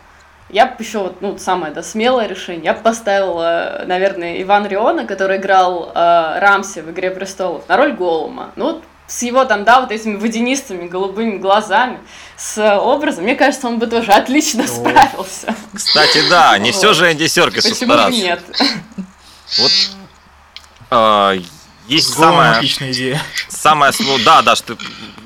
я 0.49 0.65
бы 0.65 0.75
еще, 0.79 1.11
ну, 1.19 1.37
самое, 1.37 1.73
да, 1.73 1.83
смелое 1.83 2.27
решение, 2.27 2.65
я 2.65 2.73
бы 2.73 2.79
поставила, 2.79 3.83
наверное, 3.85 4.41
Иван 4.41 4.65
Риона, 4.65 5.05
который 5.05 5.37
играл 5.37 5.91
э, 5.93 6.39
Рамси 6.39 6.79
в 6.79 6.89
«Игре 6.91 7.11
престолов», 7.11 7.67
на 7.67 7.75
роль 7.75 7.93
Голума. 7.93 8.51
Ну, 8.55 8.81
с 9.07 9.23
его 9.23 9.45
там, 9.45 9.63
да, 9.63 9.81
вот 9.81 9.91
этими 9.91 10.15
водянистыми 10.17 10.87
голубыми 10.87 11.37
глазами, 11.37 11.99
с 12.35 12.57
э, 12.57 12.77
образом, 12.77 13.23
мне 13.23 13.35
кажется, 13.35 13.67
он 13.67 13.79
бы 13.79 13.87
тоже 13.87 14.11
отлично 14.11 14.63
О. 14.63 14.67
справился. 14.67 15.55
Кстати, 15.73 16.27
да, 16.29 16.57
не 16.57 16.71
Вот. 16.71 16.77
все 16.77 16.93
же 16.93 17.11
Энди 17.11 17.27
Серкис 17.27 17.63
Почему 17.63 18.09
нет? 18.09 18.41
Вот 19.59 19.71
а, 20.89 21.33
есть 21.87 22.13
самая, 22.13 22.57
отличная 22.57 22.91
идея. 22.91 23.21
самая 23.49 23.91
сложная... 23.91 24.25
Да, 24.25 24.41
ты... 24.61 24.77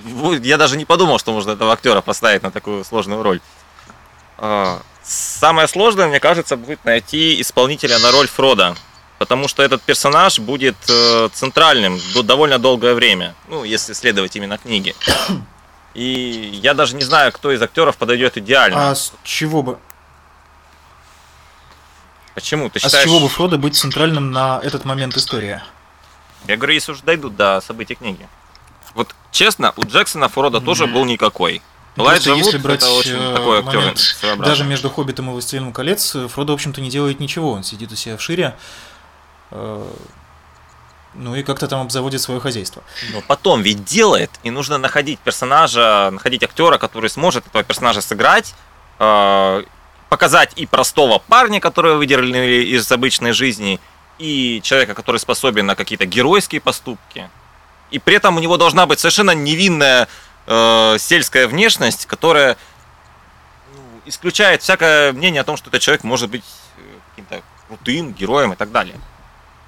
вы- 0.04 0.40
я 0.44 0.58
даже 0.58 0.78
не 0.78 0.86
подумал, 0.86 1.20
что 1.20 1.34
можно 1.34 1.52
этого 1.52 1.74
актера 1.74 2.02
поставить 2.02 2.44
на 2.44 2.52
такую 2.52 2.84
сложную 2.86 3.24
роль. 3.24 3.42
А, 4.38 4.80
Самое 5.04 5.68
сложное, 5.68 6.08
мне 6.08 6.20
кажется, 6.20 6.56
будет 6.56 6.86
найти 6.86 7.42
исполнителя 7.42 7.98
на 8.00 8.12
роль 8.12 8.28
Фрода. 8.28 8.76
Потому 9.22 9.48
что 9.48 9.62
этот 9.62 9.84
персонаж 9.84 10.40
будет 10.40 10.76
э, 10.90 11.30
центральным 11.32 12.00
до- 12.16 12.24
довольно 12.24 12.58
долгое 12.58 12.96
время, 12.96 13.36
ну, 13.50 13.64
если 13.64 13.94
следовать 13.94 14.36
именно 14.36 14.58
книге. 14.58 14.96
И 15.94 16.60
я 16.64 16.74
даже 16.74 16.96
не 16.96 17.04
знаю, 17.04 17.32
кто 17.32 17.52
из 17.52 17.62
актеров 17.62 17.98
подойдет 17.98 18.38
идеально. 18.38 18.90
А 18.90 18.96
с 18.96 19.14
чего 19.24 19.62
бы, 19.62 19.78
Почему? 22.34 22.72
Ты 22.72 22.80
а 22.80 22.82
с 22.82 22.84
считаешь... 22.86 23.06
чего 23.06 23.20
бы 23.20 23.30
Фродо 23.30 23.60
быть 23.60 23.76
центральным 23.76 24.32
на 24.32 24.60
этот 24.64 24.86
момент 24.86 25.16
истории? 25.16 25.62
Я 26.48 26.58
говорю, 26.58 26.74
если 26.74 26.94
уже 26.94 27.04
дойдут 27.04 27.36
до 27.36 27.62
событий 27.62 27.94
книги. 27.94 28.28
Вот 28.96 29.14
честно, 29.30 29.72
у 29.78 29.84
Джексона 29.84 30.30
Фрода 30.30 30.62
тоже 30.62 30.88
был 30.88 31.06
никакой. 31.06 31.62
Просто 31.94 32.30
Элайджа 32.30 32.44
если 32.44 32.58
брать, 32.58 32.82
это 32.82 32.92
очень 32.92 33.18
э, 33.18 33.36
такой 33.36 33.60
актер 33.60 33.78
момент. 33.78 34.18
Даже 34.40 34.64
между 34.64 34.90
Хоббитом 34.90 35.30
и 35.30 35.34
Властелином 35.34 35.74
колец 35.74 36.16
Фродо, 36.30 36.54
в 36.54 36.56
общем-то, 36.56 36.82
не 36.82 36.90
делает 36.90 37.20
ничего. 37.20 37.52
Он 37.52 37.64
сидит 37.64 37.92
у 37.92 37.96
себя 37.96 38.18
в 38.18 38.22
шире, 38.22 38.56
ну 39.52 41.36
и 41.36 41.44
как-то 41.44 41.68
там 41.68 41.82
обзаводит 41.82 42.22
свое 42.22 42.40
хозяйство. 42.40 42.84
Но 43.12 43.22
потом 43.22 43.62
ведь 43.62 43.84
делает, 43.84 44.32
и 44.44 44.52
нужно 44.52 44.78
находить 44.78 45.20
персонажа, 45.20 46.10
находить 46.12 46.44
актера, 46.44 46.78
который 46.78 47.10
сможет 47.10 47.48
этого 47.48 47.64
персонажа 47.64 48.02
сыграть, 48.02 48.56
э, 49.00 49.64
показать 50.10 50.54
и 50.56 50.66
простого 50.66 51.20
парня, 51.20 51.60
которого 51.60 51.98
выдернули 51.98 52.66
из 52.66 52.90
обычной 52.92 53.34
жизни, 53.34 53.80
и 54.20 54.62
человека, 54.64 54.94
который 54.94 55.18
способен 55.18 55.66
на 55.66 55.76
какие-то 55.76 56.06
геройские 56.06 56.62
поступки. 56.62 57.30
И 57.90 58.00
при 58.00 58.16
этом 58.16 58.38
у 58.38 58.40
него 58.40 58.58
должна 58.58 58.86
быть 58.86 59.00
совершенно 59.00 59.32
невинная 59.32 60.08
э, 60.48 60.96
сельская 61.00 61.48
внешность, 61.48 62.06
которая 62.06 62.56
ну, 63.74 63.82
исключает 64.06 64.62
всякое 64.62 65.12
мнение 65.12 65.42
о 65.42 65.44
том, 65.44 65.58
что 65.58 65.70
этот 65.70 65.82
человек 65.82 66.04
может 66.04 66.30
быть 66.30 66.46
э, 66.78 66.82
каким-то 67.10 67.42
крутым 67.68 68.14
героем 68.14 68.54
и 68.54 68.56
так 68.56 68.72
далее. 68.72 68.96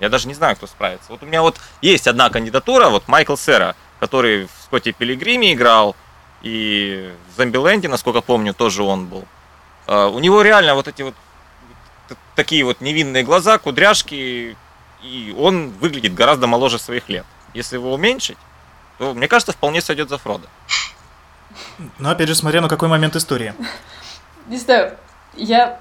Я 0.04 0.10
даже 0.10 0.28
не 0.28 0.34
знаю, 0.34 0.58
кто 0.58 0.68
справится. 0.68 1.10
Вот 1.14 1.24
у 1.24 1.26
меня 1.26 1.42
вот 1.42 1.58
есть 1.82 2.08
одна 2.10 2.30
кандидатура, 2.30 2.90
вот 2.90 3.08
Майкл 3.08 3.38
Сера, 3.38 3.74
который 4.02 4.48
в 4.48 4.52
Скотте 4.66 4.92
Пилигриме 4.92 5.54
играл, 5.54 5.96
и 6.42 7.14
в 7.32 7.38
Зомбиленде, 7.38 7.88
насколько 7.88 8.20
помню, 8.20 8.54
тоже 8.54 8.84
он 8.84 9.06
был. 9.06 9.24
А, 9.88 10.10
У 10.10 10.20
него 10.20 10.42
реально 10.42 10.76
вот 10.76 10.90
эти 10.90 11.04
вот 11.04 11.16
такие 12.36 12.66
вот 12.66 12.82
невинные 12.82 13.24
глаза, 13.24 13.58
кудряшки, 13.58 14.58
и 15.04 15.36
он 15.38 15.70
выглядит 15.70 16.14
гораздо 16.14 16.48
моложе 16.48 16.80
своих 16.80 17.08
лет. 17.08 17.26
Если 17.54 17.78
его 17.78 17.94
уменьшить, 17.94 18.38
то, 18.98 19.14
мне 19.14 19.30
кажется, 19.30 19.54
вполне 19.54 19.80
сойдет 19.80 20.10
за 20.10 20.18
Фрода. 20.18 20.50
Но 21.98 22.10
опять 22.10 22.28
же, 22.28 22.36
смотря 22.36 22.60
на 22.60 22.68
какой 22.68 22.90
момент 22.90 23.16
истории. 23.16 23.54
Не 24.48 24.58
знаю, 24.58 24.98
я... 25.36 25.80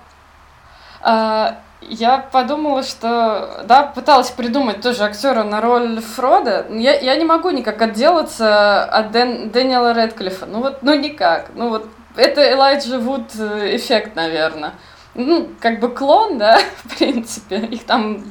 а, 1.00 1.58
я 1.88 2.18
подумала, 2.18 2.82
что... 2.82 3.64
Да, 3.64 3.82
пыталась 3.82 4.30
придумать 4.30 4.80
тоже 4.80 5.04
актера 5.04 5.42
на 5.42 5.60
роль 5.60 6.00
Фрода. 6.00 6.66
Я, 6.70 6.98
я 6.98 7.16
не 7.16 7.24
могу 7.24 7.50
никак 7.50 7.80
отделаться 7.82 8.84
от 8.84 9.14
Дэн- 9.14 9.50
Дэниела 9.50 9.94
Рэдклиффа. 9.94 10.46
Ну 10.46 10.60
вот, 10.60 10.82
ну 10.82 10.94
никак. 10.94 11.50
Ну 11.54 11.68
вот, 11.68 11.86
это 12.16 12.50
Элайджа 12.52 12.98
Вуд 12.98 13.30
э, 13.38 13.76
эффект, 13.76 14.16
наверное. 14.16 14.72
Ну, 15.14 15.50
как 15.60 15.80
бы 15.80 15.90
клон, 15.90 16.38
да, 16.38 16.58
в 16.84 16.96
принципе. 16.96 17.56
Их 17.56 17.84
там 17.84 18.24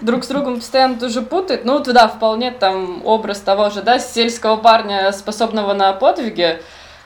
друг 0.00 0.24
с 0.24 0.28
другом 0.28 0.56
постоянно 0.56 0.98
тоже 0.98 1.22
путают. 1.22 1.64
Ну 1.64 1.74
вот, 1.74 1.84
да, 1.84 2.08
вполне 2.08 2.50
там 2.50 3.04
образ 3.04 3.40
того 3.40 3.70
же, 3.70 3.82
да, 3.82 3.98
сельского 3.98 4.56
парня, 4.56 5.12
способного 5.12 5.74
на 5.74 5.92
подвиги. 5.92 6.62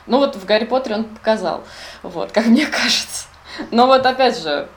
Ну 0.07 0.19
вот 0.19 0.37
в 0.37 0.45
Гарри 0.45 0.65
Поттере 0.65 0.97
он 0.97 1.05
показал. 1.05 1.65
Вот, 2.03 2.33
как 2.33 2.47
мне 2.47 2.67
кажется. 2.67 3.27
Но 3.71 3.87
вот 3.87 4.07
опять 4.07 4.39
же, 4.39 4.69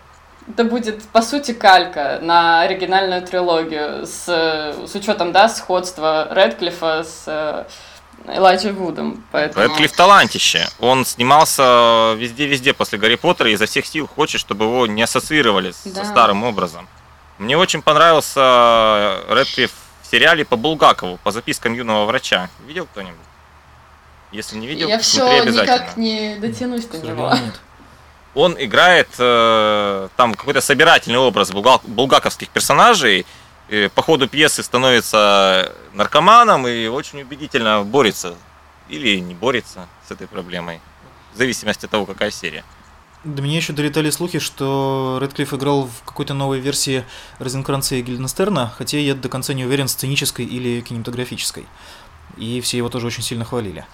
это 0.54 0.64
будет, 0.64 1.04
по 1.10 1.22
сути, 1.22 1.54
калька 1.54 2.20
на 2.22 2.62
оригинальную 2.62 3.22
трилогию 3.22 4.06
с, 4.06 4.26
с 4.28 4.95
учетом, 4.95 5.32
да, 5.32 5.49
сходства 5.49 6.28
Рэдклиффа 6.32 7.04
с 7.04 7.24
э, 7.28 7.66
Элайджей 8.28 8.72
Вудом. 8.72 9.24
Поэтому... 9.32 9.66
Рэдклифф 9.66 9.91
талантище. 9.95 10.68
Он 10.80 11.06
снимался 11.06 12.14
везде-везде 12.18 12.74
после 12.74 12.97
Гарри 12.99 13.16
Поттера 13.16 13.49
и 13.49 13.54
изо 13.54 13.66
всех 13.66 13.86
сил 13.86 14.08
хочет, 14.08 14.39
чтобы 14.41 14.66
его 14.66 14.88
не 14.88 15.02
ассоциировали 15.04 15.74
Да. 15.86 16.04
со 16.04 16.10
старым 16.10 16.43
образом. 16.43 16.88
Мне 17.38 17.58
очень 17.58 17.82
понравился 17.82 19.22
Рэдклифф 19.30 19.72
в 20.04 20.08
сериале 20.12 20.45
по 20.45 20.56
Булгакову, 20.58 21.18
по 21.24 21.32
запискам 21.32 21.74
юного 21.74 22.06
врача. 22.06 22.49
Видел 22.68 22.86
кто-нибудь? 22.86 23.16
Если 24.32 24.56
не 24.58 24.68
видел, 24.68 24.88
Я 24.88 24.99
все 24.99 25.43
никак 25.43 25.97
не 25.97 26.38
дотянусь 26.39 26.86
до 26.86 26.99
него. 26.99 27.32
нет. 27.34 27.60
Он 28.34 28.55
играет 28.57 29.09
э, 29.17 30.07
там 30.15 30.34
какой-то 30.36 30.61
собирательный 30.61 31.17
образ 31.19 31.51
булгак- 31.51 31.86
булгаковских 31.88 32.49
персонажей. 32.49 33.25
э, 33.69 33.89
по 33.89 34.01
ходу 34.01 34.27
пьесы 34.27 34.63
становится 34.63 35.73
наркоманом 35.93 36.67
и 36.67 36.88
очень 36.88 37.21
убедительно 37.21 37.84
борется. 37.84 38.36
Или 38.89 39.19
не 39.19 39.34
борется 39.34 39.88
с 40.07 40.11
этой 40.11 40.27
проблемой. 40.27 40.79
В 41.34 41.38
зависимости 41.38 41.86
от 41.86 41.91
того, 41.91 42.05
какая 42.05 42.32
серия. 42.32 42.63
До 43.23 43.41
меня 43.41 43.57
еще 43.57 43.71
долетали 43.73 44.09
слухи, 44.09 44.39
что 44.39 45.19
Рэдклифф 45.21 45.53
играл 45.53 45.84
в 45.88 46.03
какой-то 46.05 46.34
новой 46.34 46.59
версии 46.59 47.05
Розенкранца 47.39 47.95
и 47.95 48.01
Гильденстерна, 48.01 48.73
хотя 48.77 48.97
я 48.97 49.13
до 49.13 49.29
конца 49.29 49.53
не 49.53 49.63
уверен, 49.63 49.88
сценической 49.88 50.43
или 50.45 50.82
кинематографической. 50.82 51.67
И 52.38 52.61
все 52.61 52.77
его 52.77 52.89
тоже 52.89 53.07
очень 53.07 53.23
сильно 53.23 53.45
хвалили. 53.45 53.86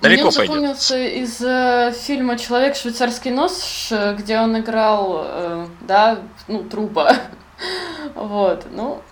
Далеко 0.00 0.22
Мне 0.22 0.28
он 0.28 0.32
пойдет. 0.34 0.46
запомнился 0.46 0.96
из 0.98 1.40
э, 1.40 1.92
фильма 1.92 2.38
«Человек 2.38 2.76
швейцарский 2.76 3.30
нож», 3.32 3.52
э, 3.90 4.14
где 4.14 4.38
он 4.38 4.58
играл, 4.58 5.22
э, 5.24 5.66
да, 5.80 6.18
ну, 6.46 6.62
труба. 6.64 7.14
Вот, 8.14 8.66
ну, 8.70 9.02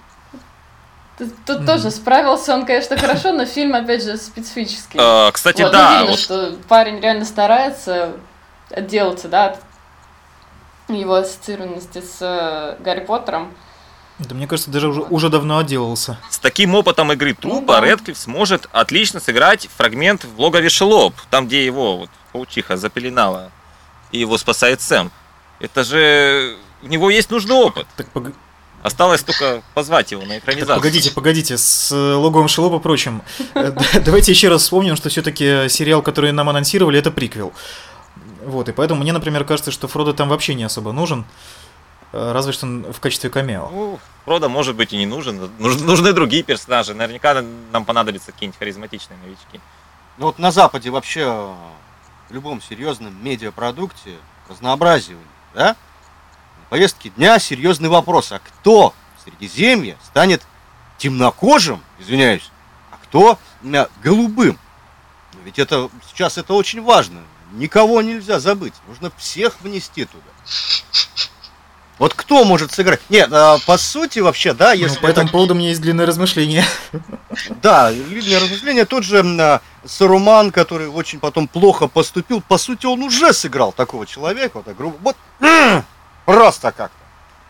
тут, 1.18 1.56
Мгм. 1.58 1.66
тоже 1.66 1.90
справился 1.90 2.54
он, 2.54 2.64
конечно, 2.66 2.96
хорошо, 2.96 3.32
но 3.32 3.44
фильм, 3.44 3.74
опять 3.74 4.04
же, 4.04 4.16
специфический. 4.16 4.98
Э, 5.00 5.30
кстати, 5.32 5.62
Вот, 5.62 5.72
ну, 5.72 5.78
да, 5.78 5.90
видно, 5.98 6.10
вот 6.12 6.20
что 6.20 6.54
парень 6.68 7.00
реально 7.00 7.24
старается 7.24 8.12
отделаться, 8.70 9.26
да, 9.28 9.46
от 9.46 9.58
его 10.88 11.14
ассоциированности 11.16 12.00
с 12.00 12.18
э, 12.20 12.76
Гарри 12.80 13.00
Поттером. 13.00 13.52
Да 14.18 14.34
мне 14.34 14.46
кажется, 14.46 14.70
даже 14.70 14.88
уже, 14.88 15.02
уже 15.02 15.28
давно 15.28 15.58
отделался. 15.58 16.18
с 16.30 16.38
таким 16.38 16.74
опытом 16.74 17.12
игры 17.12 17.34
трупа 17.34 17.74
Ну 17.76 17.80
да. 17.82 17.86
Редклифф 17.86 18.16
сможет 18.16 18.66
отлично 18.72 19.20
сыграть 19.20 19.68
фрагмент 19.76 20.24
в 20.24 20.40
логове 20.40 20.68
Шелоп, 20.70 21.14
там, 21.30 21.46
где 21.46 21.64
его 21.66 21.98
вот, 21.98 22.10
паучиха 22.32 22.76
запеленала, 22.78 23.50
и 24.12 24.18
его 24.18 24.38
спасает 24.38 24.80
Сэм. 24.80 25.10
Это 25.60 25.84
же... 25.84 26.56
У 26.82 26.88
него 26.88 27.10
есть 27.10 27.30
нужный 27.30 27.54
опыт. 27.54 27.86
Так, 27.96 28.06
пог- 28.12 28.32
Осталось 28.82 29.22
только 29.22 29.62
позвать 29.74 30.12
его 30.12 30.22
на 30.22 30.34
так 30.34 30.42
экранизацию. 30.44 30.76
погодите, 30.76 31.10
погодите, 31.10 31.58
с 31.58 31.90
э, 31.92 32.14
логовым 32.14 32.46
Шелопа 32.48 32.78
прочим. 32.78 33.22
Э, 33.54 33.72
Давайте 34.04 34.32
еще 34.32 34.48
раз 34.48 34.62
вспомним, 34.62 34.96
что 34.96 35.08
все-таки 35.08 35.68
сериал, 35.68 36.02
который 36.02 36.30
нам 36.32 36.48
анонсировали, 36.48 36.98
это 36.98 37.10
приквел. 37.10 37.52
Вот, 38.44 38.68
и 38.68 38.72
поэтому 38.72 39.00
мне, 39.02 39.12
например, 39.12 39.44
кажется, 39.44 39.72
что 39.72 39.88
Фродо 39.88 40.12
там 40.12 40.28
вообще 40.28 40.54
не 40.54 40.62
особо 40.64 40.92
нужен, 40.92 41.20
э, 41.22 41.24
разве 42.32 42.52
что 42.52 42.66
в 42.66 43.00
качестве 43.00 43.30
камео. 43.30 43.68
Ну, 43.70 43.98
Фродо, 44.24 44.48
может 44.48 44.74
быть, 44.76 44.92
и 44.92 44.96
не 44.96 45.06
нужен. 45.06 45.50
Нуж- 45.58 45.80
Нужны 45.80 46.12
другие 46.12 46.42
персонажи. 46.42 46.94
Наверняка 46.94 47.42
нам 47.72 47.84
понадобятся 47.84 48.32
какие-нибудь 48.32 48.58
харизматичные 48.58 49.18
новички. 49.18 49.60
Ну 50.18 50.26
вот 50.26 50.38
на 50.38 50.50
Западе 50.50 50.90
вообще 50.90 51.20
э, 51.20 51.54
в 52.28 52.32
любом 52.32 52.60
серьезном 52.62 53.22
медиапродукте 53.22 54.16
разнообразие, 54.48 55.18
да? 55.54 55.68
На 55.68 56.70
повестке 56.70 57.10
дня 57.10 57.38
серьезный 57.38 57.88
вопрос, 57.88 58.32
а 58.32 58.38
кто 58.38 58.94
в 59.18 59.22
Средиземье 59.22 59.96
станет 60.04 60.42
темнокожим, 60.98 61.82
извиняюсь, 61.98 62.50
а 62.90 62.96
кто 63.02 63.38
голубым? 64.02 64.58
Ведь 65.44 65.58
это 65.58 65.90
сейчас 66.08 66.38
это 66.38 66.54
очень 66.54 66.82
важно. 66.82 67.20
Никого 67.52 68.02
нельзя 68.02 68.40
забыть. 68.40 68.74
Нужно 68.88 69.12
всех 69.16 69.60
внести 69.60 70.04
туда. 70.06 70.24
Вот 71.98 72.12
кто 72.12 72.44
может 72.44 72.72
сыграть? 72.72 73.00
Нет, 73.08 73.32
а, 73.32 73.56
по 73.66 73.78
сути 73.78 74.18
вообще, 74.18 74.52
да, 74.52 74.74
Ну, 74.74 74.80
если 74.80 74.98
по 74.98 75.06
этому 75.06 75.26
так 75.28 75.32
поводу 75.32 75.54
у 75.54 75.56
меня 75.56 75.70
есть 75.70 75.80
длинное 75.80 76.04
размышление. 76.04 76.64
да, 77.62 77.90
длинное 77.90 78.40
размышление. 78.40 78.84
Тот 78.84 79.02
же 79.02 79.24
а, 79.40 79.60
Саруман, 79.84 80.52
который 80.52 80.88
очень 80.88 81.20
потом 81.20 81.48
плохо 81.48 81.88
поступил, 81.88 82.42
по 82.42 82.58
сути, 82.58 82.84
он 82.84 83.02
уже 83.02 83.32
сыграл 83.32 83.72
такого 83.72 84.06
человека, 84.06 84.56
вот 84.56 84.66
так 84.66 84.76
грубо. 84.76 84.96
Вот 85.00 85.16
просто 86.26 86.72
как-то. 86.72 86.96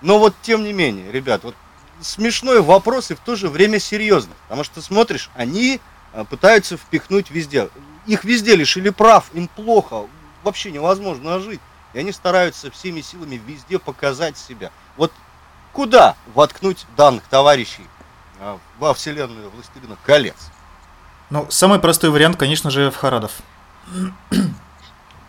Но 0.00 0.18
вот 0.18 0.34
тем 0.42 0.62
не 0.62 0.72
менее, 0.72 1.10
ребят, 1.10 1.42
вот 1.42 1.56
смешной 2.00 2.60
вопрос 2.60 3.10
и 3.10 3.14
в 3.14 3.20
то 3.20 3.34
же 3.34 3.48
время 3.48 3.80
серьезный. 3.80 4.34
Потому 4.44 4.62
что 4.62 4.80
смотришь, 4.80 5.30
они 5.34 5.80
а, 6.12 6.24
пытаются 6.24 6.76
впихнуть 6.76 7.30
везде. 7.30 7.68
Их 8.06 8.22
везде 8.22 8.54
лишили 8.54 8.90
прав, 8.90 9.24
им 9.34 9.48
плохо, 9.48 10.02
вообще 10.44 10.70
невозможно 10.70 11.40
жить. 11.40 11.60
И 11.92 11.98
они 11.98 12.12
стараются 12.12 12.70
всеми 12.70 13.00
силами 13.00 13.40
везде 13.46 13.78
показать 13.78 14.36
себя. 14.36 14.70
Вот 14.96 15.12
куда 15.72 16.16
воткнуть 16.34 16.86
данных 16.96 17.24
товарищей 17.24 17.86
а, 18.40 18.58
во 18.78 18.94
вселенную 18.94 19.50
Властелина 19.50 19.96
колец? 20.04 20.50
Ну, 21.30 21.46
самый 21.50 21.78
простой 21.78 22.10
вариант, 22.10 22.36
конечно 22.36 22.70
же, 22.70 22.90
в 22.90 22.96
Харадов. 22.96 23.32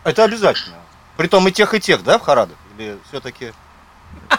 Это 0.04 0.24
обязательно. 0.24 0.76
Притом 1.16 1.48
и 1.48 1.52
тех, 1.52 1.74
и 1.74 1.80
тех, 1.80 2.04
да, 2.04 2.18
в 2.18 2.22
Харадах? 2.22 2.56
Или 2.76 2.98
все-таки... 3.08 3.52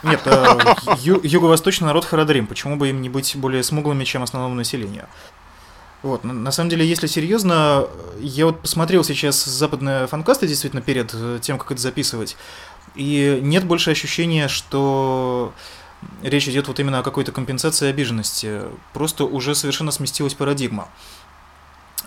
Нет, 0.03 0.21
э, 0.25 0.57
ю- 0.97 1.19
юго-восточный 1.23 1.87
народ 1.87 2.05
Харадрим. 2.05 2.47
Почему 2.47 2.75
бы 2.77 2.89
им 2.89 3.01
не 3.01 3.09
быть 3.09 3.35
более 3.35 3.63
смуглыми, 3.63 4.03
чем 4.03 4.23
основному 4.23 4.55
населению? 4.55 5.07
Вот, 6.01 6.23
на, 6.23 6.33
на 6.33 6.51
самом 6.51 6.69
деле, 6.69 6.85
если 6.85 7.07
серьезно, 7.07 7.87
я 8.19 8.45
вот 8.45 8.61
посмотрел 8.61 9.03
сейчас 9.03 9.43
западные 9.43 10.07
фанкасты 10.07 10.47
действительно 10.47 10.81
перед 10.81 11.11
э, 11.13 11.39
тем, 11.41 11.57
как 11.57 11.71
это 11.73 11.81
записывать, 11.81 12.37
и 12.95 13.39
нет 13.41 13.65
больше 13.65 13.91
ощущения, 13.91 14.47
что 14.47 15.53
речь 16.23 16.47
идет 16.47 16.69
вот 16.69 16.79
именно 16.79 16.99
о 16.99 17.03
какой-то 17.03 17.33
компенсации 17.33 17.89
обиженности. 17.89 18.61
Просто 18.93 19.25
уже 19.25 19.55
совершенно 19.55 19.91
сместилась 19.91 20.33
парадигма. 20.33 20.87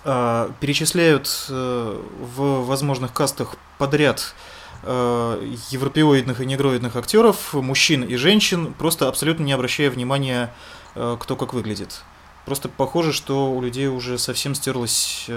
А, 0.05 0.51
перечисляют 0.61 1.47
э, 1.51 2.03
в 2.19 2.65
возможных 2.65 3.13
кастах 3.13 3.57
подряд 3.77 4.35
э, 4.85 5.55
европеоидных 5.69 6.41
и 6.41 6.47
негроидных 6.47 6.97
актеров, 6.97 7.53
мужчин 7.53 8.03
и 8.03 8.17
женщин, 8.17 8.73
просто 8.73 9.07
абсолютно 9.09 9.45
не 9.45 9.53
обращая 9.53 9.91
внимания, 9.91 10.53
кто 10.95 11.37
как 11.37 11.55
выглядит. 11.55 12.03
Просто 12.45 12.69
похоже, 12.69 13.13
что 13.13 13.53
у 13.53 13.61
людей 13.61 13.87
уже 13.87 14.19
совсем 14.19 14.55
стерлось, 14.55 15.29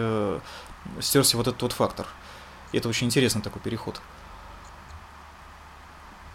стерся 1.00 1.38
вот 1.38 1.48
этот 1.48 1.62
вот 1.62 1.72
фактор. 1.72 2.08
И 2.72 2.78
это 2.78 2.90
очень 2.90 3.08
интересный 3.08 3.42
такой 3.42 3.62
переход, 3.62 4.02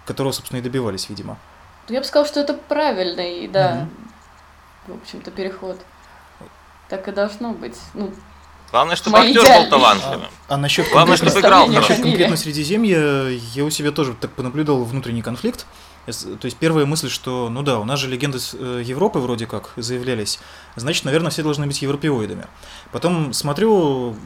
которого, 0.06 0.32
собственно, 0.32 0.60
и 0.60 0.62
добивались, 0.62 1.08
видимо. 1.08 1.38
Я 1.88 2.00
бы 2.00 2.06
сказал, 2.06 2.26
что 2.26 2.40
это 2.40 2.54
правильный, 2.54 3.48
да, 3.48 3.88
угу. 4.86 4.94
в 4.94 5.02
общем-то, 5.02 5.30
переход. 5.32 5.80
Так 6.88 7.08
и 7.08 7.12
должно 7.12 7.52
быть. 7.52 7.76
Ну, 7.94 8.12
Главное, 8.70 8.94
чтобы 8.94 9.18
актер 9.18 9.42
был 9.42 9.68
талантливым. 9.68 10.26
А, 10.48 10.54
а 10.54 10.56
насчет 10.56 10.88
Главное, 10.90 11.16
чтобы 11.16 11.40
играл 11.40 11.66
насчет 11.66 12.00
конкретно 12.00 12.36
Средиземья, 12.36 13.28
я 13.28 13.64
у 13.64 13.70
себя 13.70 13.90
тоже 13.90 14.14
так 14.14 14.30
понаблюдал 14.32 14.84
внутренний 14.84 15.22
конфликт. 15.22 15.66
То 16.12 16.44
есть 16.44 16.56
первая 16.56 16.86
мысль, 16.86 17.08
что, 17.08 17.48
ну 17.48 17.62
да, 17.62 17.78
у 17.78 17.84
нас 17.84 17.98
же 17.98 18.08
легенды 18.08 18.38
э, 18.54 18.82
Европы 18.84 19.18
вроде 19.18 19.46
как 19.46 19.72
заявлялись, 19.76 20.38
значит, 20.76 21.04
наверное, 21.04 21.30
все 21.30 21.42
должны 21.42 21.66
быть 21.66 21.82
европеоидами. 21.82 22.46
Потом 22.92 23.32
смотрю, 23.32 24.16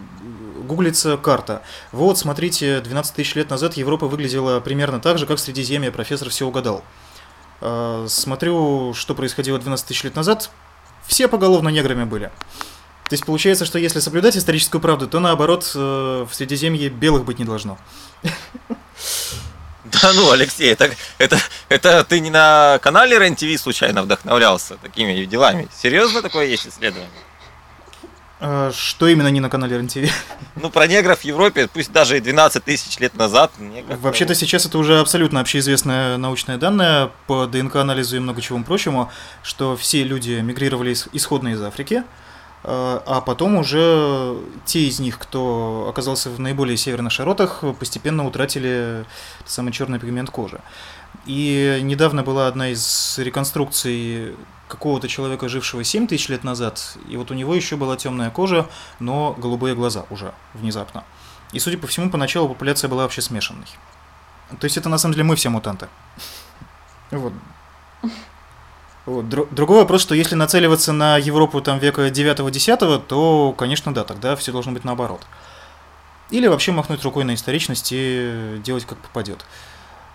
гуглится 0.67 1.17
карта. 1.17 1.63
Вот, 1.93 2.19
смотрите, 2.19 2.81
12 2.81 3.15
тысяч 3.15 3.35
лет 3.35 3.51
назад 3.51 3.75
Европа 3.75 4.07
выглядела 4.07 4.61
примерно 4.61 5.01
так 5.01 5.19
же, 5.19 5.27
как 5.27 5.39
Средиземье, 5.39 5.91
профессор 5.91 6.29
все 6.31 6.47
угадал. 6.47 6.83
Смотрю, 8.09 8.93
что 8.95 9.15
происходило 9.15 9.59
12 9.59 9.87
тысяч 9.87 10.05
лет 10.05 10.17
назад, 10.17 10.51
все 11.07 11.29
поголовно 11.29 11.69
неграми 11.69 12.05
были. 12.05 12.31
То 13.09 13.13
есть 13.13 13.27
получается, 13.27 13.67
что 13.67 13.79
если 13.79 14.01
соблюдать 14.01 14.37
историческую 14.37 14.81
правду, 14.81 15.07
то 15.07 15.21
наоборот 15.21 15.71
э, 15.75 16.27
в 16.29 16.35
Средиземье 16.35 16.89
белых 16.89 17.25
быть 17.25 17.39
не 17.39 17.45
должно. 17.45 17.79
Да 20.03 20.13
ну, 20.13 20.31
Алексей, 20.31 20.73
это, 20.73 20.91
это, 21.19 21.39
это 21.69 22.05
ты 22.05 22.21
не 22.21 22.31
на 22.31 22.79
канале 22.83 23.19
РЕН-ТВ 23.19 23.61
случайно 23.61 24.03
вдохновлялся 24.03 24.77
такими 24.77 25.25
делами? 25.25 25.69
Серьезно 25.77 26.23
такое 26.23 26.47
есть 26.47 26.67
исследование? 26.67 27.11
А, 28.41 28.73
что 28.73 29.09
именно 29.09 29.29
не 29.29 29.41
на 29.41 29.49
канале 29.49 29.77
РЕН-ТВ? 29.77 30.13
Ну, 30.57 30.71
про 30.71 30.87
негров 30.87 31.21
в 31.21 31.25
Европе, 31.25 31.69
пусть 31.73 31.93
даже 31.93 32.19
и 32.19 32.21
12 32.21 32.65
тысяч 32.65 32.99
лет 32.99 33.15
назад. 33.17 33.53
Вообще-то 33.89 34.35
сейчас 34.35 34.67
это 34.67 34.79
уже 34.79 34.99
абсолютно 35.01 35.41
общеизвестное 35.41 36.17
научное 36.17 36.59
данное 36.59 37.11
по 37.27 37.47
ДНК-анализу 37.47 38.17
и 38.17 38.21
много 38.21 38.41
чему 38.41 38.63
прочему, 38.65 39.11
что 39.43 39.77
все 39.77 40.03
люди 40.05 40.41
мигрировали 40.41 40.95
исходно 41.13 41.49
из 41.49 41.63
Африки, 41.63 42.05
а, 42.65 43.03
а 43.07 43.21
потом 43.21 43.57
уже 43.57 44.37
те 44.65 44.87
из 44.89 44.99
них, 44.99 45.19
кто 45.19 45.87
оказался 45.89 46.31
в 46.31 46.41
наиболее 46.41 46.77
северных 46.77 47.13
широтах, 47.13 47.63
постепенно 47.79 48.27
утратили 48.27 49.05
самый 49.45 49.73
черный 49.73 49.99
пигмент 49.99 50.31
кожи. 50.31 50.61
И 51.27 51.79
недавно 51.83 52.23
была 52.23 52.49
одна 52.49 52.71
из 52.71 53.19
реконструкций 53.19 54.35
какого-то 54.69 55.09
человека, 55.09 55.49
жившего 55.49 55.85
7 55.85 56.07
тысяч 56.07 56.29
лет 56.29 56.43
назад, 56.43 56.97
и 57.09 57.17
вот 57.17 57.31
у 57.31 57.35
него 57.35 57.55
еще 57.55 57.77
была 57.77 57.97
темная 57.97 58.31
кожа, 58.31 58.67
но 58.99 59.35
голубые 59.39 59.75
глаза 59.75 60.07
уже 60.11 60.33
внезапно. 60.55 61.05
И, 61.53 61.59
судя 61.59 61.79
по 61.79 61.87
всему, 61.87 62.11
поначалу 62.11 62.49
популяция 62.49 62.89
была 62.89 63.03
вообще 63.03 63.21
смешанной. 63.21 63.67
То 64.59 64.65
есть 64.65 64.77
это 64.77 64.89
на 64.89 64.99
самом 64.99 65.15
деле 65.15 65.25
мы 65.25 65.37
все 65.37 65.51
мутанты. 65.51 65.89
Вот. 67.11 67.33
Вот. 69.07 69.29
Другой 69.29 69.79
вопрос, 69.79 70.01
что 70.01 70.15
если 70.15 70.35
нацеливаться 70.35 70.93
на 70.93 71.19
Европу 71.19 71.61
там 71.61 71.79
века 71.79 72.09
9-10, 72.09 73.03
то, 73.07 73.55
конечно, 73.57 73.93
да, 73.93 74.05
тогда 74.05 74.35
все 74.35 74.51
должно 74.51 74.73
быть 74.73 74.85
наоборот. 74.85 75.21
Или 76.31 76.47
вообще 76.47 76.73
махнуть 76.73 77.05
рукой 77.05 77.25
на 77.25 77.35
историчность 77.35 77.91
и 77.93 78.61
делать 78.65 78.87
как 78.87 78.99
попадет. 78.99 79.45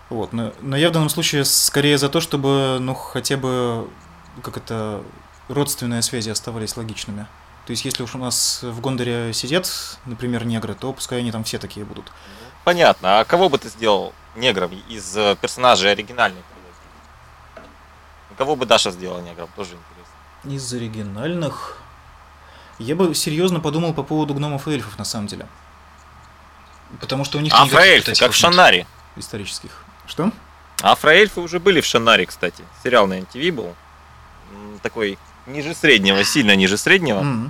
Вот. 0.09 0.33
Но, 0.33 0.53
но 0.61 0.75
я 0.75 0.89
в 0.89 0.91
данном 0.91 1.09
случае 1.09 1.45
скорее 1.45 1.99
за 1.99 2.09
то, 2.09 2.19
чтобы, 2.19 2.77
ну, 2.79 2.95
хотя 2.95 3.37
бы, 3.37 3.87
как 4.41 4.57
это, 4.57 5.03
родственные 5.49 6.01
связи 6.01 6.29
оставались 6.29 6.75
логичными. 6.75 7.27
То 7.67 7.71
есть, 7.71 7.85
если 7.85 8.01
уж 8.01 8.15
у 8.15 8.17
нас 8.17 8.61
в 8.63 8.81
Гондоре 8.81 9.31
сидят, 9.33 9.69
например, 10.05 10.45
негры, 10.45 10.73
то 10.73 10.91
пускай 10.91 11.19
они 11.19 11.31
там 11.31 11.43
все 11.43 11.59
такие 11.59 11.85
будут. 11.85 12.11
Понятно. 12.63 13.19
А 13.19 13.25
кого 13.25 13.49
бы 13.49 13.59
ты 13.59 13.69
сделал 13.69 14.13
негром 14.35 14.71
из 14.89 15.15
э, 15.15 15.35
персонажей 15.39 15.91
оригинальных? 15.91 16.43
Кого 18.39 18.55
бы 18.55 18.65
Даша 18.65 18.91
сделала 18.91 19.19
негром, 19.19 19.49
тоже 19.57 19.71
интересно. 19.71 20.55
Из 20.55 20.73
оригинальных... 20.73 21.77
Я 22.77 22.95
бы 22.95 23.13
серьезно 23.13 23.59
подумал 23.59 23.93
по 23.93 24.01
поводу 24.01 24.33
гномов 24.33 24.65
и 24.69 24.71
эльфов, 24.71 24.97
на 24.97 25.03
самом 25.03 25.27
деле. 25.27 25.45
Потому 27.01 27.25
что 27.25 27.37
у 27.37 27.41
них... 27.41 27.53
Афроэльфы, 27.53 28.15
как 28.15 28.31
в 28.31 28.35
Шанаре. 28.35 28.87
Исторических. 29.17 29.83
Что? 30.07 30.31
Афроэльфы 30.81 31.41
уже 31.41 31.59
были 31.59 31.81
в 31.81 31.85
Шанаре, 31.85 32.25
кстати. 32.25 32.63
Сериал 32.81 33.07
на 33.07 33.19
NTV 33.19 33.51
был. 33.51 33.75
Такой 34.83 35.19
ниже 35.45 35.75
среднего, 35.75 36.23
сильно 36.23 36.55
ниже 36.55 36.77
среднего. 36.77 37.19
Mm-hmm. 37.19 37.49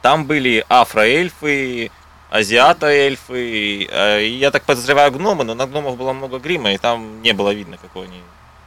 Там 0.00 0.24
были 0.24 0.64
афроэльфы, 0.70 1.90
азиата-эльфы. 2.30 3.86
Э, 3.90 4.26
я 4.26 4.50
так 4.50 4.62
подозреваю 4.62 5.12
гномы, 5.12 5.44
но 5.44 5.52
на 5.52 5.66
гномов 5.66 5.98
было 5.98 6.14
много 6.14 6.38
грима, 6.38 6.72
и 6.72 6.78
там 6.78 7.20
не 7.20 7.34
было 7.34 7.52
видно, 7.52 7.76
какой 7.76 8.06
они 8.06 8.22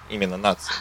именно 0.09 0.37
нации. 0.37 0.75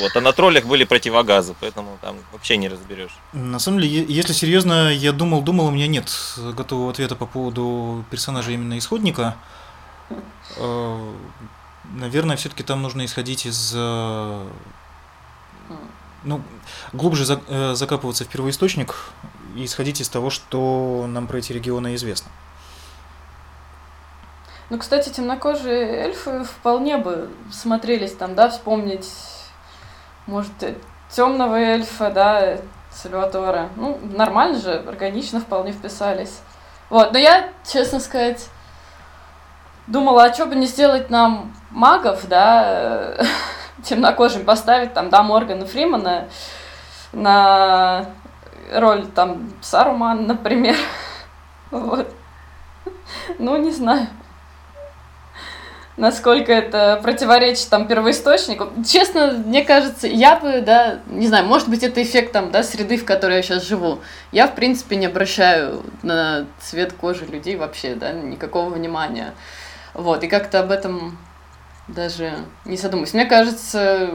Вот. 0.00 0.16
А 0.16 0.20
на 0.20 0.32
троллях 0.32 0.64
были 0.64 0.84
противогазы, 0.84 1.54
поэтому 1.60 1.98
там 2.00 2.16
вообще 2.32 2.56
не 2.56 2.68
разберешь. 2.68 3.16
На 3.32 3.58
самом 3.58 3.80
деле, 3.80 4.04
если 4.04 4.32
серьезно, 4.32 4.92
я 4.92 5.12
думал, 5.12 5.42
думал, 5.42 5.66
у 5.66 5.70
меня 5.70 5.86
нет 5.86 6.12
готового 6.36 6.90
ответа 6.90 7.16
по 7.16 7.26
поводу 7.26 8.04
персонажа 8.10 8.52
именно 8.52 8.78
исходника. 8.78 9.36
Э, 10.56 11.12
наверное, 11.94 12.36
все-таки 12.36 12.62
там 12.62 12.82
нужно 12.82 13.04
исходить 13.04 13.46
из 13.46 13.72
э, 13.74 14.46
ну, 16.24 16.42
глубже 16.92 17.40
э, 17.48 17.74
закапываться 17.74 18.24
в 18.24 18.28
первоисточник 18.28 18.94
и 19.56 19.64
исходить 19.64 20.00
из 20.00 20.08
того, 20.08 20.30
что 20.30 21.06
нам 21.08 21.26
про 21.26 21.38
эти 21.38 21.52
регионы 21.52 21.94
известно. 21.94 22.30
Ну, 24.70 24.78
кстати, 24.78 25.10
темнокожие 25.10 26.04
эльфы 26.04 26.44
вполне 26.44 26.96
бы 26.96 27.30
смотрелись 27.50 28.12
там, 28.12 28.34
да, 28.34 28.48
вспомнить 28.48 29.06
может, 30.26 30.52
темного 31.10 31.56
эльфа, 31.56 32.10
да, 32.10 32.58
Сальватора. 32.90 33.70
Ну, 33.76 33.98
нормально 34.02 34.58
же, 34.58 34.72
органично 34.86 35.40
вполне 35.40 35.72
вписались. 35.72 36.40
Вот, 36.90 37.12
но 37.12 37.18
я, 37.18 37.48
честно 37.64 38.00
сказать, 38.00 38.48
думала, 39.86 40.24
а 40.24 40.34
что 40.34 40.46
бы 40.46 40.54
не 40.54 40.66
сделать 40.66 41.10
нам 41.10 41.54
магов, 41.70 42.26
да, 42.28 43.16
темнокожим 43.84 44.44
поставить, 44.44 44.92
там, 44.92 45.10
да, 45.10 45.22
Моргана 45.22 45.66
Фримана 45.66 46.28
на 47.12 48.06
роль, 48.72 49.06
там, 49.06 49.52
Саруман, 49.60 50.26
например. 50.26 50.76
Вот. 51.70 52.06
Ну, 53.38 53.56
не 53.56 53.70
знаю 53.70 54.08
насколько 55.96 56.52
это 56.52 57.00
противоречит 57.02 57.68
там 57.68 57.86
первоисточнику. 57.86 58.68
Честно, 58.86 59.32
мне 59.44 59.64
кажется, 59.64 60.06
я 60.06 60.36
бы, 60.36 60.60
да, 60.60 61.00
не 61.06 61.26
знаю, 61.26 61.46
может 61.46 61.68
быть, 61.68 61.82
это 61.82 62.02
эффект 62.02 62.32
там, 62.32 62.50
да, 62.50 62.62
среды, 62.62 62.96
в 62.96 63.04
которой 63.04 63.36
я 63.36 63.42
сейчас 63.42 63.64
живу. 63.64 64.00
Я, 64.30 64.46
в 64.46 64.54
принципе, 64.54 64.96
не 64.96 65.06
обращаю 65.06 65.82
на 66.02 66.46
цвет 66.60 66.92
кожи 66.92 67.26
людей 67.26 67.56
вообще, 67.56 67.94
да, 67.94 68.12
никакого 68.12 68.70
внимания. 68.70 69.34
Вот, 69.94 70.24
и 70.24 70.28
как-то 70.28 70.60
об 70.60 70.70
этом 70.70 71.18
даже 71.88 72.32
не 72.64 72.76
задумываюсь. 72.76 73.12
Мне 73.12 73.26
кажется, 73.26 74.10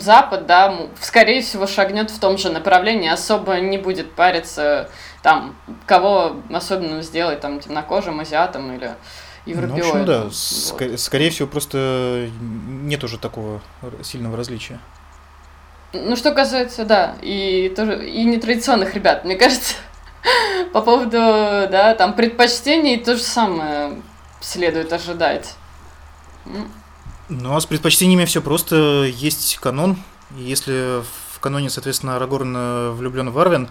Запад, 0.00 0.46
да, 0.46 0.74
скорее 1.00 1.42
всего, 1.42 1.66
шагнет 1.66 2.10
в 2.10 2.18
том 2.18 2.38
же 2.38 2.50
направлении, 2.50 3.10
особо 3.10 3.56
не 3.60 3.76
будет 3.76 4.14
париться, 4.14 4.88
там, 5.22 5.54
кого 5.86 6.36
особенно 6.50 7.02
сделать, 7.02 7.40
там, 7.40 7.60
темнокожим, 7.60 8.20
азиатом 8.20 8.74
или 8.74 8.94
европеоид. 9.46 9.84
Ну, 9.84 9.90
в 9.90 9.94
общем, 9.94 10.04
да. 10.06 10.22
Вот. 10.24 10.32
Ск- 10.32 10.96
скорее 10.96 11.30
всего, 11.30 11.48
просто 11.48 12.28
нет 12.40 13.02
уже 13.04 13.18
такого 13.18 13.60
сильного 14.02 14.36
различия. 14.36 14.80
Ну, 15.92 16.16
что 16.16 16.32
касается, 16.32 16.84
да, 16.84 17.16
и 17.22 17.72
тоже 17.74 18.08
и 18.08 18.24
нетрадиционных 18.24 18.94
ребят, 18.94 19.24
мне 19.24 19.36
кажется, 19.36 19.76
по 20.72 20.80
поводу, 20.80 21.12
да, 21.12 21.94
там 21.94 22.14
предпочтений 22.14 22.98
то 22.98 23.16
же 23.16 23.22
самое 23.22 24.02
следует 24.40 24.92
ожидать. 24.92 25.54
Ну, 27.28 27.56
а 27.56 27.60
с 27.60 27.66
предпочтениями 27.66 28.24
все 28.24 28.42
просто. 28.42 29.04
Есть 29.04 29.56
канон. 29.58 29.96
И 30.36 30.42
если 30.42 31.02
в 31.34 31.40
каноне, 31.40 31.70
соответственно, 31.70 32.16
Арагорн 32.16 32.54
э, 32.56 32.90
влюблен 32.90 33.30
в 33.30 33.38
Арвен, 33.38 33.70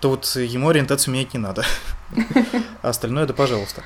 то 0.00 0.10
вот 0.10 0.24
ему 0.36 0.70
ориентацию 0.70 1.14
менять 1.14 1.34
не 1.34 1.40
надо. 1.40 1.64
А 2.82 2.88
остальное, 2.88 3.26
да 3.26 3.34
пожалуйста. 3.34 3.82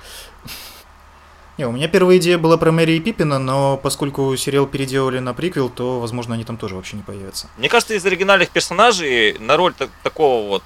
Не, 1.56 1.66
у 1.66 1.70
меня 1.72 1.86
первая 1.86 2.16
идея 2.18 2.36
была 2.36 2.56
про 2.56 2.72
Мэри 2.72 2.92
и 2.92 3.00
Пиппина, 3.00 3.38
но 3.38 3.76
поскольку 3.76 4.36
сериал 4.36 4.66
переделали 4.66 5.20
на 5.20 5.34
приквел, 5.34 5.68
то, 5.68 6.00
возможно, 6.00 6.34
они 6.34 6.42
там 6.42 6.56
тоже 6.56 6.74
вообще 6.74 6.96
не 6.96 7.02
появятся. 7.02 7.48
Мне 7.58 7.68
кажется, 7.68 7.94
из 7.94 8.04
оригинальных 8.04 8.50
персонажей 8.50 9.36
на 9.38 9.56
роль 9.56 9.72
такого 10.02 10.48
вот, 10.48 10.64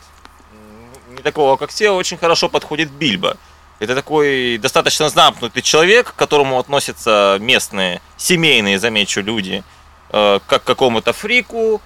не 1.10 1.22
такого, 1.22 1.56
как 1.56 1.70
все, 1.70 1.90
очень 1.90 2.16
хорошо 2.16 2.48
подходит 2.48 2.90
Бильбо. 2.90 3.36
Это 3.80 3.94
такой 3.94 4.56
достаточно 4.56 5.10
замкнутый 5.10 5.60
человек, 5.60 6.12
к 6.12 6.16
которому 6.16 6.58
относятся 6.58 7.36
местные, 7.38 8.00
семейные, 8.16 8.78
замечу, 8.78 9.20
люди, 9.20 9.62
э, 10.10 10.40
как 10.46 10.64
к 10.64 10.66
какому-то 10.66 11.12
фрику. 11.12 11.82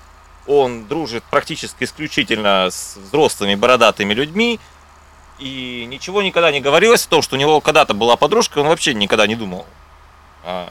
Он 0.46 0.86
дружит 0.86 1.24
практически 1.24 1.84
исключительно 1.84 2.68
с 2.70 2.96
взрослыми 2.96 3.56
бородатыми 3.56 4.14
людьми, 4.14 4.60
и 5.42 5.86
ничего 5.86 6.22
никогда 6.22 6.52
не 6.52 6.60
говорилось 6.60 7.04
о 7.04 7.08
том, 7.08 7.22
что 7.22 7.36
у 7.36 7.38
него 7.38 7.60
когда-то 7.60 7.94
была 7.94 8.16
подружка, 8.16 8.58
он 8.58 8.68
вообще 8.68 8.94
никогда 8.94 9.26
не 9.26 9.34
думал 9.34 9.66
о, 10.44 10.68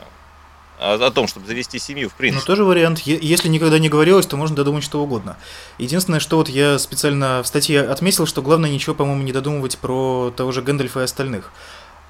о 0.80 1.12
том, 1.12 1.28
чтобы 1.28 1.46
завести 1.46 1.78
семью, 1.78 2.10
в 2.10 2.14
принципе. 2.14 2.42
Ну, 2.42 2.46
тоже 2.46 2.64
вариант. 2.64 3.00
Если 3.00 3.50
никогда 3.50 3.80
не 3.80 3.90
говорилось, 3.90 4.26
то 4.26 4.38
можно 4.38 4.56
додумать 4.56 4.84
что 4.84 5.04
угодно. 5.04 5.38
Единственное, 5.78 6.20
что 6.20 6.38
вот 6.38 6.50
я 6.50 6.80
специально 6.80 7.44
в 7.44 7.48
статье 7.48 7.82
отметил, 7.82 8.26
что 8.26 8.42
главное 8.42 8.70
ничего, 8.70 8.96
по-моему, 8.96 9.24
не 9.24 9.34
додумывать 9.34 9.78
про 9.78 10.34
того 10.36 10.52
же 10.52 10.62
Гэндальфа 10.62 11.02
и 11.02 11.04
остальных. 11.04 11.52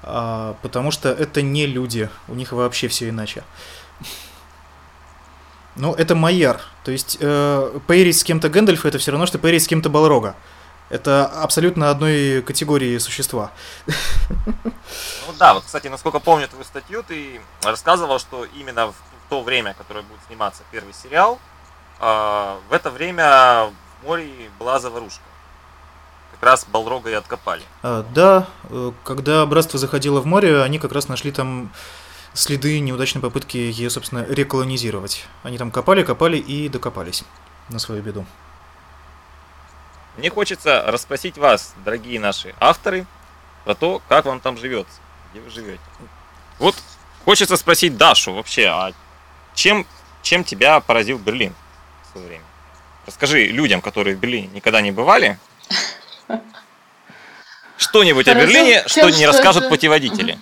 А, 0.04 0.56
потому 0.62 0.90
что 0.90 1.10
это 1.10 1.42
не 1.42 1.66
люди, 1.66 2.08
у 2.28 2.34
них 2.34 2.52
вообще 2.52 2.88
все 2.88 3.08
иначе. 3.08 3.44
Ну, 5.74 5.94
это 5.94 6.14
Майяр. 6.14 6.60
То 6.84 6.92
есть, 6.92 7.16
э, 7.20 7.78
пейрить 7.86 8.18
с 8.18 8.24
кем-то 8.24 8.48
Гэндальфа 8.48 8.88
это 8.88 8.98
все 8.98 9.10
равно, 9.10 9.26
что 9.26 9.38
пейрить 9.38 9.64
с 9.64 9.68
кем-то 9.68 9.88
Балрога. 9.88 10.36
Это 10.90 11.26
абсолютно 11.26 11.90
одной 11.90 12.42
категории 12.42 12.98
существа. 12.98 13.50
Ну 13.86 15.32
да, 15.38 15.54
вот, 15.54 15.64
кстати, 15.64 15.88
насколько 15.88 16.20
помню 16.20 16.48
твою 16.48 16.64
статью, 16.64 17.02
ты 17.02 17.40
рассказывал, 17.62 18.18
что 18.18 18.44
именно 18.44 18.88
в 18.88 18.94
то 19.30 19.42
время, 19.42 19.74
которое 19.74 20.02
будет 20.02 20.20
сниматься 20.26 20.62
первый 20.70 20.92
сериал, 20.92 21.38
а, 21.98 22.58
в 22.68 22.72
это 22.72 22.90
время 22.90 23.70
в 24.02 24.06
море 24.06 24.50
была 24.58 24.78
заварушка. 24.78 25.22
Как 26.32 26.42
раз 26.42 26.66
Балрога 26.70 27.10
и 27.10 27.14
откопали. 27.14 27.62
А, 27.82 28.04
да, 28.14 28.48
э, 28.64 28.92
когда 29.04 29.46
братство 29.46 29.78
заходило 29.78 30.20
в 30.20 30.26
море, 30.26 30.62
они 30.62 30.78
как 30.78 30.92
раз 30.92 31.08
нашли 31.08 31.30
там 31.30 31.72
следы 32.34 32.80
неудачной 32.80 33.22
попытки 33.22 33.56
ее, 33.56 33.88
собственно, 33.90 34.26
реколонизировать. 34.28 35.26
Они 35.42 35.58
там 35.58 35.70
копали, 35.70 36.02
копали 36.02 36.38
и 36.38 36.68
докопались 36.68 37.24
на 37.68 37.78
свою 37.78 38.02
беду. 38.02 38.26
Мне 40.16 40.28
хочется 40.28 40.84
расспросить 40.86 41.38
вас, 41.38 41.74
дорогие 41.84 42.20
наши 42.20 42.54
авторы, 42.60 43.06
про 43.64 43.74
то, 43.74 44.02
как 44.08 44.26
вам 44.26 44.40
там 44.40 44.58
живется, 44.58 45.00
где 45.30 45.40
вы 45.40 45.50
живете. 45.50 45.80
Вот 46.58 46.74
хочется 47.24 47.56
спросить 47.56 47.96
Дашу 47.96 48.34
вообще, 48.34 48.66
а 48.66 48.92
чем, 49.54 49.86
чем 50.22 50.44
тебя 50.44 50.80
поразил 50.80 51.18
Берлин 51.18 51.54
в 52.04 52.12
свое 52.12 52.26
время? 52.26 52.44
Расскажи 53.06 53.46
людям, 53.46 53.80
которые 53.80 54.14
в 54.14 54.20
Берлине 54.20 54.48
никогда 54.48 54.80
не 54.80 54.92
бывали, 54.92 55.38
что-нибудь 57.78 58.28
о 58.28 58.34
Берлине, 58.34 58.84
что 58.86 59.08
не 59.10 59.26
расскажут 59.26 59.68
путеводители. 59.68 60.38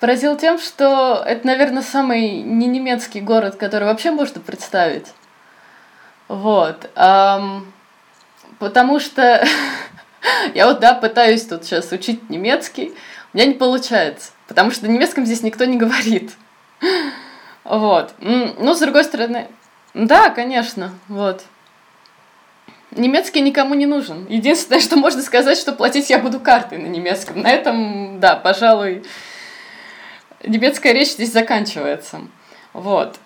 Поразил 0.00 0.36
тем, 0.38 0.58
что 0.58 1.22
это, 1.26 1.46
наверное, 1.46 1.82
самый 1.82 2.40
не 2.40 2.66
немецкий 2.66 3.20
город, 3.20 3.56
который 3.56 3.84
вообще 3.84 4.10
можно 4.10 4.40
представить. 4.40 5.08
Вот. 6.30 6.88
Эм, 6.94 7.72
потому 8.60 9.00
что 9.00 9.44
я 10.54 10.68
вот, 10.68 10.78
да, 10.78 10.94
пытаюсь 10.94 11.44
тут 11.44 11.64
сейчас 11.64 11.90
учить 11.90 12.30
немецкий, 12.30 12.94
у 13.32 13.36
меня 13.36 13.46
не 13.48 13.54
получается, 13.54 14.30
потому 14.46 14.70
что 14.70 14.86
на 14.86 14.92
немецком 14.92 15.26
здесь 15.26 15.42
никто 15.42 15.64
не 15.64 15.76
говорит. 15.76 16.30
Вот. 17.64 18.14
Ну, 18.20 18.74
с 18.74 18.78
другой 18.78 19.02
стороны, 19.02 19.48
да, 19.92 20.30
конечно, 20.30 20.92
вот. 21.08 21.42
Немецкий 22.92 23.40
никому 23.40 23.74
не 23.74 23.86
нужен. 23.86 24.24
Единственное, 24.28 24.80
что 24.80 24.96
можно 24.96 25.22
сказать, 25.22 25.58
что 25.58 25.72
платить 25.72 26.10
я 26.10 26.20
буду 26.20 26.38
картой 26.38 26.78
на 26.78 26.86
немецком. 26.86 27.40
На 27.40 27.50
этом, 27.50 28.20
да, 28.20 28.36
пожалуй, 28.36 29.02
немецкая 30.44 30.92
речь 30.92 31.10
здесь 31.10 31.32
заканчивается. 31.32 32.20
Вот. 32.72 33.18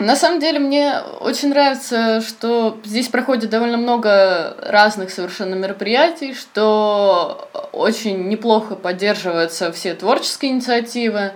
На 0.00 0.16
самом 0.16 0.40
деле 0.40 0.58
мне 0.58 0.94
очень 1.20 1.50
нравится, 1.50 2.22
что 2.22 2.80
здесь 2.84 3.08
проходит 3.08 3.50
довольно 3.50 3.76
много 3.76 4.56
разных 4.62 5.10
совершенно 5.10 5.54
мероприятий, 5.54 6.32
что 6.32 7.50
очень 7.72 8.28
неплохо 8.28 8.76
поддерживаются 8.76 9.70
все 9.72 9.92
творческие 9.92 10.52
инициативы. 10.52 11.32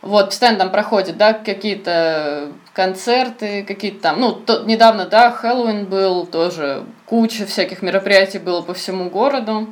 Вот, 0.00 0.30
постоянно 0.30 0.60
там 0.60 0.70
проходят, 0.72 1.18
да, 1.18 1.34
какие-то 1.34 2.52
концерты, 2.72 3.62
какие-то 3.62 4.00
там, 4.00 4.20
ну, 4.20 4.32
то, 4.32 4.62
недавно, 4.64 5.04
да, 5.04 5.30
Хэллоуин 5.30 5.84
был, 5.84 6.24
тоже 6.24 6.86
куча 7.04 7.44
всяких 7.44 7.82
мероприятий 7.82 8.38
было 8.38 8.62
по 8.62 8.72
всему 8.72 9.10
городу. 9.10 9.68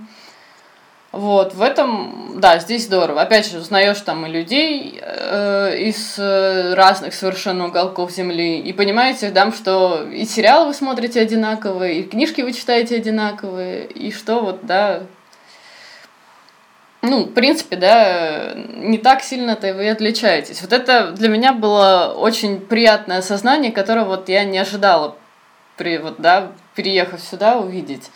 Вот, 1.12 1.54
в 1.54 1.62
этом, 1.62 2.40
да, 2.40 2.61
здесь 2.61 2.84
здорово. 2.84 3.22
Опять 3.22 3.50
же, 3.50 3.58
узнаешь 3.58 4.00
там 4.00 4.26
и 4.26 4.30
людей 4.30 5.00
э, 5.02 5.76
из 5.76 6.16
э, 6.18 6.74
разных 6.74 7.14
совершенно 7.14 7.66
уголков 7.66 8.12
земли, 8.12 8.61
и 8.61 8.72
понимаете, 8.72 9.30
да, 9.30 9.50
что 9.50 10.08
и 10.08 10.24
сериалы 10.24 10.68
вы 10.68 10.74
смотрите 10.74 11.20
одинаковые, 11.20 12.00
и 12.00 12.02
книжки 12.04 12.42
вы 12.42 12.52
читаете 12.52 12.94
одинаковые, 12.94 13.86
и 13.86 14.12
что 14.12 14.40
вот, 14.40 14.64
да, 14.64 15.02
ну, 17.02 17.24
в 17.24 17.32
принципе, 17.32 17.74
да, 17.74 18.52
не 18.54 18.98
так 18.98 19.22
сильно-то 19.22 19.74
вы 19.74 19.88
отличаетесь. 19.90 20.62
Вот 20.62 20.72
это 20.72 21.11
для 21.11 21.28
меня 21.28 21.52
было 21.52 22.14
очень 22.16 22.61
приятное 22.61 23.18
осознание, 23.18 23.72
которое 23.72 24.04
вот 24.04 24.28
я 24.28 24.44
не 24.44 24.58
ожидала, 24.58 25.16
при, 25.76 25.98
вот, 25.98 26.16
да, 26.18 26.52
переехав 26.76 27.20
сюда, 27.20 27.58
увидеть. 27.58 28.12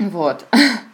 Вот. 0.00 0.44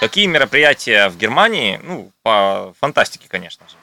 Какие 0.00 0.26
мероприятия 0.26 1.08
в 1.08 1.16
Германии, 1.16 1.80
ну, 1.82 2.12
по 2.22 2.72
фантастике, 2.80 3.28
конечно 3.28 3.68
же, 3.68 3.74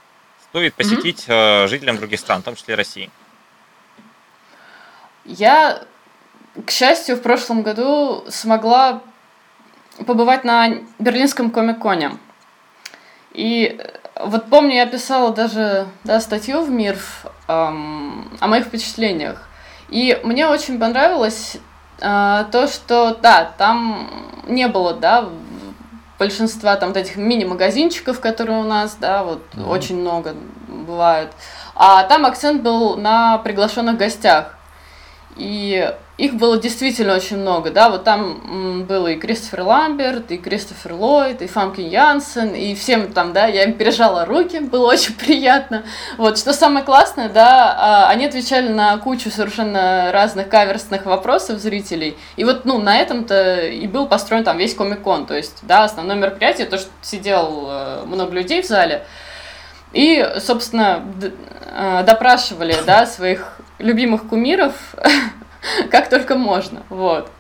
стоит 0.50 0.74
посетить 0.74 1.26
mm-hmm. 1.28 1.68
жителям 1.68 1.98
других 1.98 2.20
стран, 2.20 2.42
в 2.42 2.46
том 2.46 2.56
числе 2.56 2.76
России? 2.76 3.10
Я, 5.26 5.84
к 6.66 6.72
счастью, 6.72 7.18
в 7.18 7.22
прошлом 7.22 7.64
году 7.64 8.24
смогла 8.30 9.02
побывать 10.06 10.46
на 10.46 10.78
Берлинском 11.00 11.52
комик-коне. 11.52 12.12
И 13.34 13.78
вот 14.16 14.50
помню, 14.50 14.76
я 14.76 14.86
писала 14.86 15.34
даже 15.34 15.88
да, 16.06 16.22
статью 16.22 16.62
в 16.62 16.70
МИР 16.70 16.98
эм, 17.48 18.38
о 18.40 18.48
моих 18.48 18.66
впечатлениях. 18.66 19.50
И 19.90 20.18
мне 20.24 20.48
очень 20.48 20.80
понравилось 20.80 21.58
э, 22.00 22.46
то, 22.52 22.68
что, 22.68 23.16
да, 23.22 23.54
там 23.58 24.10
не 24.48 24.68
было, 24.68 24.94
да, 24.94 25.30
большинства 26.26 26.76
там 26.76 26.90
вот 26.90 26.98
этих 26.98 27.18
мини-магазинчиков, 27.18 28.20
которые 28.20 28.60
у 28.60 28.64
нас, 28.64 28.98
да, 29.00 29.24
вот 29.24 29.42
mm-hmm. 29.54 29.70
очень 29.70 30.00
много 30.00 30.36
бывают. 30.68 31.32
А 31.76 32.04
там 32.04 32.26
акцент 32.26 32.64
был 32.64 32.98
на 32.98 33.38
приглашенных 33.40 33.98
гостях. 33.98 34.56
И 35.36 35.94
их 36.18 36.36
было 36.36 36.58
действительно 36.58 37.14
очень 37.14 37.38
много, 37.38 37.72
да, 37.72 37.90
вот 37.90 38.06
там 38.06 38.86
было 38.88 39.08
и 39.08 39.18
Кристофер 39.18 39.64
Ламберт, 39.64 40.32
и 40.32 40.38
Кристофер 40.38 40.94
Ллойд, 40.94 41.42
и 41.42 41.48
Фамкин 41.48 41.90
Янсен, 41.90 42.54
и 42.54 42.74
всем 42.74 43.12
там, 43.12 43.34
да, 43.34 43.48
я 43.48 43.66
им 43.66 43.74
пережала 43.74 44.24
руки, 44.24 44.60
было 44.60 44.88
очень 44.88 45.14
приятно. 45.20 45.84
Вот, 46.18 46.38
что 46.38 46.54
самое 46.54 46.86
классное, 46.86 47.28
да, 47.28 47.76
а, 47.78 48.10
они 48.10 48.26
отвечали 48.26 48.70
на 48.70 48.98
кучу 48.98 49.30
совершенно 49.30 50.12
разных 50.14 50.48
каверсных 50.48 51.06
вопросов 51.06 51.60
зрителей, 51.60 52.16
и 52.38 52.46
вот, 52.46 52.64
ну, 52.64 52.78
на 52.78 52.98
этом-то 52.98 53.66
и 53.66 53.86
был 53.88 54.08
построен 54.08 54.46
там 54.46 54.58
весь 54.58 54.74
Комик-кон, 54.74 55.26
то 55.26 55.36
есть, 55.36 55.60
да, 55.64 55.84
основное 55.84 56.16
мероприятие, 56.16 56.68
то, 56.68 56.78
что 56.78 56.90
сидел 57.02 57.68
э, 57.68 58.04
много 58.06 58.32
людей 58.32 58.62
в 58.62 58.66
зале, 58.66 59.06
и, 59.92 60.26
собственно, 60.40 61.04
э, 61.22 62.04
допрашивали, 62.06 62.78
да, 62.86 63.06
своих 63.06 63.60
любимых 63.80 64.28
кумиров, 64.28 64.74
как 65.92 66.10
только 66.10 66.36
можно, 66.36 66.84
вот. 66.90 67.32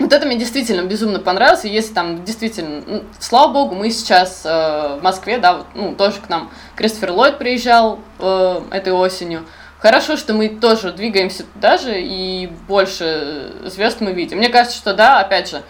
Вот 0.00 0.12
это 0.12 0.26
мне 0.26 0.36
действительно 0.36 0.82
безумно 0.82 1.20
понравилось, 1.20 1.64
и 1.64 1.68
если 1.68 1.94
там 1.94 2.24
действительно, 2.24 2.82
ну, 2.86 3.04
слава 3.20 3.52
богу, 3.52 3.74
мы 3.76 3.90
сейчас 3.90 4.42
э, 4.44 4.98
в 4.98 5.00
Москве, 5.02 5.38
да, 5.38 5.58
вот, 5.58 5.66
ну, 5.74 5.94
тоже 5.94 6.20
к 6.20 6.28
нам 6.28 6.50
Кристофер 6.74 7.12
Ллойд 7.12 7.38
приезжал 7.38 8.00
э, 8.18 8.60
этой 8.72 8.92
осенью, 8.92 9.46
Хорошо, 9.84 10.16
что 10.16 10.32
мы 10.32 10.48
тоже 10.48 10.92
двигаемся 10.92 11.44
туда 11.44 11.76
же, 11.76 12.00
и 12.00 12.50
больше 12.66 13.52
звезд 13.64 14.00
мы 14.00 14.12
видим. 14.12 14.38
Мне 14.38 14.48
кажется, 14.48 14.78
что 14.78 14.94
да, 14.94 15.20
опять 15.20 15.50
же, 15.50 15.62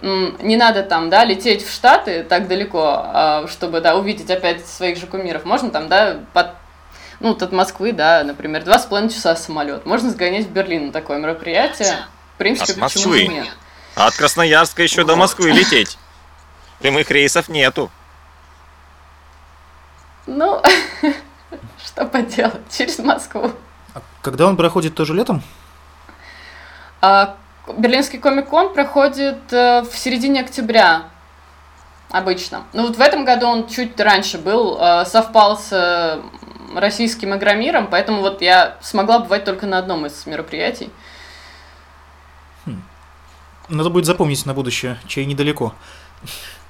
не 0.00 0.56
надо 0.56 0.84
там, 0.84 1.10
да, 1.10 1.24
лететь 1.24 1.66
в 1.66 1.72
Штаты 1.72 2.22
так 2.22 2.46
далеко, 2.46 2.84
а, 2.84 3.46
чтобы, 3.48 3.80
да, 3.80 3.96
увидеть 3.96 4.30
опять 4.30 4.64
своих 4.64 4.98
же 4.98 5.08
кумиров. 5.08 5.44
Можно 5.44 5.70
там, 5.70 5.88
да, 5.88 6.18
под 6.32 6.50
ну, 7.26 7.32
вот 7.32 7.42
от 7.42 7.50
Москвы, 7.50 7.90
да, 7.92 8.22
например, 8.22 8.62
два 8.62 8.78
с 8.78 8.86
половиной 8.86 9.10
часа 9.10 9.34
самолет. 9.34 9.84
Можно 9.84 10.10
сгонять 10.10 10.46
в 10.46 10.50
Берлин 10.50 10.86
на 10.86 10.92
такое 10.92 11.18
мероприятие. 11.18 12.06
В 12.34 12.38
принципе, 12.38 12.74
от 12.74 12.78
Москвы. 12.78 13.26
нет? 13.26 13.48
А 13.96 14.06
от 14.06 14.14
Красноярска 14.14 14.84
еще 14.84 15.02
вот. 15.02 15.08
до 15.08 15.16
Москвы 15.16 15.50
лететь. 15.50 15.98
Прямых 16.78 17.10
рейсов 17.10 17.48
нету. 17.48 17.90
Ну, 20.26 20.62
что 21.84 22.06
поделать, 22.06 22.62
через 22.70 23.00
Москву. 23.00 23.50
А 23.92 24.02
когда 24.22 24.46
он 24.46 24.56
проходит 24.56 24.94
тоже 24.94 25.12
летом? 25.12 25.42
А, 27.00 27.34
Берлинский 27.76 28.20
комик-кон 28.20 28.72
проходит 28.72 29.52
э, 29.52 29.80
в 29.82 29.98
середине 29.98 30.42
октября 30.42 31.06
обычно. 32.12 32.62
Ну 32.72 32.86
вот 32.86 32.96
в 32.96 33.00
этом 33.00 33.24
году 33.24 33.48
он 33.48 33.66
чуть 33.66 33.98
раньше 33.98 34.38
был, 34.38 34.78
э, 34.80 35.04
совпал 35.06 35.58
с 35.58 36.20
российским 36.78 37.34
игромиром, 37.34 37.88
поэтому 37.88 38.20
вот 38.20 38.42
я 38.42 38.76
смогла 38.80 39.18
бывать 39.18 39.44
только 39.44 39.66
на 39.66 39.78
одном 39.78 40.06
из 40.06 40.26
мероприятий. 40.26 40.90
Хм. 42.64 42.82
Надо 43.68 43.90
будет 43.90 44.06
запомнить 44.06 44.44
на 44.46 44.54
будущее, 44.54 44.98
чей 45.06 45.24
недалеко. 45.26 45.74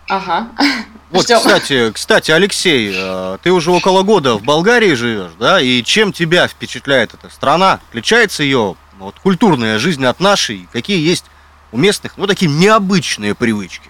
Ага. 0.09 0.49
Вот, 1.09 1.23
Ждем. 1.23 1.39
кстати, 1.39 1.93
кстати, 1.93 2.33
Алексей, 2.33 2.93
э, 2.93 3.39
ты 3.41 3.53
уже 3.53 3.71
около 3.71 4.03
года 4.03 4.35
в 4.35 4.43
Болгарии 4.43 4.93
живешь, 4.95 5.31
да? 5.39 5.61
И 5.61 5.85
чем 5.85 6.13
тебя 6.13 6.49
впечатляет 6.49 7.15
эта 7.15 7.33
страна? 7.33 7.79
Отличается 7.91 8.43
ее 8.43 8.75
вот, 8.99 9.15
культурная 9.21 9.79
жизнь 9.79 10.05
от 10.05 10.19
нашей? 10.19 10.69
Какие 10.73 10.99
есть 10.99 11.27
у 11.71 11.77
местных, 11.79 12.17
ну, 12.17 12.27
такие 12.27 12.51
необычные 12.51 13.37
привычки? 13.37 13.89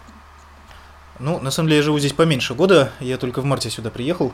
Ну, 1.19 1.41
на 1.41 1.51
самом 1.51 1.69
деле, 1.69 1.79
я 1.79 1.85
живу 1.85 1.99
здесь 1.99 2.13
поменьше 2.13 2.53
года. 2.53 2.93
Я 3.01 3.17
только 3.17 3.41
в 3.41 3.47
марте 3.47 3.71
сюда 3.71 3.89
приехал. 3.89 4.29
Э, 4.29 4.33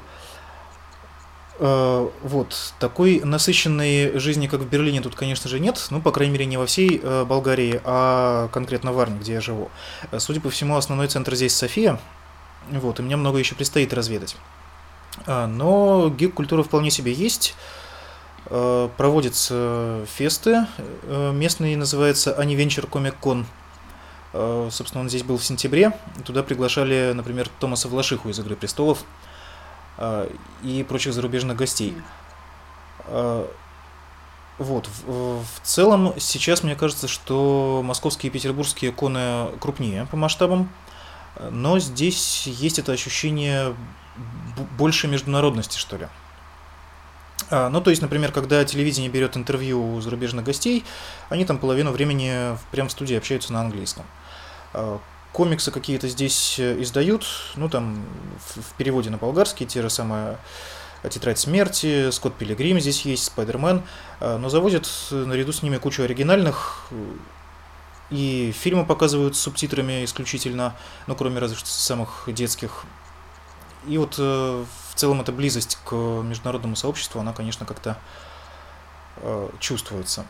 вот, 1.59 2.75
такой 2.81 3.21
насыщенной 3.25 4.19
жизни, 4.19 4.47
как 4.47 4.61
в 4.61 4.69
Берлине, 4.69 5.01
тут, 5.01 5.15
конечно 5.15 5.49
же, 5.49 5.61
нет. 5.61 5.87
Ну, 5.91 6.01
по 6.01 6.11
крайней 6.11 6.33
мере, 6.33 6.47
не 6.47 6.57
во 6.57 6.67
всей 6.67 7.01
э, 7.01 7.25
Болгарии, 7.25 7.81
а 7.85 8.49
конкретно 8.49 8.93
в 8.93 8.97
Варне, 8.97 9.19
где 9.19 9.35
я 9.35 9.41
живу. 9.41 9.71
Э, 10.11 10.19
судя 10.19 10.41
по 10.41 10.51
всему, 10.51 10.77
основной 10.77 11.09
центр 11.09 11.35
здесь 11.35 11.55
София. 11.55 12.01
Вот, 12.71 12.99
и 12.99 13.03
мне 13.03 13.17
много 13.17 13.39
еще 13.39 13.55
предстоит 13.55 13.93
разведать. 13.93 14.37
Но 15.27 16.09
гик-культура 16.09 16.63
вполне 16.63 16.91
себе 16.91 17.13
есть. 17.13 17.55
Проводятся 18.47 20.07
фесты. 20.17 20.67
Местный 21.09 21.77
называется 21.77 22.35
Анивенчер 22.35 22.87
Комик 22.87 23.17
Кон. 23.19 23.47
Собственно, 24.33 25.03
он 25.03 25.09
здесь 25.09 25.23
был 25.23 25.37
в 25.37 25.45
сентябре. 25.45 25.93
Туда 26.25 26.43
приглашали, 26.43 27.13
например, 27.15 27.49
Томаса 27.61 27.89
Влашиху 27.89 28.31
из 28.31 28.39
«Игры 28.39 28.57
престолов». 28.57 29.05
А, 29.99 30.31
и 30.63 30.83
прочих 30.83 31.13
зарубежных 31.13 31.57
гостей. 31.57 31.97
А, 33.07 33.49
вот, 34.59 34.89
в, 35.07 35.43
в 35.43 35.61
целом 35.63 36.15
сейчас 36.19 36.63
мне 36.63 36.77
кажется, 36.77 37.09
что 37.09 37.83
московские 37.85 38.31
и 38.31 38.33
петербургские 38.33 38.93
коны 38.93 39.49
крупнее 39.61 40.07
по 40.07 40.17
масштабам, 40.17 40.69
но 41.51 41.79
здесь 41.79 42.47
есть 42.47 42.79
это 42.79 42.93
ощущение 42.93 43.75
больше 44.79 45.09
международности, 45.09 45.79
что 45.79 45.97
ли. 45.97 46.09
А, 47.51 47.69
ну, 47.71 47.81
то 47.81 47.91
есть, 47.91 48.03
например, 48.03 48.33
когда 48.33 48.65
телевидение 48.65 49.11
берет 49.11 49.37
интервью 49.37 49.95
у 49.95 50.01
зарубежных 50.01 50.45
гостей, 50.45 50.85
они 51.29 51.45
там 51.45 51.59
половину 51.59 51.91
времени 51.91 52.57
прямо 52.71 52.89
в 52.89 52.93
студии 52.93 53.17
общаются 53.17 53.53
на 53.53 53.61
английском 53.61 54.05
комиксы 55.33 55.71
какие-то 55.71 56.09
здесь 56.09 56.59
э, 56.59 56.81
издают, 56.83 57.27
ну 57.57 57.69
там 57.69 58.05
в, 58.55 58.75
переводе 58.77 59.11
на 59.11 59.17
болгарский, 59.17 59.67
те 59.67 59.83
же 59.83 59.91
самые 59.91 60.39
э, 61.03 61.09
Тетрадь 61.09 61.39
смерти, 61.39 62.11
Скотт 62.11 62.35
Пилигрим 62.35 62.79
здесь 62.79 63.03
есть, 63.03 63.25
Спайдермен, 63.25 63.83
э, 64.21 64.37
но 64.37 64.49
заводят 64.49 64.89
наряду 65.11 65.53
с 65.53 65.63
ними 65.63 65.79
кучу 65.79 66.03
оригинальных, 66.03 66.87
и 68.11 68.53
фильмы 68.53 68.85
показывают 68.85 69.37
с 69.37 69.41
субтитрами 69.41 70.05
исключительно, 70.05 70.77
ну 71.07 71.17
кроме 71.17 71.39
разве 71.39 71.57
что 71.57 71.69
самых 71.69 72.25
детских. 72.27 72.85
И 73.89 73.99
вот 73.99 74.17
в 74.17 74.95
целом 74.95 75.23
эта 75.23 75.33
близость 75.33 75.77
к 75.85 75.93
международному 75.93 76.77
сообществу, 76.77 77.21
она, 77.21 77.33
конечно, 77.33 77.67
как-то 77.67 77.99
чувствуется. 79.59 80.25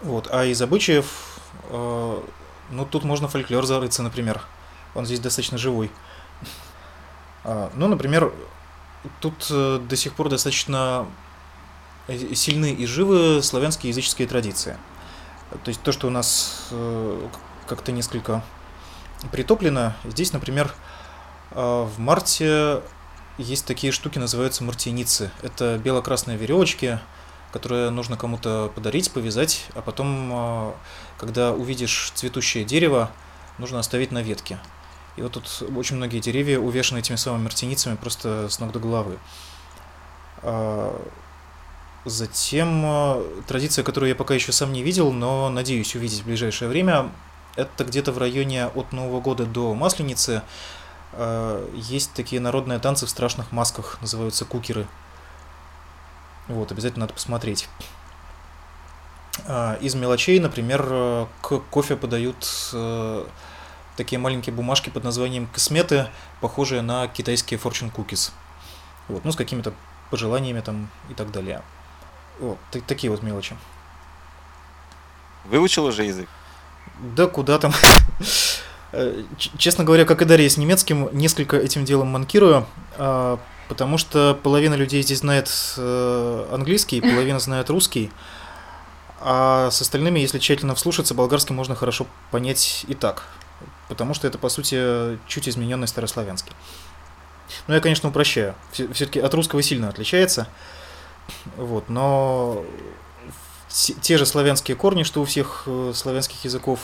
Вот. 0.00 0.26
А 0.32 0.44
из 0.44 0.60
обычаев 0.60 1.38
ну, 2.72 2.86
тут 2.86 3.04
можно 3.04 3.28
фольклор 3.28 3.66
зарыться, 3.66 4.02
например. 4.02 4.40
Он 4.94 5.06
здесь 5.06 5.20
достаточно 5.20 5.58
живой. 5.58 5.90
А, 7.44 7.70
ну, 7.74 7.86
например, 7.86 8.32
тут 9.20 9.46
э, 9.50 9.78
до 9.78 9.96
сих 9.96 10.14
пор 10.14 10.28
достаточно 10.28 11.06
э, 12.08 12.34
сильны 12.34 12.72
и 12.72 12.86
живы 12.86 13.42
славянские 13.42 13.90
языческие 13.90 14.26
традиции. 14.26 14.76
То 15.64 15.68
есть 15.68 15.82
то, 15.82 15.92
что 15.92 16.06
у 16.06 16.10
нас 16.10 16.68
э, 16.70 17.28
как-то 17.66 17.92
несколько 17.92 18.42
притоплено, 19.30 19.94
здесь, 20.04 20.32
например, 20.32 20.74
в 21.50 21.92
марте 21.98 22.80
есть 23.36 23.66
такие 23.66 23.92
штуки, 23.92 24.18
называются 24.18 24.64
мартиницы. 24.64 25.30
Это 25.42 25.78
бело-красные 25.78 26.38
веревочки, 26.38 26.98
которые 27.52 27.90
нужно 27.90 28.16
кому-то 28.16 28.72
подарить, 28.74 29.12
повязать, 29.12 29.66
а 29.74 29.82
потом 29.82 30.74
когда 31.18 31.52
увидишь 31.52 32.10
цветущее 32.14 32.64
дерево, 32.64 33.10
нужно 33.58 33.78
оставить 33.78 34.10
на 34.10 34.22
ветке. 34.22 34.58
И 35.16 35.22
вот 35.22 35.32
тут 35.32 35.62
очень 35.76 35.96
многие 35.96 36.20
деревья 36.20 36.58
увешаны 36.58 36.98
этими 36.98 37.16
самыми 37.16 37.44
мартиницами 37.44 37.96
просто 37.96 38.48
с 38.48 38.58
ног 38.58 38.72
до 38.72 38.78
головы. 38.78 39.18
А, 40.42 41.00
затем 42.04 42.82
а, 42.84 43.42
традиция, 43.46 43.84
которую 43.84 44.08
я 44.08 44.16
пока 44.16 44.34
еще 44.34 44.52
сам 44.52 44.72
не 44.72 44.82
видел, 44.82 45.12
но 45.12 45.50
надеюсь 45.50 45.94
увидеть 45.94 46.22
в 46.22 46.26
ближайшее 46.26 46.68
время, 46.68 47.12
это 47.56 47.84
где-то 47.84 48.12
в 48.12 48.18
районе 48.18 48.66
от 48.66 48.92
Нового 48.92 49.20
года 49.20 49.44
до 49.44 49.74
Масленицы 49.74 50.42
а, 51.12 51.70
есть 51.74 52.14
такие 52.14 52.40
народные 52.40 52.78
танцы 52.78 53.04
в 53.04 53.10
страшных 53.10 53.52
масках, 53.52 53.98
называются 54.00 54.46
кукеры. 54.46 54.86
Вот, 56.52 56.70
обязательно 56.70 57.04
надо 57.04 57.14
посмотреть. 57.14 57.68
А, 59.46 59.78
из 59.80 59.94
мелочей, 59.94 60.38
например, 60.38 60.86
э, 60.86 61.26
к 61.40 61.60
кофе 61.70 61.96
подают 61.96 62.46
э, 62.74 63.26
такие 63.96 64.18
маленькие 64.18 64.54
бумажки 64.54 64.90
под 64.90 65.02
названием 65.02 65.46
косметы, 65.46 66.08
похожие 66.42 66.82
на 66.82 67.08
китайские 67.08 67.58
fortune 67.58 67.90
cookies. 67.90 68.32
Вот, 69.08 69.24
ну, 69.24 69.32
с 69.32 69.36
какими-то 69.36 69.72
пожеланиями 70.10 70.60
там 70.60 70.90
и 71.08 71.14
так 71.14 71.32
далее. 71.32 71.62
Вот, 72.38 72.58
такие 72.86 73.10
вот 73.10 73.22
мелочи. 73.22 73.56
Выучил 75.46 75.86
уже 75.86 76.04
язык? 76.04 76.28
Да 77.00 77.26
куда 77.26 77.58
там. 77.58 77.72
Э, 78.94 79.24
честно 79.56 79.84
говоря, 79.84 80.04
как 80.04 80.20
и 80.20 80.26
Дарья 80.26 80.50
с 80.50 80.58
немецким, 80.58 81.08
несколько 81.12 81.56
этим 81.56 81.86
делом 81.86 82.08
манкирую, 82.08 82.66
а, 82.98 83.38
потому 83.72 83.96
что 83.96 84.38
половина 84.42 84.74
людей 84.74 85.00
здесь 85.00 85.20
знает 85.20 85.50
английский, 85.78 87.00
половина 87.00 87.40
знает 87.40 87.70
русский. 87.70 88.10
А 89.18 89.70
с 89.70 89.80
остальными, 89.80 90.20
если 90.20 90.38
тщательно 90.38 90.74
вслушаться, 90.74 91.14
болгарский 91.14 91.54
можно 91.54 91.74
хорошо 91.74 92.06
понять 92.30 92.84
и 92.86 92.92
так. 92.92 93.22
Потому 93.88 94.12
что 94.12 94.26
это, 94.26 94.36
по 94.36 94.50
сути, 94.50 95.18
чуть 95.26 95.48
измененный 95.48 95.88
старославянский. 95.88 96.52
Ну, 97.66 97.74
я, 97.74 97.80
конечно, 97.80 98.10
упрощаю. 98.10 98.54
Все-таки 98.72 99.20
от 99.20 99.32
русского 99.32 99.62
сильно 99.62 99.88
отличается. 99.88 100.48
Вот, 101.56 101.88
но 101.88 102.62
те 103.70 104.18
же 104.18 104.26
славянские 104.26 104.76
корни, 104.76 105.02
что 105.02 105.22
у 105.22 105.24
всех 105.24 105.62
э, 105.64 105.92
славянских 105.94 106.44
языков. 106.44 106.80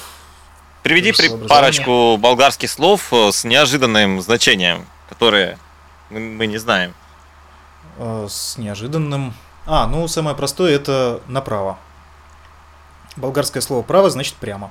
Приведи 0.85 1.13
при 1.13 1.29
парочку 1.47 2.17
болгарских 2.17 2.71
слов 2.71 3.13
э, 3.13 3.31
с 3.31 3.45
неожиданным 3.45 4.23
значением, 4.23 4.87
которые 5.11 5.59
мы 6.11 6.47
не 6.47 6.59
знаем. 6.59 6.95
Э, 7.99 8.27
с 8.29 8.57
неожиданным. 8.59 9.35
А, 9.67 9.87
ну 9.87 10.07
самое 10.09 10.37
простое 10.37 10.75
это 10.75 11.21
направо. 11.27 11.79
Болгарское 13.17 13.61
слово 13.61 13.83
право 13.83 14.11
значит 14.11 14.35
прямо. 14.35 14.71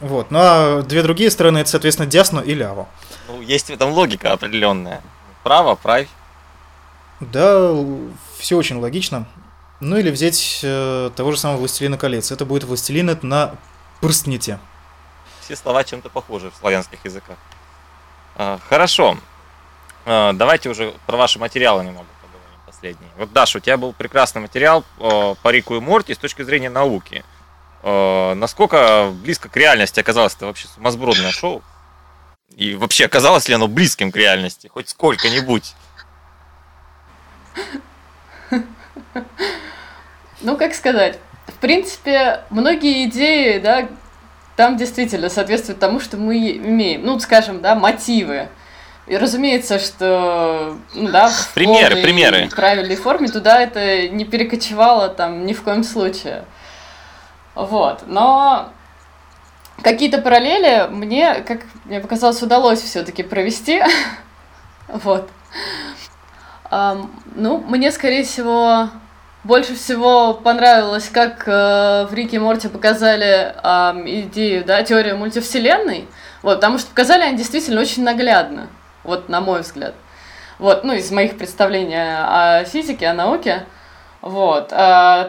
Вот. 0.00 0.30
Ну 0.30 0.38
а 0.40 0.82
две 0.82 1.02
другие 1.02 1.30
стороны 1.30 1.58
это, 1.58 1.70
соответственно, 1.70 2.08
дясно 2.08 2.40
и 2.40 2.52
ляво. 2.52 2.88
Ну, 3.28 3.40
есть 3.40 3.68
в 3.68 3.70
этом 3.70 3.92
логика 3.92 4.32
определенная. 4.32 5.00
Право, 5.42 5.74
правь. 5.74 6.08
Да, 7.20 7.74
все 8.38 8.56
очень 8.56 8.76
логично. 8.76 9.26
Ну 9.80 9.96
или 9.96 10.10
взять 10.10 10.60
э, 10.62 11.10
того 11.16 11.32
же 11.32 11.38
самого 11.38 11.58
«Властелина 11.58 11.96
колец». 11.96 12.30
Это 12.30 12.44
будет 12.44 12.64
«Властелин» 12.64 13.18
на 13.22 13.54
прстните. 14.00 14.58
Все 15.40 15.56
слова 15.56 15.84
чем-то 15.84 16.10
похожи 16.10 16.50
в 16.50 16.56
славянских 16.56 16.98
языках. 17.04 17.36
А, 18.36 18.58
хорошо. 18.68 19.16
А, 20.08 20.32
давайте 20.32 20.68
уже 20.68 20.94
про 21.06 21.16
ваши 21.16 21.40
материалы 21.40 21.84
немного 21.84 22.06
последний. 22.64 23.08
Вот, 23.18 23.32
Даша, 23.32 23.58
у 23.58 23.60
тебя 23.60 23.76
был 23.76 23.92
прекрасный 23.92 24.40
материал 24.40 24.84
по 24.98 25.50
Рику 25.50 25.74
и 25.74 25.80
Морти 25.80 26.14
с 26.14 26.18
точки 26.18 26.42
зрения 26.42 26.70
науки. 26.70 27.24
Э, 27.82 28.34
насколько 28.34 29.12
близко 29.22 29.48
к 29.48 29.56
реальности 29.56 29.98
оказалось 29.98 30.34
это 30.34 30.46
вообще 30.46 30.68
сумасбродное 30.68 31.32
шоу? 31.32 31.62
И 32.54 32.76
вообще, 32.76 33.06
оказалось 33.06 33.48
ли 33.48 33.54
оно 33.54 33.66
близким 33.66 34.12
к 34.12 34.16
реальности? 34.16 34.68
Хоть 34.68 34.88
сколько-нибудь? 34.88 35.74
Ну, 40.42 40.56
как 40.56 40.74
сказать, 40.74 41.18
в 41.46 41.54
принципе, 41.54 42.44
многие 42.50 43.08
идеи, 43.08 43.58
да, 43.58 43.88
там 44.54 44.76
действительно 44.76 45.30
соответствуют 45.30 45.80
тому, 45.80 45.98
что 45.98 46.16
мы 46.18 46.36
имеем. 46.52 47.04
Ну, 47.04 47.18
скажем, 47.18 47.62
да, 47.62 47.74
мотивы. 47.74 48.48
И 49.06 49.16
разумеется, 49.16 49.78
что 49.78 50.76
ну, 50.94 51.08
да, 51.10 51.28
в 51.28 51.48
примеры, 51.54 51.90
полной 51.90 52.02
примеры. 52.02 52.48
правильной 52.48 52.96
форме 52.96 53.28
туда 53.28 53.60
это 53.60 54.08
не 54.08 54.24
перекочевало 54.24 55.08
там 55.08 55.46
ни 55.46 55.52
в 55.52 55.62
коем 55.62 55.84
случае. 55.84 56.44
Вот. 57.54 58.02
Но 58.06 58.70
какие-то 59.82 60.18
параллели 60.18 60.88
мне, 60.90 61.36
как 61.46 61.60
мне 61.84 62.00
показалось, 62.00 62.42
удалось 62.42 62.80
все-таки 62.80 63.22
провести. 63.22 63.82
вот. 64.88 65.30
Ну, 66.70 67.58
мне, 67.68 67.92
скорее 67.92 68.24
всего, 68.24 68.88
больше 69.44 69.74
всего 69.76 70.34
понравилось, 70.34 71.08
как 71.08 71.46
э, 71.46 72.06
в 72.10 72.12
Рике 72.12 72.36
и 72.36 72.38
Морте 72.40 72.68
показали 72.68 73.54
э, 73.62 74.22
идею, 74.22 74.64
да, 74.64 74.82
теорию 74.82 75.16
мультивселенной. 75.16 76.08
Вот, 76.42 76.56
потому 76.56 76.78
что 76.78 76.88
показали 76.88 77.22
они 77.22 77.36
действительно 77.36 77.80
очень 77.80 78.02
наглядно, 78.02 78.68
вот 79.06 79.28
на 79.28 79.40
мой 79.40 79.60
взгляд. 79.60 79.94
Вот, 80.58 80.84
ну, 80.84 80.94
из 80.94 81.10
моих 81.10 81.36
представлений 81.36 81.96
о 81.96 82.64
физике, 82.64 83.08
о 83.08 83.14
науке. 83.14 83.66
Вот, 84.22 84.72
э, 84.72 84.76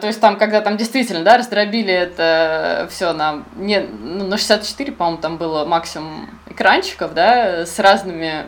есть 0.02 0.20
там, 0.20 0.38
когда 0.38 0.60
там 0.60 0.76
действительно, 0.76 1.22
да, 1.22 1.36
раздробили 1.36 1.92
это 1.92 2.88
все 2.90 3.12
на, 3.12 3.44
не, 3.54 3.80
ну, 3.80 4.26
на 4.26 4.38
64, 4.38 4.92
по-моему, 4.92 5.20
там 5.20 5.36
было 5.36 5.64
максимум 5.64 6.28
экранчиков, 6.46 7.14
да, 7.14 7.66
с 7.66 7.78
разными 7.78 8.46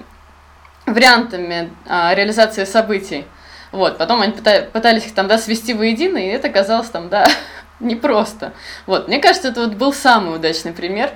вариантами 0.87 1.71
э, 1.87 2.15
реализации 2.15 2.65
событий. 2.65 3.27
Вот, 3.71 3.99
потом 3.99 4.23
они 4.23 4.33
пытались 4.33 5.07
их 5.07 5.15
там, 5.15 5.29
да, 5.29 5.39
свести 5.39 5.75
воедино, 5.75 6.19
и 6.19 6.27
это 6.27 6.49
казалось 6.49 6.89
там, 6.89 7.09
да, 7.09 7.29
непросто. 7.81 8.53
Вот, 8.87 9.07
мне 9.07 9.19
кажется, 9.21 9.49
это 9.49 9.61
вот 9.61 9.75
был 9.75 9.93
самый 9.93 10.35
удачный 10.35 10.73
пример, 10.73 11.13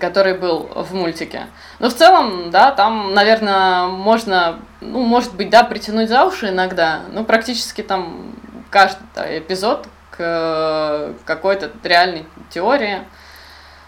который 0.00 0.34
был 0.34 0.68
в 0.74 0.94
мультике. 0.94 1.46
Но 1.78 1.88
в 1.88 1.94
целом, 1.94 2.50
да, 2.50 2.70
там, 2.70 3.12
наверное, 3.12 3.86
можно, 3.86 4.60
ну, 4.80 5.00
может 5.02 5.34
быть, 5.34 5.50
да, 5.50 5.64
притянуть 5.64 6.08
за 6.08 6.24
уши 6.24 6.50
иногда, 6.50 7.00
ну, 7.12 7.24
практически 7.24 7.82
там 7.82 8.34
каждый 8.70 9.38
эпизод 9.38 9.86
к 10.10 11.14
какой-то 11.24 11.70
реальной 11.82 12.24
теории. 12.50 13.02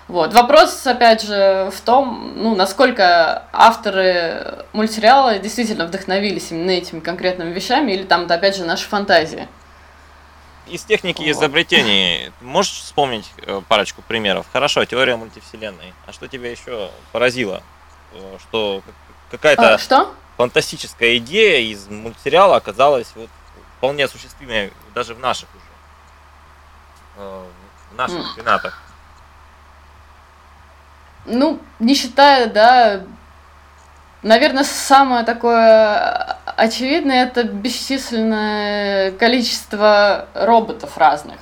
Вот. 0.08 0.34
Вопрос, 0.34 0.86
опять 0.86 1.22
же, 1.22 1.70
в 1.72 1.80
том, 1.80 2.32
ну, 2.36 2.54
насколько 2.54 3.44
авторы 3.52 4.64
мультсериала 4.72 5.38
действительно 5.38 5.86
вдохновились 5.86 6.52
именно 6.52 6.70
этими 6.70 7.00
конкретными 7.00 7.52
вещами, 7.52 7.92
или 7.92 8.04
там, 8.04 8.26
опять 8.28 8.56
же, 8.56 8.64
наши 8.64 8.88
фантазии. 8.88 9.48
Из 10.66 10.82
техники 10.82 11.22
вот. 11.22 11.30
изобретений 11.30 12.32
можешь 12.40 12.72
вспомнить 12.72 13.30
э, 13.38 13.62
парочку 13.68 14.02
примеров? 14.02 14.46
Хорошо, 14.52 14.84
теория 14.84 15.16
мультивселенной. 15.16 15.94
А 16.06 16.12
что 16.12 16.26
тебя 16.26 16.50
еще 16.50 16.90
поразило? 17.12 17.62
Э, 18.12 18.38
что 18.40 18.82
какая-то 19.30 19.74
а, 19.74 19.78
что? 19.78 20.12
фантастическая 20.36 21.16
идея 21.18 21.60
из 21.60 21.88
мультсериала 21.88 22.56
оказалась 22.56 23.08
вот 23.14 23.30
вполне 23.78 24.04
осуществимой 24.04 24.72
даже 24.94 25.14
в 25.14 25.20
наших 25.20 25.48
уже, 25.54 25.64
э, 27.18 27.44
в 27.92 27.96
наших 27.96 28.18
mm. 28.18 28.36
пенатах. 28.36 28.82
Ну, 31.26 31.60
не 31.78 31.94
считая, 31.94 32.46
да, 32.46 33.04
наверное, 34.22 34.64
самое 34.64 35.24
такое 35.24 36.35
очевидное 36.56 37.24
это 37.24 37.44
бесчисленное 37.44 39.12
количество 39.12 40.28
роботов 40.34 40.96
разных. 40.96 41.38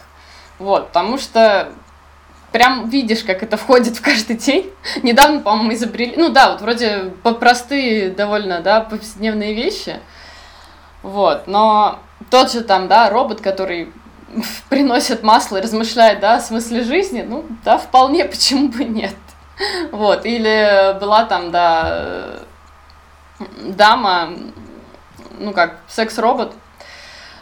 Вот, 0.59 0.89
потому 0.89 1.19
что 1.19 1.73
прям 2.53 2.89
видишь, 2.89 3.25
как 3.25 3.43
это 3.43 3.57
входит 3.57 3.97
в 3.97 4.03
каждый 4.03 4.37
день. 4.37 4.71
Недавно, 5.03 5.41
по-моему, 5.41 5.75
изобрели, 5.75 6.15
ну 6.17 6.29
да, 6.29 6.53
вот 6.53 6.61
вроде 6.61 7.13
простые 7.41 8.11
довольно, 8.11 8.61
да, 8.61 8.81
повседневные 8.81 9.55
вещи. 9.55 9.99
Вот, 11.03 11.47
но 11.47 11.99
тот 12.31 12.53
же 12.53 12.63
там, 12.63 12.89
да, 12.89 13.11
робот, 13.11 13.41
который 13.41 13.93
приносит 14.69 15.23
масло 15.23 15.59
и 15.59 15.61
размышляет, 15.61 16.21
да, 16.21 16.37
о 16.37 16.41
смысле 16.41 16.83
жизни, 16.83 17.23
ну, 17.23 17.45
да, 17.65 17.79
вполне, 17.79 18.25
почему 18.25 18.69
бы 18.69 18.85
нет. 18.85 19.15
Вот, 19.93 20.27
или 20.27 20.99
была 20.99 21.25
там, 21.25 21.51
да, 21.53 22.41
дама, 23.61 24.31
ну 25.39 25.53
как, 25.53 25.79
секс-робот, 25.89 26.53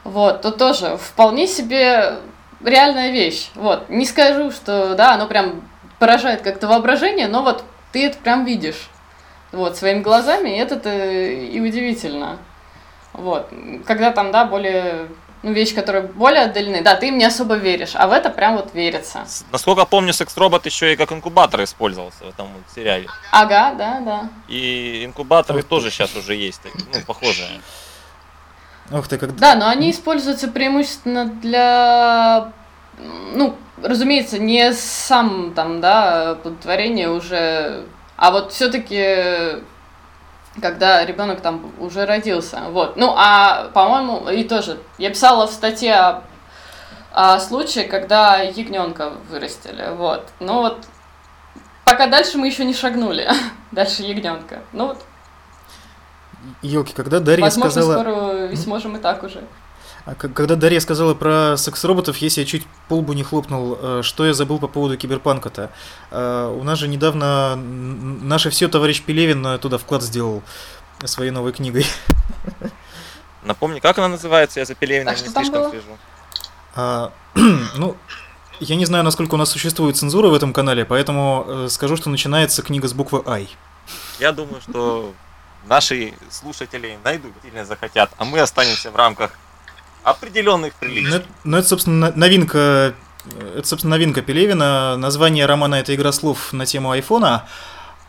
вот, 0.04 0.42
то 0.42 0.50
тоже 0.50 0.96
вполне 0.96 1.46
себе 1.46 2.18
реальная 2.64 3.10
вещь. 3.10 3.50
Вот, 3.54 3.88
не 3.88 4.04
скажу, 4.04 4.50
что, 4.50 4.94
да, 4.94 5.14
оно 5.14 5.26
прям 5.26 5.68
поражает 5.98 6.42
как-то 6.42 6.66
воображение, 6.66 7.28
но 7.28 7.42
вот 7.42 7.64
ты 7.92 8.06
это 8.06 8.18
прям 8.18 8.44
видишь, 8.44 8.88
вот, 9.52 9.76
своими 9.76 10.00
глазами, 10.00 10.50
и 10.50 10.58
это-то 10.58 10.90
и 10.90 11.60
удивительно. 11.60 12.38
Вот, 13.12 13.50
когда 13.86 14.10
там, 14.10 14.32
да, 14.32 14.44
более 14.44 15.08
ну, 15.42 15.52
вещи, 15.52 15.74
которые 15.74 16.02
более 16.02 16.42
отдалены, 16.42 16.82
да, 16.82 16.94
ты 16.94 17.08
им 17.08 17.18
не 17.18 17.24
особо 17.24 17.56
веришь, 17.56 17.92
а 17.94 18.06
в 18.06 18.12
это 18.12 18.30
прям 18.30 18.56
вот 18.56 18.74
верится. 18.74 19.26
Насколько 19.50 19.84
помню, 19.84 20.12
секс-робот 20.12 20.66
еще 20.66 20.92
и 20.92 20.96
как 20.96 21.12
инкубатор 21.12 21.62
использовался 21.64 22.24
в 22.24 22.28
этом 22.28 22.48
сериале. 22.74 23.08
Ага, 23.32 23.74
да, 23.74 24.00
да. 24.00 24.28
И 24.48 25.04
инкубаторы 25.04 25.62
тоже 25.62 25.90
сейчас 25.90 26.14
уже 26.14 26.34
есть, 26.34 26.60
ну, 26.64 27.00
похожие. 27.06 27.60
Ух 28.90 29.08
ты, 29.08 29.18
как... 29.18 29.34
Да, 29.36 29.54
но 29.54 29.68
они 29.68 29.90
используются 29.90 30.48
преимущественно 30.48 31.26
для, 31.26 32.52
ну, 33.32 33.56
разумеется, 33.82 34.38
не 34.38 34.72
сам 34.72 35.54
там, 35.54 35.80
да, 35.80 36.36
плодотворение 36.42 37.10
уже, 37.10 37.84
а 38.16 38.30
вот 38.30 38.52
все-таки 38.52 39.62
когда 40.60 41.04
ребенок 41.04 41.40
там 41.40 41.72
уже 41.78 42.04
родился. 42.04 42.62
Вот. 42.68 42.96
Ну, 42.96 43.14
а, 43.16 43.68
по-моему, 43.72 44.28
и 44.28 44.44
тоже, 44.44 44.78
я 44.98 45.10
писала 45.10 45.46
в 45.46 45.50
статье 45.50 45.94
о, 45.94 46.22
о 47.12 47.40
случае, 47.40 47.84
когда 47.84 48.38
ягненка 48.38 49.12
вырастили. 49.30 49.94
Вот. 49.94 50.28
Ну 50.40 50.60
вот, 50.60 50.84
пока 51.84 52.06
дальше 52.06 52.38
мы 52.38 52.46
еще 52.46 52.64
не 52.64 52.74
шагнули. 52.74 53.28
дальше 53.72 54.02
ягненка. 54.02 54.60
Ну 54.72 54.88
вот. 54.88 54.98
Елки, 56.60 56.92
когда 56.92 57.20
Дарья 57.20 57.44
Возможно, 57.44 57.70
сказала... 57.70 57.92
скоро 58.02 58.56
сможем 58.56 58.96
и 58.96 59.00
так 59.00 59.22
уже. 59.22 59.44
А 60.04 60.14
когда 60.14 60.56
Дарья 60.56 60.80
сказала 60.80 61.14
про 61.14 61.56
секс-роботов, 61.56 62.16
если 62.16 62.40
я 62.40 62.46
чуть 62.46 62.66
полбу 62.88 63.12
не 63.12 63.22
хлопнул, 63.22 63.78
э, 63.80 64.00
что 64.02 64.26
я 64.26 64.34
забыл 64.34 64.58
по 64.58 64.66
поводу 64.66 64.96
киберпанка-то? 64.96 65.70
Э, 66.10 66.56
у 66.58 66.64
нас 66.64 66.78
же 66.78 66.88
недавно 66.88 67.54
наше 67.56 68.50
все 68.50 68.68
товарищ 68.68 69.02
Пелевин 69.02 69.58
туда 69.60 69.78
вклад 69.78 70.02
сделал 70.02 70.42
своей 71.04 71.30
новой 71.30 71.52
книгой. 71.52 71.86
Напомни, 73.44 73.78
как 73.78 73.98
она 73.98 74.08
называется? 74.08 74.60
Я 74.60 74.66
за 74.66 74.74
Пелевиным 74.74 75.08
а 75.08 75.12
не 75.12 75.28
слишком 75.28 75.70
слежу. 75.70 75.98
А, 76.74 77.12
ну, 77.76 77.96
я 78.60 78.76
не 78.76 78.86
знаю, 78.86 79.04
насколько 79.04 79.34
у 79.34 79.38
нас 79.38 79.50
существует 79.50 79.96
цензура 79.96 80.28
в 80.28 80.34
этом 80.34 80.52
канале, 80.52 80.84
поэтому 80.84 81.44
э, 81.46 81.68
скажу, 81.68 81.96
что 81.96 82.10
начинается 82.10 82.62
книга 82.62 82.88
с 82.88 82.92
буквы 82.92 83.22
«Ай». 83.26 83.48
Я 84.18 84.32
думаю, 84.32 84.60
что 84.60 85.12
наши 85.66 86.14
слушатели 86.30 86.98
найдут, 87.04 87.32
сильно 87.42 87.64
захотят, 87.64 88.10
а 88.18 88.24
мы 88.24 88.40
останемся 88.40 88.90
в 88.90 88.96
рамках 88.96 89.32
определенных 90.02 90.74
приличий. 90.74 91.08
Ну, 91.08 91.22
ну, 91.44 91.56
это, 91.58 91.68
собственно, 91.68 92.12
новинка 92.14 92.94
это, 93.56 93.66
собственно, 93.66 93.96
новинка 93.96 94.22
Пелевина. 94.22 94.96
Название 94.96 95.46
романа– 95.46 95.74
это 95.76 95.94
игра 95.94 96.12
слов 96.12 96.52
на 96.52 96.66
тему 96.66 96.90
айфона, 96.90 97.48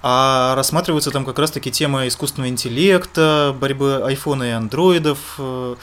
а 0.01 0.55
рассматриваются 0.55 1.11
там 1.11 1.25
как 1.25 1.37
раз-таки 1.37 1.71
темы 1.71 2.07
искусственного 2.07 2.49
интеллекта, 2.49 3.55
борьбы 3.59 4.03
айфона 4.05 4.43
и 4.43 4.49
андроидов. 4.49 5.19
В 5.37 5.77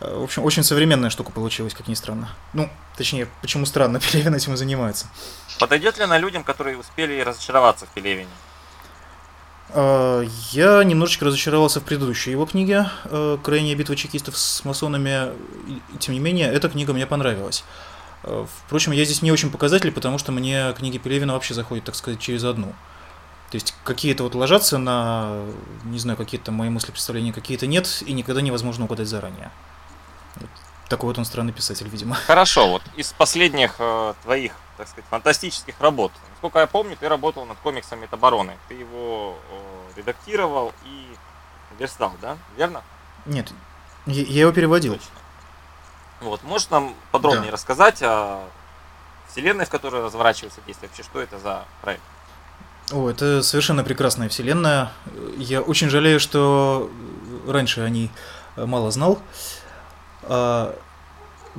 общем, 0.00 0.44
очень 0.44 0.62
современная 0.62 1.10
штука 1.10 1.32
получилась, 1.32 1.74
как 1.74 1.88
ни 1.88 1.94
странно. 1.94 2.28
Ну, 2.52 2.70
точнее, 2.96 3.26
почему 3.40 3.66
странно, 3.66 3.98
Пелевин 4.12 4.34
этим 4.34 4.54
и 4.54 4.56
занимается. 4.56 5.06
Подойдет 5.58 5.98
ли 5.98 6.04
она 6.04 6.18
людям, 6.18 6.44
которые 6.44 6.78
успели 6.78 7.20
разочароваться 7.20 7.86
в 7.86 7.88
Пелевине? 7.88 8.28
А, 9.70 10.22
я 10.52 10.82
немножечко 10.84 11.26
разочаровался 11.26 11.80
в 11.80 11.84
предыдущей 11.84 12.30
его 12.30 12.46
книге 12.46 12.86
э, 13.04 13.38
«Крайняя 13.42 13.76
битва 13.76 13.96
чекистов 13.96 14.36
с 14.36 14.64
масонами». 14.64 15.32
Тем 15.98 16.14
не 16.14 16.20
менее, 16.20 16.48
эта 16.48 16.68
книга 16.68 16.92
мне 16.92 17.06
понравилась. 17.06 17.64
Э, 18.22 18.46
впрочем, 18.66 18.92
я 18.92 19.04
здесь 19.04 19.22
не 19.22 19.30
очень 19.30 19.50
показатель, 19.50 19.92
потому 19.92 20.18
что 20.18 20.32
мне 20.32 20.72
книги 20.76 20.98
Пелевина 20.98 21.34
вообще 21.34 21.54
заходят, 21.54 21.84
так 21.84 21.94
сказать, 21.94 22.20
через 22.20 22.44
одну. 22.44 22.74
То 23.50 23.54
есть 23.56 23.74
какие-то 23.84 24.24
вот 24.24 24.34
ложатся 24.34 24.78
на, 24.78 25.42
не 25.84 25.98
знаю, 25.98 26.18
какие-то 26.18 26.52
мои 26.52 26.68
мысли, 26.68 26.90
представления, 26.90 27.32
какие-то 27.32 27.66
нет, 27.66 28.02
и 28.06 28.12
никогда 28.12 28.42
невозможно 28.42 28.84
угадать 28.84 29.08
заранее. 29.08 29.50
Такой 30.88 31.08
вот 31.08 31.18
он 31.18 31.24
странный 31.24 31.52
писатель, 31.52 31.88
видимо. 31.88 32.14
Хорошо, 32.26 32.68
вот 32.68 32.82
из 32.96 33.12
последних 33.12 33.76
э, 33.78 34.14
твоих, 34.22 34.52
так 34.76 34.88
сказать, 34.88 35.04
фантастических 35.10 35.74
работ, 35.80 36.12
насколько 36.30 36.58
я 36.60 36.66
помню, 36.66 36.96
ты 36.98 37.08
работал 37.08 37.44
над 37.44 37.58
комиксом 37.58 38.00
Метабороны. 38.00 38.56
Ты 38.68 38.74
его 38.74 39.36
э, 39.50 39.98
редактировал 39.98 40.72
и 40.84 41.06
верстал, 41.78 42.12
да? 42.20 42.36
Верно? 42.56 42.82
Нет, 43.26 43.52
я, 44.06 44.22
я 44.22 44.40
его 44.42 44.52
переводил. 44.52 44.94
Точно. 44.94 45.08
Вот, 46.20 46.42
можешь 46.42 46.68
нам 46.70 46.94
подробнее 47.12 47.46
Да. 47.46 47.52
рассказать 47.52 48.02
о 48.02 48.40
вселенной, 49.30 49.66
в 49.66 49.70
которой 49.70 50.02
разворачивается 50.02 50.60
действие? 50.66 50.88
Вообще, 50.88 51.02
что 51.04 51.20
это 51.20 51.38
за 51.38 51.64
проект? 51.80 52.02
О, 52.90 53.08
это 53.08 53.42
совершенно 53.42 53.84
прекрасная 53.84 54.28
вселенная. 54.28 54.90
Я 55.36 55.60
очень 55.60 55.90
жалею, 55.90 56.18
что 56.18 56.90
раньше 57.46 57.82
о 57.82 57.88
ней 57.88 58.10
мало 58.56 58.90
знал. 58.90 59.18
А, 59.18 59.22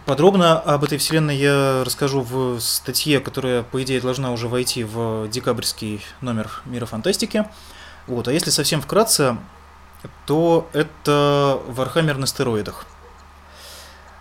Подробно 0.06 0.60
об 0.60 0.84
этой 0.84 0.98
вселенной 0.98 1.36
я 1.36 1.84
расскажу 1.84 2.22
в 2.22 2.60
статье, 2.60 3.20
которая, 3.20 3.64
по 3.64 3.82
идее, 3.84 4.00
должна 4.00 4.32
уже 4.32 4.48
войти 4.48 4.84
в 4.84 5.28
декабрьский 5.28 6.02
номер 6.22 6.62
Мира 6.66 6.86
Фантастики. 6.86 7.46
Вот. 8.08 8.28
А 8.28 8.32
если 8.32 8.50
совсем 8.50 8.82
вкратце, 8.82 9.38
то 10.26 10.70
это 10.74 11.60
Вархаммер 11.68 12.18
на 12.18 12.28
стероидах. 12.28 12.86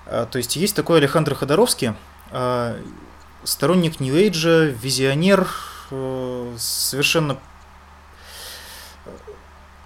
А, 0.06 0.26
То 0.26 0.38
есть 0.38 0.56
есть 0.56 0.74
такой 0.74 0.98
Алехандро 0.98 1.34
Ходоровский, 1.34 1.92
а, 2.30 2.76
сторонник 3.44 4.00
Нью-Эйджа, 4.00 4.64
визионер, 4.64 5.48
э, 5.90 6.54
совершенно... 6.58 7.38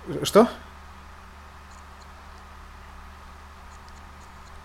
Э, 0.08 0.24
Что? 0.24 0.48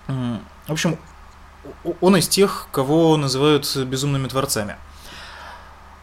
В 0.08 0.72
общем, 0.72 0.98
он 2.02 2.16
из 2.18 2.28
тех, 2.28 2.68
кого 2.72 3.18
называют 3.18 3.76
безумными 3.76 4.28
творцами. 4.28 4.78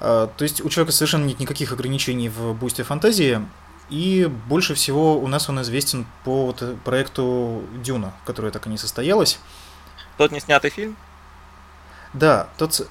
А, 0.00 0.26
То 0.26 0.44
есть 0.44 0.64
у 0.64 0.68
человека 0.68 0.92
совершенно 0.92 1.24
нет 1.24 1.40
никаких 1.40 1.72
ограничений 1.72 2.28
в 2.28 2.52
бусте 2.54 2.82
фантазии, 2.82 3.40
и 3.90 4.30
больше 4.48 4.74
всего 4.74 5.18
у 5.18 5.26
нас 5.26 5.48
он 5.48 5.60
известен 5.62 6.06
по 6.24 6.46
вот 6.46 6.62
э, 6.62 6.76
проекту 6.84 7.62
Дюна, 7.82 8.14
которая 8.24 8.50
так 8.50 8.66
и 8.66 8.70
не 8.70 8.78
состоялась. 8.78 9.38
Тот 10.16 10.32
не 10.32 10.40
снятый 10.40 10.70
фильм? 10.70 10.96
Да, 12.14 12.48
тот, 12.56 12.88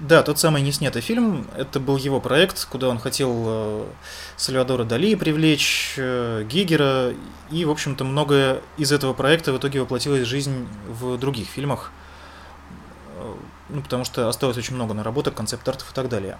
да, 0.00 0.22
тот 0.22 0.38
самый 0.38 0.62
неснятый 0.62 1.02
фильм, 1.02 1.46
это 1.56 1.80
был 1.80 1.96
его 1.96 2.20
проект, 2.20 2.64
куда 2.64 2.88
он 2.88 2.98
хотел 2.98 3.44
э, 3.46 3.86
Сальвадора 4.36 4.84
Дали 4.84 5.14
привлечь, 5.14 5.94
э, 5.96 6.44
Гигера, 6.48 7.12
и, 7.50 7.64
в 7.64 7.70
общем-то, 7.70 8.04
многое 8.04 8.60
из 8.76 8.92
этого 8.92 9.12
проекта 9.12 9.52
в 9.52 9.58
итоге 9.58 9.80
воплотилось 9.80 10.22
в 10.22 10.26
жизнь 10.26 10.66
в 10.88 11.16
других 11.18 11.48
фильмах, 11.48 11.92
Э, 13.18 13.34
ну, 13.68 13.82
потому 13.82 14.04
что 14.04 14.28
осталось 14.28 14.56
очень 14.56 14.74
много 14.74 14.94
наработок, 14.94 15.34
концепт-артов 15.34 15.90
и 15.90 15.94
так 15.94 16.08
далее. 16.08 16.38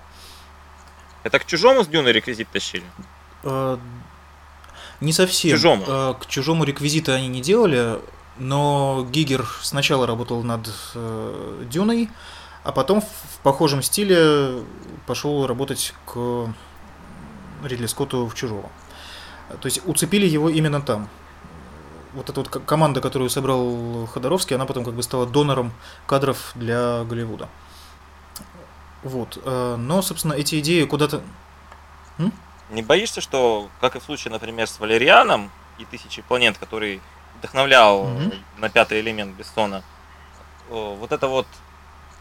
Это 1.25 1.39
к 1.39 1.45
чужому 1.47 1.85
с 1.85 1.89
Дюны 1.89 2.09
реквизит 2.09 2.49
тащили? 2.49 2.85
Э, 3.43 3.77
Не 5.01 5.13
совсем. 5.13 5.51
Чужому. 5.51 5.85
Э, 5.87 6.15
К 6.19 6.27
чужому 6.27 6.65
реквизиты 6.65 7.13
они 7.13 7.29
не 7.29 7.41
делали, 7.43 7.99
но 8.39 9.07
Гигер 9.11 9.47
сначала 9.63 10.07
работал 10.07 10.43
над 10.43 10.71
э, 10.95 11.65
Дюной, 11.71 12.09
а 12.69 12.73
потом 12.73 13.01
в 13.01 13.39
похожем 13.43 13.81
стиле 13.83 14.63
пошел 15.07 15.47
работать 15.47 15.95
к 16.05 16.53
Ридли 17.65 17.87
Скотту 17.87 18.27
в 18.27 18.35
Чужого. 18.35 18.69
То 19.63 19.65
есть 19.65 19.81
уцепили 19.87 20.27
его 20.27 20.51
именно 20.51 20.83
там. 20.83 21.09
Вот 22.13 22.29
эта 22.29 22.41
вот 22.41 22.51
команда, 22.51 23.01
которую 23.01 23.31
собрал 23.31 24.05
Ходоровский, 24.13 24.55
она 24.55 24.67
потом 24.67 24.85
как 24.85 24.93
бы 24.93 25.03
стала 25.03 25.25
донором 25.25 25.73
кадров 26.07 26.53
для 26.57 27.05
Голливуда. 27.05 27.49
Вот. 29.03 29.41
э, 29.43 29.77
Но, 29.79 30.03
собственно, 30.03 30.35
эти 30.35 30.61
идеи 30.61 30.85
куда-то... 30.85 31.23
Не 32.69 32.83
боишься, 32.83 33.23
что, 33.23 33.71
как 33.81 33.97
и 33.97 33.99
в 33.99 34.03
случае, 34.03 34.31
например, 34.31 34.67
с 34.69 34.79
Валерианом 34.79 35.51
и 35.79 35.87
Тысячей 35.87 36.21
планет, 36.21 36.59
который 36.59 37.01
вдохновлял 37.39 38.09
э, 38.09 38.31
на 38.59 38.69
пятый 38.69 39.01
элемент 39.01 39.35
Бессона, 39.37 39.83
э, 40.69 40.97
вот 41.01 41.13
это 41.13 41.29
вот, 41.29 41.47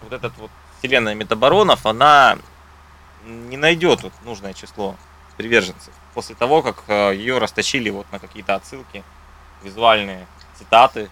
вот 0.02 0.14
этот 0.14 0.38
вот 0.38 0.52
вселенная 0.80 1.16
метабаронов, 1.16 1.86
она 1.86 2.38
не 3.26 3.58
найдет 3.58 4.04
вот 4.04 4.14
нужное 4.24 4.54
число 4.54 4.96
приверженцев 5.38 5.94
после 6.14 6.36
того, 6.36 6.62
как 6.62 6.84
э, 6.88 7.14
ее 7.16 7.38
растащили 7.38 7.90
вот 7.90 8.12
на 8.12 8.20
какие-то 8.20 8.56
отсылки, 8.56 9.04
визуальные 9.64 10.26
цитаты. 10.58 11.10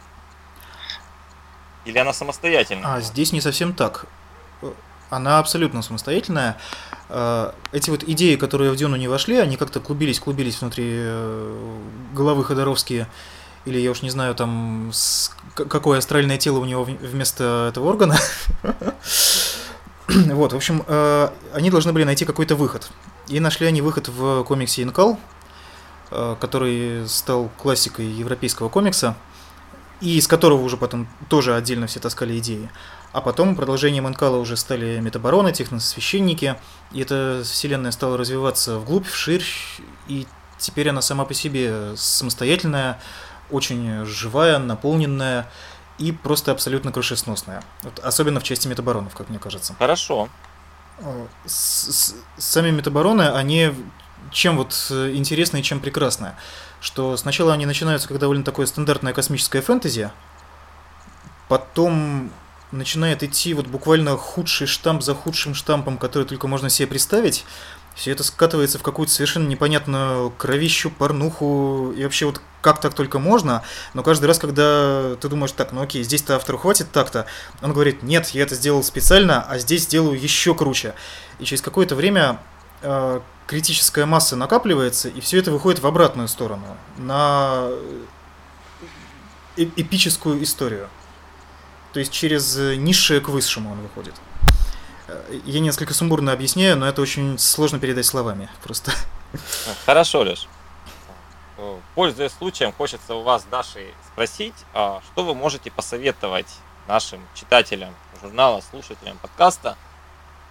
Или 1.85 1.97
она 1.99 2.13
самостоятельна? 2.13 2.95
А 2.95 3.01
здесь 3.01 3.31
не 3.31 3.41
совсем 3.41 3.73
так. 3.73 4.05
Э, 4.61 4.71
Она 5.11 5.37
абсолютно 5.39 5.81
самостоятельная. 5.83 6.57
Э, 7.09 7.51
Эти 7.71 7.89
вот 7.91 8.03
идеи, 8.03 8.35
которые 8.35 8.71
в 8.71 8.75
Дюну 8.75 8.95
не 8.95 9.07
вошли, 9.07 9.37
они 9.37 9.57
как-то 9.57 9.79
клубились, 9.79 10.19
клубились 10.19 10.59
внутри 10.61 11.05
головы 12.13 12.43
Ходоровски. 12.43 13.05
Или 13.65 13.79
я 13.79 13.91
уж 13.91 14.01
не 14.01 14.09
знаю, 14.09 14.33
там, 14.35 14.89
с- 14.93 15.31
какое 15.55 15.99
астральное 15.99 16.37
тело 16.37 16.59
у 16.59 16.65
него 16.65 16.83
вместо 16.83 17.67
этого 17.69 17.87
органа. 17.89 18.17
Вот, 20.07 20.53
в 20.53 20.55
общем, 20.55 20.83
э, 20.87 21.29
они 21.51 21.71
должны 21.71 21.91
были 21.91 22.03
найти 22.03 22.25
какой-то 22.25 22.55
выход. 22.55 22.91
И 23.27 23.39
нашли 23.39 23.65
они 23.65 23.81
выход 23.81 24.07
в 24.07 24.43
комиксе 24.43 24.83
Инкал, 24.83 25.19
э, 26.11 26.35
который 26.39 27.07
стал 27.09 27.49
классикой 27.57 28.05
европейского 28.05 28.69
комикса, 28.69 29.15
и 30.01 30.17
из 30.17 30.27
которого 30.27 30.61
уже 30.61 30.77
потом 30.77 31.07
тоже 31.27 31.55
отдельно 31.55 31.87
все 31.87 31.99
таскали 31.99 32.37
идеи. 32.37 32.69
А 33.13 33.21
потом 33.21 33.55
продолжением 33.55 34.07
Инкала 34.07 34.37
уже 34.37 34.57
стали 34.57 34.99
метабароны, 34.99 35.51
техносвященники, 35.51 36.55
и 36.91 37.01
эта 37.01 37.41
вселенная 37.43 37.91
стала 37.91 38.17
развиваться 38.17 38.77
вглубь, 38.77 39.07
вширь, 39.07 39.45
и 40.07 40.27
теперь 40.59 40.89
она 40.89 41.01
сама 41.01 41.25
по 41.25 41.33
себе 41.33 41.95
самостоятельная, 41.95 42.99
очень 43.51 44.05
живая, 44.05 44.59
наполненная 44.59 45.47
и 45.97 46.11
просто 46.11 46.51
абсолютно 46.51 46.91
крышесносная. 46.91 47.63
Вот 47.83 47.99
особенно 47.99 48.39
в 48.39 48.43
части 48.43 48.67
метабаронов, 48.67 49.15
как 49.15 49.29
мне 49.29 49.39
кажется. 49.39 49.75
Хорошо. 49.79 50.29
Э, 50.99 51.25
с- 51.45 51.91
с- 51.91 52.15
Сами 52.37 52.71
метабароны, 52.71 53.29
они 53.29 53.71
чем 54.31 54.57
вот 54.57 54.87
э, 54.89 55.11
интересны 55.13 55.59
и 55.59 55.63
чем 55.63 55.79
прекрасны, 55.79 56.33
что 56.81 57.15
сначала 57.17 57.53
они 57.53 57.65
начинаются 57.65 58.07
как 58.07 58.19
довольно 58.19 58.43
такое 58.43 58.65
стандартное 58.65 59.13
космическое 59.13 59.61
фэнтези, 59.61 60.09
потом 61.47 62.31
начинает 62.71 63.23
идти 63.23 63.53
вот 63.53 63.67
буквально 63.67 64.17
худший 64.17 64.67
штамп 64.67 65.01
за 65.01 65.13
худшим 65.13 65.53
штампом, 65.53 65.97
который 65.97 66.23
только 66.23 66.47
можно 66.47 66.69
себе 66.69 66.87
представить. 66.87 67.45
Все 67.95 68.11
это 68.11 68.23
скатывается 68.23 68.77
в 68.77 68.83
какую-то 68.83 69.13
совершенно 69.13 69.47
непонятную 69.47 70.29
кровищу, 70.31 70.91
порнуху, 70.91 71.93
и 71.95 72.03
вообще 72.03 72.25
вот 72.25 72.41
как 72.61 72.81
так 72.81 72.93
только 72.93 73.19
можно, 73.19 73.63
но 73.93 74.03
каждый 74.03 74.25
раз, 74.25 74.37
когда 74.37 75.15
ты 75.15 75.29
думаешь, 75.29 75.51
так, 75.53 75.71
ну 75.71 75.81
окей, 75.81 76.03
здесь-то 76.03 76.35
автору 76.35 76.57
хватит 76.57 76.91
так-то, 76.91 77.25
он 77.61 77.71
говорит, 77.73 78.03
нет, 78.03 78.27
я 78.29 78.43
это 78.43 78.55
сделал 78.55 78.83
специально, 78.83 79.43
а 79.43 79.59
здесь 79.59 79.83
сделаю 79.83 80.19
еще 80.19 80.53
круче. 80.53 80.93
И 81.39 81.45
через 81.45 81.61
какое-то 81.61 81.95
время 81.95 82.41
э, 82.81 83.21
критическая 83.47 84.05
масса 84.05 84.35
накапливается, 84.35 85.07
и 85.07 85.21
все 85.21 85.39
это 85.39 85.51
выходит 85.51 85.79
в 85.79 85.87
обратную 85.87 86.27
сторону, 86.27 86.65
на 86.97 87.69
э- 89.55 89.69
эпическую 89.75 90.43
историю. 90.43 90.89
То 91.93 91.99
есть 91.99 92.11
через 92.11 92.57
э, 92.57 92.75
низшее 92.75 93.21
к 93.21 93.29
высшему 93.29 93.71
он 93.71 93.79
выходит. 93.79 94.15
Э, 95.07 95.39
Я 95.45 95.59
несколько 95.59 95.93
сумбурно 95.93 96.31
объясняю, 96.31 96.77
но 96.77 96.87
это 96.87 97.01
очень 97.01 97.37
сложно 97.37 97.79
передать 97.79 98.05
словами. 98.05 98.49
Просто. 98.63 98.91
Хорошо, 99.85 100.21
Леш. 100.21 100.47
Э, 101.57 101.79
Пользуясь 101.93 102.33
случаем, 102.33 102.73
хочется 102.73 103.15
у 103.15 103.23
вас, 103.23 103.45
Даши, 103.49 103.93
спросить, 104.11 104.55
а 104.73 105.01
что 105.11 105.23
вы 105.23 105.35
можете 105.35 105.71
посоветовать 105.71 106.47
нашим 106.87 107.21
читателям 107.33 107.93
журнала, 108.21 108.61
слушателям 108.61 109.17
подкаста, 109.17 109.77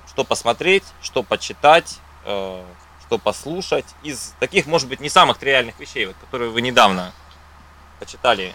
что 0.08 0.24
посмотреть, 0.24 0.84
что 1.02 1.22
почитать, 1.22 1.98
э, 2.24 2.64
что 3.06 3.18
послушать 3.18 3.86
из 4.02 4.34
таких, 4.40 4.66
может 4.66 4.88
быть, 4.88 5.00
не 5.00 5.08
самых 5.08 5.38
тривиальных 5.38 5.78
вещей, 5.78 6.06
вот, 6.06 6.16
которые 6.20 6.50
вы 6.50 6.60
недавно 6.62 7.12
почитали, 8.00 8.54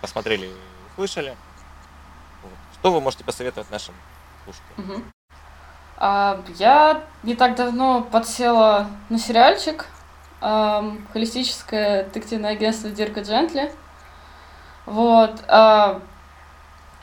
посмотрели, 0.00 0.50
услышали. 0.92 1.36
Что 2.74 2.92
вы 2.92 3.00
можете 3.00 3.24
посоветовать 3.24 3.70
нашим 3.70 3.94
слушателям? 4.44 5.12
А, 6.00 6.40
я 6.58 7.02
не 7.24 7.34
так 7.34 7.56
давно 7.56 8.02
подсела 8.02 8.86
на 9.08 9.18
сериальчик 9.18 9.86
ам, 10.40 11.04
холистическое 11.12 12.04
детективное 12.04 12.52
агентство 12.52 12.88
Дирка 12.88 13.20
Джентли. 13.22 13.72
Вот. 14.86 15.32
а, 15.48 16.00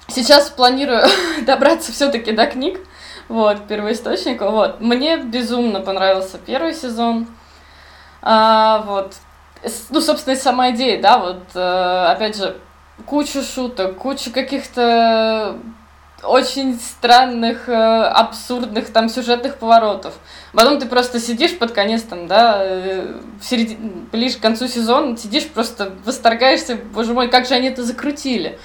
сейчас 0.08 0.50
планирую 0.50 1.04
добраться 1.46 1.92
все-таки 1.92 2.32
до 2.32 2.48
книг, 2.48 2.80
вот, 3.28 3.68
первоисточника. 3.68 4.50
Вот. 4.50 4.80
Мне 4.80 5.18
безумно 5.18 5.82
понравился 5.82 6.38
первый 6.38 6.74
сезон. 6.74 7.28
А, 8.22 8.80
вот. 8.86 9.16
Ну, 9.90 10.00
собственно, 10.00 10.36
и 10.36 10.38
сама 10.38 10.72
идея, 10.72 11.02
да, 11.02 11.18
вот, 11.18 11.44
э, 11.56 12.06
опять 12.12 12.38
же, 12.38 12.56
куча 13.08 13.42
шуток, 13.42 13.98
куча 13.98 14.30
каких-то 14.30 15.58
очень 16.28 16.80
странных, 16.80 17.70
э, 17.70 17.74
абсурдных 17.74 18.92
там 18.92 19.10
сюжетных 19.10 19.58
поворотов. 19.58 20.14
Потом 20.54 20.80
ты 20.80 20.86
просто 20.86 21.20
сидишь 21.20 21.58
под 21.58 21.72
конец 21.72 22.04
там, 22.04 22.28
да, 22.28 22.58
э, 22.60 23.14
в 23.40 23.44
середине, 23.44 23.92
ближе 24.12 24.38
к 24.38 24.42
концу 24.42 24.68
сезона, 24.68 25.18
сидишь 25.18 25.48
просто 25.48 25.92
восторгаешься, 26.06 26.76
боже 26.76 27.14
мой, 27.14 27.30
как 27.30 27.46
же 27.46 27.54
они 27.54 27.68
это 27.68 27.84
закрутили. 27.84 28.60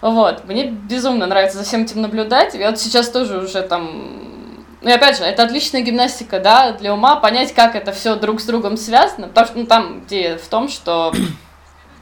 Вот, 0.00 0.44
мне 0.46 0.66
безумно 0.66 1.26
нравится 1.26 1.58
за 1.58 1.64
всем 1.64 1.82
этим 1.82 2.00
наблюдать. 2.00 2.54
Я 2.54 2.70
вот 2.70 2.78
сейчас 2.78 3.10
тоже 3.10 3.38
уже 3.38 3.62
там... 3.62 4.66
Ну 4.80 4.88
и 4.88 4.92
опять 4.92 5.18
же, 5.18 5.24
это 5.24 5.42
отличная 5.42 5.82
гимнастика, 5.82 6.40
да, 6.40 6.72
для 6.72 6.94
ума, 6.94 7.16
понять, 7.16 7.52
как 7.52 7.76
это 7.76 7.92
все 7.92 8.16
друг 8.16 8.40
с 8.40 8.44
другом 8.44 8.78
связано, 8.78 9.28
потому 9.28 9.46
что 9.46 9.58
ну, 9.58 9.66
там 9.66 10.00
где 10.00 10.38
в 10.38 10.48
том, 10.48 10.68
что, 10.68 11.12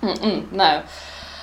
знаю, 0.52 0.84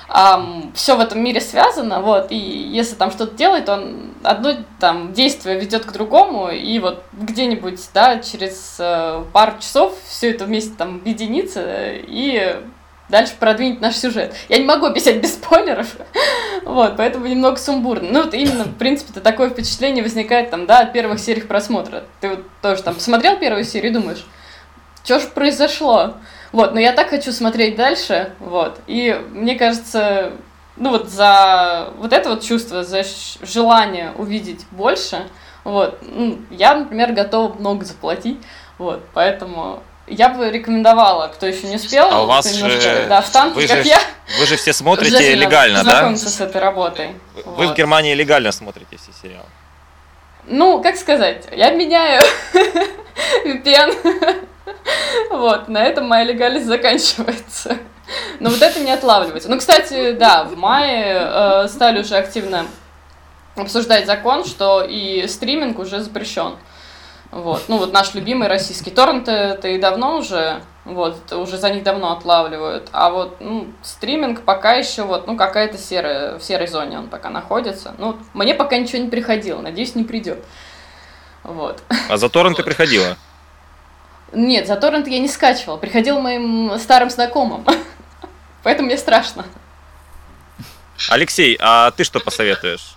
um, 0.08 0.72
все 0.74 0.96
в 0.96 1.00
этом 1.00 1.22
мире 1.22 1.40
связано, 1.40 2.00
вот, 2.00 2.30
и 2.30 2.36
если 2.36 2.94
там 2.94 3.10
что-то 3.10 3.34
делает, 3.36 3.68
он 3.68 4.12
одно 4.22 4.54
там 4.80 5.12
действие 5.12 5.58
ведет 5.58 5.84
к 5.84 5.92
другому, 5.92 6.50
и 6.50 6.78
вот 6.78 7.04
где-нибудь, 7.12 7.80
да, 7.94 8.18
через 8.18 8.76
uh, 8.78 9.24
пару 9.32 9.58
часов 9.58 9.94
все 10.06 10.30
это 10.30 10.44
вместе 10.44 10.74
там 10.76 10.96
объединится, 10.96 11.62
и 11.92 12.60
дальше 13.08 13.34
продвинет 13.38 13.80
наш 13.80 13.96
сюжет. 13.96 14.34
Я 14.48 14.58
не 14.58 14.64
могу 14.64 14.86
объяснять 14.86 15.20
без 15.20 15.34
спойлеров, 15.34 15.96
вот, 16.64 16.96
поэтому 16.96 17.26
немного 17.26 17.56
сумбурно. 17.56 18.08
Ну, 18.10 18.22
вот 18.24 18.34
именно, 18.34 18.64
в 18.64 18.76
принципе-то, 18.76 19.20
такое 19.20 19.50
впечатление 19.50 20.02
возникает 20.02 20.50
там, 20.50 20.66
да, 20.66 20.80
от 20.80 20.92
первых 20.92 21.20
серий 21.20 21.42
просмотра. 21.42 22.04
Ты 22.20 22.30
вот 22.30 22.44
тоже 22.62 22.82
там 22.82 22.94
посмотрел 22.94 23.36
первую 23.38 23.64
серию 23.64 23.90
и 23.90 23.94
думаешь, 23.94 24.26
что 25.04 25.20
же 25.20 25.28
произошло? 25.28 26.14
Вот, 26.56 26.72
но 26.72 26.80
я 26.80 26.92
так 26.92 27.10
хочу 27.10 27.32
смотреть 27.32 27.76
дальше, 27.76 28.32
вот, 28.40 28.80
и 28.86 29.14
мне 29.32 29.56
кажется, 29.56 30.32
ну 30.76 30.88
вот 30.88 31.10
за 31.10 31.90
вот 31.98 32.14
это 32.14 32.30
вот 32.30 32.42
чувство, 32.42 32.82
за 32.82 33.02
желание 33.42 34.12
увидеть 34.16 34.64
больше, 34.70 35.28
вот, 35.64 35.98
ну, 36.00 36.38
я, 36.48 36.74
например, 36.74 37.12
готова 37.12 37.52
много 37.52 37.84
заплатить, 37.84 38.38
вот, 38.78 39.04
поэтому 39.12 39.82
я 40.06 40.30
бы 40.30 40.50
рекомендовала, 40.50 41.28
кто 41.28 41.44
еще 41.44 41.66
не 41.66 41.76
успел, 41.76 42.08
а 42.10 42.22
у 42.22 42.26
вас 42.26 42.50
немножко, 42.50 42.80
же, 42.80 43.06
да, 43.06 43.20
в 43.20 43.28
танке, 43.28 43.54
вы 43.60 43.66
как 43.66 43.82
же, 43.82 43.88
я. 43.90 44.00
Вы 44.40 44.46
же 44.46 44.56
все 44.56 44.72
смотрите 44.72 45.34
легально, 45.34 45.84
да? 45.84 46.16
с 46.16 46.40
этой 46.40 46.62
работой. 46.62 47.10
Вы 47.34 47.66
вот. 47.66 47.74
в 47.74 47.74
Германии 47.74 48.14
легально 48.14 48.50
смотрите 48.50 48.96
все 48.96 49.10
сериалы? 49.22 49.44
Ну, 50.46 50.82
как 50.82 50.96
сказать, 50.96 51.48
я 51.52 51.72
меняю 51.72 52.22
VPN. 53.44 54.46
вот, 55.30 55.68
на 55.68 55.84
этом 55.84 56.06
моя 56.06 56.24
легальность 56.24 56.66
заканчивается. 56.66 57.78
Но 58.40 58.50
вот 58.50 58.62
это 58.62 58.80
не 58.80 58.92
отлавливается. 58.92 59.50
Ну, 59.50 59.58
кстати, 59.58 60.12
да, 60.12 60.44
в 60.44 60.56
мае 60.56 61.16
э, 61.18 61.68
стали 61.68 62.00
уже 62.00 62.16
активно 62.16 62.66
обсуждать 63.56 64.06
закон, 64.06 64.44
что 64.44 64.82
и 64.82 65.26
стриминг 65.26 65.78
уже 65.78 66.00
запрещен. 66.00 66.56
Вот. 67.30 67.64
Ну, 67.68 67.78
вот 67.78 67.92
наш 67.92 68.14
любимый 68.14 68.48
российский 68.48 68.90
торрент 68.90 69.28
это 69.28 69.68
и 69.68 69.78
давно 69.78 70.18
уже, 70.18 70.60
вот, 70.84 71.32
уже 71.32 71.58
за 71.58 71.70
них 71.70 71.82
давно 71.82 72.12
отлавливают. 72.12 72.88
А 72.92 73.10
вот, 73.10 73.36
ну, 73.40 73.68
стриминг 73.82 74.42
пока 74.42 74.74
еще 74.74 75.02
вот, 75.02 75.26
ну, 75.26 75.36
какая-то 75.36 75.76
серая, 75.76 76.38
в 76.38 76.44
серой 76.44 76.68
зоне 76.68 76.98
он 76.98 77.08
пока 77.08 77.30
находится. 77.30 77.94
Ну, 77.98 78.16
мне 78.34 78.54
пока 78.54 78.76
ничего 78.76 79.02
не 79.02 79.08
приходило, 79.08 79.60
надеюсь, 79.60 79.94
не 79.94 80.04
придет. 80.04 80.44
Вот. 81.42 81.82
А 82.08 82.16
за 82.16 82.28
торрент 82.28 82.56
ты 82.56 82.62
приходила? 82.62 83.16
Нет, 84.32 84.66
за 84.66 84.76
торрент 84.76 85.06
я 85.08 85.18
не 85.18 85.28
скачивала. 85.28 85.76
Приходил 85.76 86.20
моим 86.20 86.78
старым 86.78 87.10
знакомым. 87.10 87.64
Поэтому 88.62 88.86
мне 88.86 88.98
страшно. 88.98 89.46
Алексей, 91.10 91.56
а 91.60 91.90
ты 91.90 92.04
что 92.04 92.20
посоветуешь? 92.20 92.96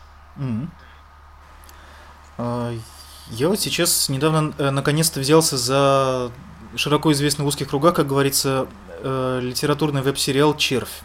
Я 3.31 3.47
вот 3.47 3.59
сейчас 3.59 4.09
недавно 4.09 4.53
э, 4.57 4.71
наконец-то 4.71 5.19
взялся 5.19 5.55
за 5.55 6.31
широко 6.75 7.11
известный 7.11 7.45
в 7.45 7.47
узких 7.47 7.69
кругах, 7.69 7.93
как 7.93 8.07
говорится, 8.07 8.67
э, 9.03 9.39
литературный 9.43 10.01
веб-сериал 10.01 10.57
«Червь». 10.57 11.01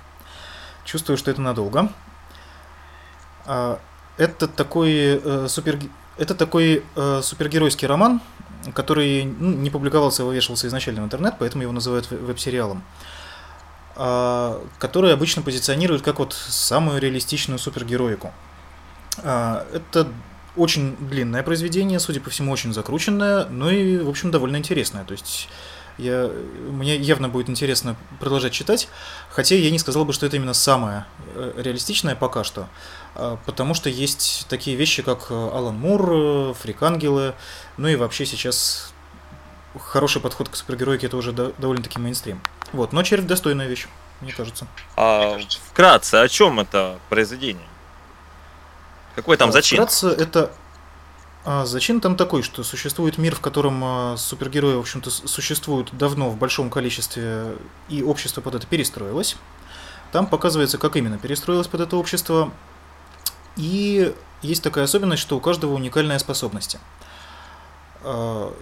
Чувствую, 0.87 1.19
что 1.19 1.31
это 1.31 1.43
надолго. 1.43 1.93
А, 3.45 3.79
это 4.17 4.49
такой, 4.49 5.21
э, 5.23 5.47
супер... 5.49 5.79
это 6.17 6.35
такой 6.35 6.83
супергеройский 7.23 7.87
роман, 7.87 8.23
который 8.73 9.25
ну, 9.25 9.51
не 9.51 9.71
публиковался, 9.71 10.23
а 10.23 10.27
вывешивался 10.27 10.67
изначально 10.69 11.03
в 11.03 11.05
интернет, 11.05 11.35
поэтому 11.39 11.63
его 11.63 11.73
называют 11.73 12.11
веб-сериалом 12.11 12.83
а, 13.97 14.61
который 14.79 15.13
обычно 15.13 15.43
позиционирует 15.43 16.03
как 16.03 16.19
вот 16.19 16.33
самую 16.33 17.01
реалистичную 17.01 17.59
супергероику. 17.59 18.33
А, 19.23 19.67
это 19.73 20.09
очень 20.57 20.97
длинное 20.97 21.43
произведение, 21.43 22.01
судя 22.01 22.21
по 22.21 22.31
всему, 22.31 22.53
очень 22.53 22.73
закрученное, 22.73 23.47
но 23.47 23.71
и, 23.71 23.99
в 23.99 24.09
общем, 24.09 24.31
довольно 24.31 24.57
интересное. 24.57 25.05
То 25.05 25.13
есть 25.13 25.49
я, 25.99 26.31
мне 26.71 26.97
явно 26.97 27.29
будет 27.29 27.49
интересно 27.49 27.97
продолжать 28.19 28.53
читать, 28.53 28.89
хотя 29.31 29.55
я 29.55 29.71
не 29.71 29.79
сказал 29.79 30.05
бы, 30.05 30.13
что 30.13 30.27
это 30.27 30.37
именно 30.37 30.55
самое 30.55 31.05
э, 31.35 31.53
реалистичное 31.57 32.17
пока 32.17 32.43
что, 32.43 32.69
потому 33.15 33.75
что 33.75 33.89
есть 33.89 34.47
такие 34.49 34.77
вещи, 34.77 35.03
как 35.03 35.31
э, 35.31 35.35
Алан 35.35 35.77
Мур, 35.77 36.11
э, 36.13 36.55
Фрик-ангелы, 36.55 37.35
ну 37.77 37.89
и 37.89 37.97
вообще 37.97 38.27
сейчас 38.27 38.93
хороший 39.79 40.21
подход 40.21 40.49
к 40.49 40.57
супергеройке 40.57 41.07
это 41.07 41.17
уже 41.17 41.33
довольно-таки 41.33 41.99
мейнстрим. 41.99 42.41
Вот, 42.73 42.93
но 42.93 43.03
червь 43.03 43.25
достойная 43.25 43.67
вещь, 43.67 43.87
мне 44.21 44.33
кажется. 44.33 44.67
А 44.97 45.39
вкратце, 45.71 46.17
о 46.17 46.29
чем 46.29 46.61
это 46.61 46.99
произведение? 47.09 47.67
Какой 49.15 49.37
там 49.37 49.53
зачин? 49.53 49.77
Вкратце, 49.77 50.09
это 50.09 50.51
а, 51.45 51.67
зачин 51.67 52.01
там 52.01 52.17
такой, 52.17 52.43
что 52.43 52.63
существует 52.65 53.19
мир, 53.19 53.35
в 53.37 53.41
котором 53.41 53.81
а, 53.85 54.17
супергерои, 54.17 54.75
в 54.77 54.81
общем-то, 54.81 55.11
существуют 55.11 55.91
давно 55.93 56.31
в 56.31 56.37
большом 56.37 56.71
количестве, 56.71 57.57
и 57.89 58.03
общество 58.03 58.41
под 58.41 58.57
это 58.57 58.67
перестроилось. 58.67 59.37
Там 60.11 60.27
показывается, 60.27 60.79
как 60.79 60.97
именно 60.97 61.19
перестроилось 61.19 61.67
под 61.67 61.83
это 61.83 61.97
общество. 61.97 62.51
И 63.57 64.15
есть 64.43 64.63
такая 64.63 64.85
особенность, 64.85 65.23
что 65.23 65.37
у 65.37 65.41
каждого 65.41 65.75
уникальная 65.75 66.19
способность. 66.19 66.77
А, 68.03 68.53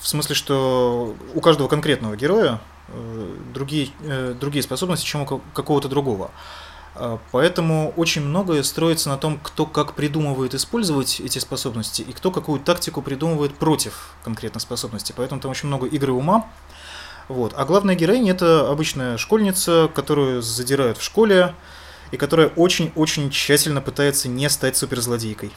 в 0.00 0.08
смысле, 0.08 0.34
что 0.34 1.16
у 1.34 1.40
каждого 1.40 1.68
конкретного 1.68 2.16
героя 2.16 2.60
э, 2.88 3.36
другие, 3.52 3.90
э, 4.00 4.34
другие 4.38 4.62
способности, 4.62 5.04
чем 5.04 5.22
у 5.22 5.26
какого-то 5.54 5.88
другого. 5.88 6.30
Поэтому 7.30 7.92
очень 7.96 8.22
многое 8.22 8.64
строится 8.64 9.08
на 9.08 9.18
том, 9.18 9.38
кто 9.40 9.66
как 9.66 9.94
придумывает 9.94 10.54
использовать 10.54 11.20
эти 11.20 11.38
способности 11.38 12.02
и 12.02 12.12
кто 12.12 12.32
какую 12.32 12.58
тактику 12.58 13.02
придумывает 13.02 13.54
против 13.54 14.14
конкретной 14.24 14.60
способности. 14.60 15.14
Поэтому 15.16 15.40
там 15.40 15.52
очень 15.52 15.68
много 15.68 15.86
игры 15.86 16.12
ума. 16.12 16.48
Вот. 17.28 17.52
А 17.56 17.64
главная 17.66 17.94
героиня 17.94 18.32
это 18.32 18.68
обычная 18.68 19.16
школьница, 19.16 19.88
которую 19.94 20.42
задирают 20.42 20.98
в 20.98 21.02
школе 21.04 21.54
и 22.10 22.16
которая 22.16 22.48
очень-очень 22.48 23.30
тщательно 23.30 23.80
пытается 23.80 24.28
не 24.28 24.48
стать 24.48 24.76
суперзлодейкой. 24.76 25.52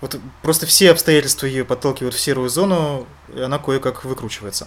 Вот 0.00 0.16
просто 0.42 0.66
все 0.66 0.90
обстоятельства 0.90 1.46
ее 1.46 1.64
подталкивают 1.64 2.14
в 2.14 2.20
серую 2.20 2.48
зону, 2.48 3.06
и 3.34 3.40
она 3.40 3.58
кое-как 3.58 4.04
выкручивается. 4.04 4.66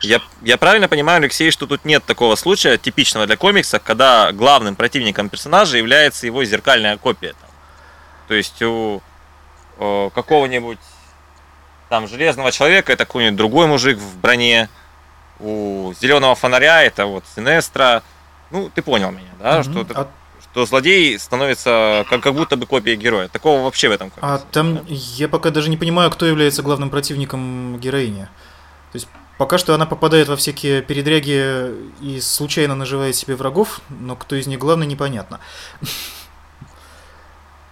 Я, 0.00 0.20
я 0.42 0.58
правильно 0.58 0.88
понимаю, 0.88 1.18
Алексей, 1.18 1.52
что 1.52 1.68
тут 1.68 1.84
нет 1.84 2.04
такого 2.04 2.34
случая, 2.34 2.76
типичного 2.76 3.26
для 3.26 3.36
комикса, 3.36 3.78
когда 3.78 4.32
главным 4.32 4.74
противником 4.74 5.28
персонажа 5.28 5.78
является 5.78 6.26
его 6.26 6.44
зеркальная 6.44 6.96
копия. 6.96 7.34
Там. 7.40 7.50
То 8.26 8.34
есть 8.34 8.60
у, 8.62 9.00
у 9.78 10.10
какого-нибудь 10.10 10.80
там 11.88 12.08
железного 12.08 12.50
человека 12.50 12.92
это 12.92 13.04
какой-нибудь 13.04 13.36
другой 13.36 13.68
мужик 13.68 13.98
в 13.98 14.16
броне, 14.16 14.68
у 15.38 15.92
зеленого 16.00 16.34
фонаря 16.34 16.82
это 16.82 17.06
вот 17.06 17.24
Синестра. 17.34 18.02
Ну, 18.52 18.70
ты 18.72 18.82
понял 18.82 19.10
меня, 19.10 19.30
да? 19.40 19.60
Mm-hmm. 19.60 19.84
Что, 19.84 20.00
а... 20.00 20.08
что 20.42 20.66
злодей 20.66 21.18
становится 21.18 22.04
как, 22.08 22.22
как 22.22 22.34
будто 22.34 22.56
бы 22.56 22.66
копией 22.66 22.96
героя. 22.96 23.28
Такого 23.28 23.62
вообще 23.62 23.88
в 23.88 23.92
этом 23.92 24.10
комиксе. 24.10 24.44
А 24.44 24.52
там 24.52 24.76
да? 24.76 24.82
я 24.86 25.28
пока 25.28 25.50
даже 25.50 25.70
не 25.70 25.76
понимаю, 25.76 26.10
кто 26.10 26.26
является 26.26 26.62
главным 26.62 26.90
противником 26.90 27.80
героини. 27.80 28.28
То 28.92 28.96
есть 28.96 29.08
Пока 29.42 29.58
что 29.58 29.74
она 29.74 29.86
попадает 29.86 30.28
во 30.28 30.36
всякие 30.36 30.82
передряги 30.82 31.74
и 32.00 32.20
случайно 32.20 32.76
наживает 32.76 33.16
себе 33.16 33.34
врагов, 33.34 33.80
но 33.88 34.14
кто 34.14 34.36
из 34.36 34.46
них 34.46 34.60
главный, 34.60 34.86
непонятно. 34.86 35.40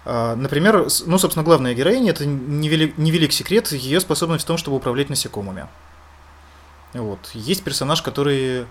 А, 0.07 0.35
например, 0.35 0.87
ну, 1.07 1.19
собственно, 1.19 1.45
главная 1.45 1.75
героиня, 1.75 2.11
это 2.11 2.25
невелик, 2.25 2.97
невелик 2.97 3.33
секрет, 3.33 3.71
ее 3.71 4.01
способность 4.01 4.45
в 4.45 4.47
том, 4.47 4.57
чтобы 4.57 4.79
управлять 4.79 5.11
насекомыми. 5.11 5.69
Вот. 6.95 7.31
Есть 7.35 7.63
персонаж, 7.63 8.01
который, 8.01 8.67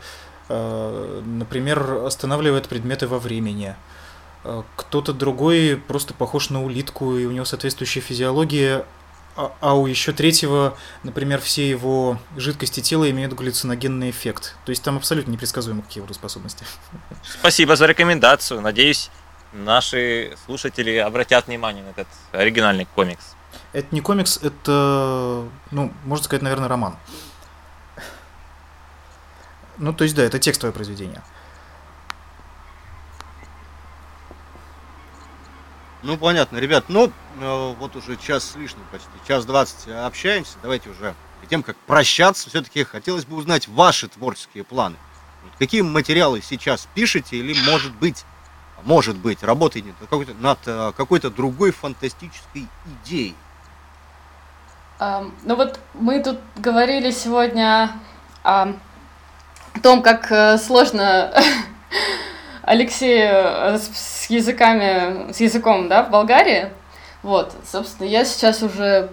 например, 0.50 2.04
останавливает 2.06 2.68
предметы 2.68 3.08
во 3.08 3.20
времени. 3.20 3.76
А, 4.44 4.64
кто-то 4.76 5.14
другой 5.14 5.78
просто 5.88 6.14
похож 6.14 6.50
на 6.50 6.64
улитку, 6.64 7.16
и 7.16 7.26
у 7.26 7.32
него 7.32 7.46
соответствующая 7.46 8.02
физиология, 8.02 8.86
А, 9.36 9.52
а 9.62 9.74
у 9.74 9.88
еще 9.88 10.12
третьего, 10.12 10.76
например, 11.04 11.40
все 11.40 11.70
его 11.70 12.18
жидкости 12.36 12.82
тела 12.82 13.10
имеют 13.10 13.34
галлюциногенный 13.34 14.10
эффект. 14.10 14.56
То 14.66 14.72
есть 14.72 14.84
там 14.84 14.98
абсолютно 14.98 15.32
непредсказуемо, 15.32 15.82
какие 15.82 16.04
его 16.04 16.14
способности. 16.14 16.66
Спасибо 17.24 17.76
за 17.76 17.86
рекомендацию. 17.86 18.60
Надеюсь, 18.60 19.10
наши 19.54 20.36
слушатели 20.46 20.98
обратят 20.98 21.48
внимание 21.48 21.84
на 21.84 21.90
этот 21.90 22.08
оригинальный 22.34 22.86
комикс. 22.96 23.36
Это 23.72 23.88
не 23.92 24.02
комикс, 24.02 24.40
это, 24.42 25.48
ну, 25.72 25.94
можно 26.04 26.24
сказать, 26.26 26.42
наверное, 26.42 26.68
роман. 26.68 26.98
Ну, 29.80 29.94
то 29.94 30.04
есть, 30.04 30.16
да, 30.16 30.24
это 30.24 30.40
текстовое 30.40 30.74
произведение. 30.74 31.24
Ну, 36.04 36.18
понятно, 36.18 36.58
ребят, 36.58 36.86
ну, 36.88 37.12
э, 37.40 37.76
вот 37.78 37.96
уже 37.96 38.16
час 38.16 38.52
с 38.52 38.56
лишним 38.56 38.84
почти, 38.92 39.10
час 39.28 39.46
двадцать 39.46 39.88
общаемся, 39.90 40.58
давайте 40.62 40.90
уже, 40.90 41.14
перед 41.40 41.50
тем, 41.50 41.64
как 41.64 41.76
прощаться, 41.76 42.50
все-таки 42.50 42.86
хотелось 42.86 43.26
бы 43.26 43.36
узнать 43.36 43.68
ваши 43.68 44.08
творческие 44.08 44.64
планы. 44.64 44.96
Какие 45.58 45.82
материалы 45.82 46.42
сейчас 46.42 46.88
пишете 46.94 47.38
или, 47.38 47.54
может 47.70 47.94
быть, 47.96 48.26
может 48.84 49.18
быть, 49.18 49.44
работаете 49.44 49.90
над 49.90 50.10
какой-то, 50.10 50.34
над 50.36 50.60
э, 50.66 50.94
какой-то 50.96 51.30
другой 51.30 51.72
фантастической 51.72 52.68
идеей? 53.04 53.36
Um, 55.00 55.34
ну 55.44 55.56
вот 55.56 55.80
мы 55.94 56.22
тут 56.22 56.40
говорили 56.58 57.12
сегодня 57.12 58.00
о 58.44 58.74
том, 59.82 60.02
как 60.02 60.32
э, 60.32 60.58
сложно 60.58 61.34
Алексею 62.64 63.30
э, 63.32 63.78
с 63.78 64.30
языками, 64.30 65.32
с 65.32 65.40
языком, 65.40 65.88
да, 65.88 66.04
в 66.04 66.10
Болгарии. 66.10 66.70
Вот, 67.24 67.54
собственно, 67.66 68.08
я 68.08 68.26
сейчас 68.26 68.64
уже 68.64 69.10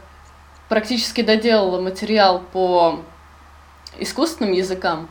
практически 0.68 1.22
доделала 1.22 1.80
материал 1.80 2.40
по 2.52 3.00
искусственным 3.98 4.52
языкам. 4.52 5.08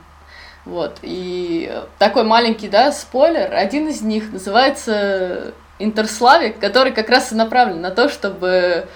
Вот, 0.65 0.97
и 1.03 1.71
такой 1.99 2.23
маленький, 2.23 2.67
да, 2.67 2.91
спойлер, 2.91 3.53
один 3.53 3.87
из 3.87 4.01
них 4.01 4.31
называется 4.31 5.53
Интерславик, 5.77 6.59
который 6.59 6.91
как 6.91 7.09
раз 7.09 7.31
и 7.31 7.35
направлен 7.35 7.81
на 7.81 7.91
то, 7.91 8.09
чтобы 8.09 8.87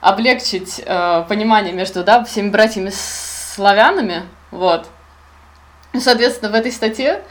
облегчить 0.00 0.80
э, 0.84 1.24
понимание 1.28 1.74
между, 1.74 2.04
да, 2.04 2.24
всеми 2.24 2.50
братьями 2.50 2.90
славянами, 2.94 4.22
вот. 4.50 4.86
И, 5.96 6.00
соответственно, 6.00 6.52
в 6.52 6.54
этой 6.54 6.72
статье 6.72 7.22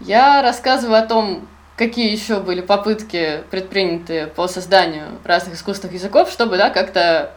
я 0.00 0.42
рассказываю 0.42 0.98
о 0.98 1.06
том, 1.06 1.48
какие 1.76 2.10
еще 2.10 2.38
были 2.40 2.60
попытки 2.60 3.42
предприняты 3.50 4.28
по 4.28 4.46
созданию 4.46 5.06
разных 5.24 5.54
искусственных 5.54 5.94
языков, 5.94 6.30
чтобы 6.30 6.56
да, 6.56 6.70
как-то 6.70 7.32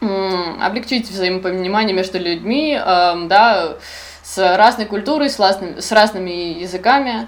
облегчить 0.00 1.10
взаимопонимание 1.10 1.94
между 1.94 2.18
людьми, 2.18 2.80
э, 2.80 3.26
да, 3.26 3.76
с 4.22 4.56
разной 4.56 4.86
культурой, 4.86 5.28
с, 5.28 5.38
разными, 5.38 5.80
с 5.80 5.90
разными 5.90 6.60
языками. 6.60 7.26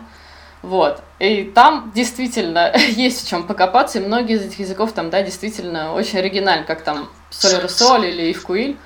Вот. 0.63 1.03
И 1.19 1.51
там 1.55 1.91
действительно 1.95 2.73
есть 2.89 3.27
в 3.27 3.29
чем 3.29 3.43
покопаться, 3.47 3.99
и 3.99 4.07
многие 4.07 4.37
из 4.37 4.47
этих 4.47 4.61
языков 4.61 4.93
там, 4.93 5.11
да, 5.11 5.23
действительно 5.23 5.93
очень 5.95 6.21
оригинальны, 6.21 6.65
как 6.65 6.83
там 6.83 7.09
Соль 7.31 7.69
Соль 7.69 8.07
или 8.07 8.31
Ивкуиль. 8.33 8.77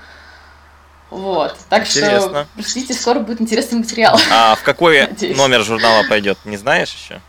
Вот. 1.14 1.56
Так 1.68 1.86
Интересно. 1.86 2.48
что 2.58 2.68
ждите, 2.68 2.92
скоро 2.92 3.20
будет 3.20 3.40
интересный 3.40 3.78
материал. 3.78 4.18
А 4.32 4.56
в 4.56 4.64
какой 4.64 5.02
Надеюсь. 5.06 5.38
номер 5.38 5.62
журнала 5.62 6.02
пойдет, 6.08 6.38
не 6.44 6.56
знаешь 6.56 6.92
еще? 6.92 7.20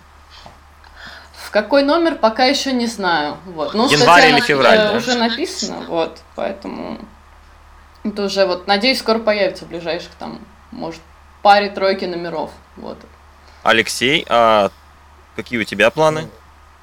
В 1.36 1.52
какой 1.52 1.84
номер, 1.84 2.16
пока 2.16 2.46
еще 2.46 2.74
не 2.74 2.88
знаю. 2.88 3.38
Вот. 3.46 3.76
Ну, 3.76 3.88
Январь 3.88 4.30
или 4.30 4.42
февраль, 4.42 4.78
да? 4.80 4.94
уже 4.94 5.14
написано, 5.14 5.86
вот, 5.88 6.18
поэтому 6.34 6.98
это 8.04 8.24
уже 8.24 8.48
вот, 8.48 8.66
надеюсь, 8.66 8.98
скоро 8.98 9.20
появится 9.20 9.66
в 9.66 9.68
ближайших 9.68 10.10
там, 10.18 10.40
может, 10.72 11.00
паре 11.44 11.70
тройки 11.70 12.06
номеров. 12.06 12.50
Вот. 12.78 12.98
Алексей, 13.62 14.26
а 14.28 14.72
какие 15.36 15.60
у 15.60 15.64
тебя 15.64 15.92
планы? 15.92 16.28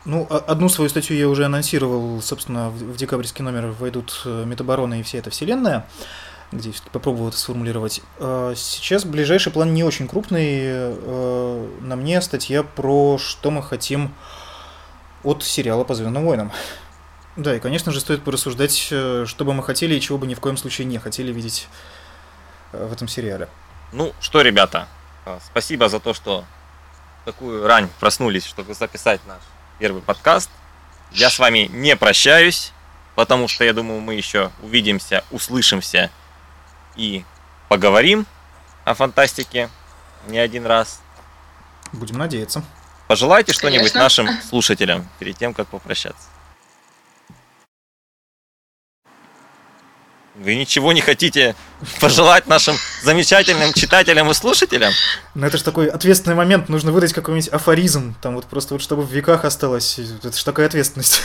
Ну, 0.05 0.29
одну 0.31 0.69
свою 0.69 0.89
статью 0.89 1.17
я 1.17 1.29
уже 1.29 1.47
анонсировал, 1.47 2.23
собственно, 2.23 2.71
в 2.71 2.97
декабрьский 2.97 3.45
номер 3.45 3.73
войдут 3.73 4.23
э, 4.25 4.45
Метабороны 4.47 5.01
и 5.01 5.03
вся 5.03 5.19
эта 5.19 5.31
вселенная 5.31 5.85
где 6.53 6.73
попробовал 6.93 7.29
это 7.29 7.39
сформулировать. 7.39 8.03
А, 8.19 8.55
сейчас 8.55 9.05
ближайший 9.05 9.53
план 9.53 9.73
не 9.75 9.85
очень 9.85 10.07
крупный. 10.07 10.61
А, 10.65 11.69
на 11.81 11.97
мне 11.97 12.21
статья 12.21 12.63
про 12.63 13.19
что 13.19 13.51
мы 13.51 13.63
хотим 13.63 14.15
от 15.25 15.43
сериала 15.43 15.85
по 15.85 15.95
Звездным 15.95 16.25
войнам. 16.25 16.53
Да, 17.37 17.57
и, 17.57 17.61
конечно 17.61 17.93
же, 17.93 18.01
стоит 18.01 18.23
порассуждать, 18.23 18.89
э, 18.91 19.25
что 19.27 19.45
бы 19.47 19.55
мы 19.55 19.63
хотели 19.63 19.95
и 19.95 20.01
чего 20.01 20.19
бы 20.19 20.27
ни 20.27 20.35
в 20.35 20.41
коем 20.41 20.59
случае 20.59 20.85
не 20.85 20.99
хотели 20.99 21.33
видеть 21.33 21.67
э, 22.73 22.87
в 22.87 22.93
этом 22.93 23.09
сериале. 23.09 23.49
Ну 23.93 24.13
что, 24.21 24.43
ребята, 24.43 24.87
а, 25.25 25.39
спасибо 25.47 25.89
за 25.89 25.99
то, 25.99 26.13
что 26.13 26.45
такую 27.25 27.67
рань 27.67 27.89
проснулись, 28.01 28.45
чтобы 28.45 28.75
записать 28.75 29.21
наш 29.27 29.41
первый 29.79 30.03
подкаст. 30.03 30.51
Я 31.13 31.31
с 31.31 31.39
вами 31.39 31.71
не 31.73 31.97
прощаюсь, 31.97 32.73
потому 33.15 33.49
что 33.49 33.65
я 33.65 33.73
думаю, 33.73 34.01
мы 34.01 34.15
еще 34.15 34.51
увидимся, 34.61 35.25
услышимся 35.31 36.11
и 36.97 37.25
поговорим 37.69 38.27
о 38.85 38.95
фантастике 38.95 39.69
не 40.27 40.39
один 40.39 40.67
раз. 40.67 41.01
Будем 41.93 42.19
надеяться. 42.19 42.63
Пожелайте 43.09 43.53
что-нибудь 43.53 43.95
нашим 43.95 44.29
слушателям 44.43 45.09
перед 45.19 45.37
тем, 45.37 45.53
как 45.53 45.69
попрощаться. 45.69 46.29
Вы 50.35 50.57
ничего 50.57 50.93
не 50.93 51.03
хотите 51.03 51.55
пожелать 52.01 52.47
нашим 52.47 52.75
замечательным 53.03 53.75
читателям 53.75 54.31
и 54.31 54.35
слушателям? 54.35 54.93
Ну 55.35 55.47
это 55.47 55.59
же 55.59 55.65
такой 55.65 55.89
ответственный 55.89 56.35
момент, 56.35 56.71
нужно 56.71 56.91
выдать 56.91 57.13
какой-нибудь 57.13 57.49
афоризм, 57.49 58.15
там 58.23 58.35
вот 58.35 58.47
просто 58.47 58.75
вот 58.75 58.83
чтобы 58.83 59.03
в 59.03 59.13
веках 59.13 59.45
осталось, 59.45 59.99
это 59.99 60.37
же 60.37 60.45
такая 60.45 60.67
ответственность. 60.67 61.21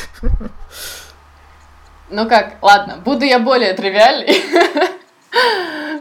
Ну 2.10 2.27
как, 2.27 2.61
ладно, 2.61 2.98
буду 2.98 3.23
я 3.26 3.39
более 3.39 3.73
тривиальной. 3.73 4.97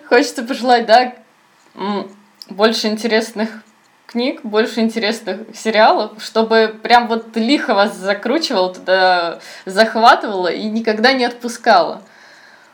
Хочется 0.09 0.43
пожелать, 0.43 0.87
да, 0.87 1.15
больше 2.49 2.89
интересных 2.89 3.51
книг, 4.07 4.41
больше 4.43 4.81
интересных 4.81 5.41
сериалов, 5.55 6.13
чтобы 6.23 6.75
прям 6.83 7.09
вот 7.09 7.37
лихо 7.37 7.75
вас 7.75 7.97
закручивало 7.97 8.73
туда, 8.73 9.41
захватывало 9.65 10.49
и 10.49 10.65
никогда 10.65 11.13
не 11.13 11.25
отпускало. 11.25 12.03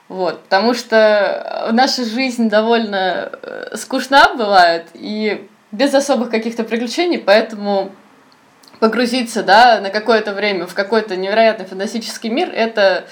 Вот, 0.09 0.43
потому 0.43 0.75
что 0.75 1.71
наша 1.73 2.05
жизнь 2.05 2.51
довольно 2.51 3.31
э, 3.33 3.77
скучна 3.77 4.35
бывает 4.35 4.89
и 4.93 5.49
без 5.71 5.95
особых 5.95 6.31
каких-то 6.31 6.65
приключений, 6.65 7.19
поэтому 7.19 7.93
погрузиться, 8.79 9.43
да, 9.43 9.81
на 9.81 9.89
какое-то 9.89 10.35
время 10.35 10.67
в 10.67 10.75
какой-то 10.75 11.17
невероятный 11.17 11.65
фантастический 11.65 12.29
мир, 12.29 12.51
это, 12.53 13.05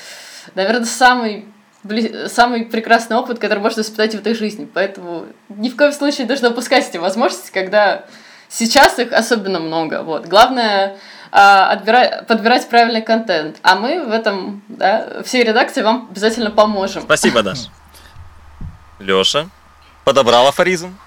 наверное, 0.55 0.85
самый 0.85 1.47
самый 2.29 2.67
прекрасный 2.67 3.17
опыт, 3.17 3.39
который 3.39 3.61
можно 3.61 3.81
испытать 3.81 4.15
в 4.15 4.19
этой 4.19 4.35
жизни. 4.35 4.69
Поэтому 4.73 5.27
ни 5.49 5.71
в 5.71 5.77
коем 5.77 5.93
случае 5.93 6.25
не 6.25 6.31
нужно 6.31 6.51
упускать 6.51 6.89
эти 6.89 6.99
возможности, 6.99 7.51
когда 7.53 8.05
сейчас 8.49 8.99
их 8.99 9.13
особенно 9.13 9.61
много. 9.61 10.03
Вот. 10.03 10.27
Главное 10.27 10.99
а, 11.33 11.71
отбирать, 11.71 12.27
подбирать 12.27 12.69
правильный 12.69 13.03
контент. 13.03 13.59
А 13.63 13.77
мы 13.77 14.05
в 14.05 14.11
этом, 14.11 14.63
да, 14.69 15.23
всей 15.25 15.45
редакции 15.45 15.83
вам 15.83 16.09
обязательно 16.11 16.51
поможем. 16.51 17.03
Спасибо, 17.03 17.43
Даш. 17.43 17.69
Лёша, 18.99 19.49
подобрал 20.05 20.49
афоризм? 20.49 20.99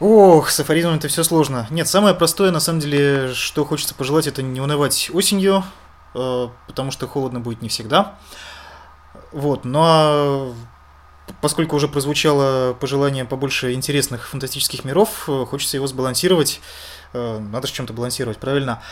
Ох, 0.00 0.50
с 0.50 0.60
афоризмом 0.60 0.96
это 0.96 1.08
все 1.08 1.24
сложно. 1.24 1.66
Нет, 1.70 1.88
самое 1.88 2.14
простое, 2.14 2.50
на 2.50 2.60
самом 2.60 2.80
деле, 2.80 3.34
что 3.34 3.64
хочется 3.64 3.94
пожелать, 3.94 4.26
это 4.26 4.42
не 4.42 4.60
унывать 4.60 5.10
осенью, 5.12 5.64
э, 6.14 6.48
потому 6.68 6.92
что 6.92 7.08
холодно 7.08 7.40
будет 7.40 7.62
не 7.62 7.68
всегда. 7.68 8.14
Вот, 9.32 9.64
ну, 9.64 9.80
а 9.82 10.54
поскольку 11.40 11.76
уже 11.76 11.88
прозвучало 11.88 12.74
пожелание 12.74 13.24
побольше 13.24 13.72
интересных 13.72 14.28
фантастических 14.28 14.84
миров, 14.84 15.28
э, 15.28 15.44
хочется 15.48 15.76
его 15.76 15.86
сбалансировать. 15.86 16.60
Э, 17.12 17.38
надо 17.38 17.66
же 17.66 17.74
чем-то 17.74 17.92
балансировать, 17.92 18.38
правильно? 18.38 18.82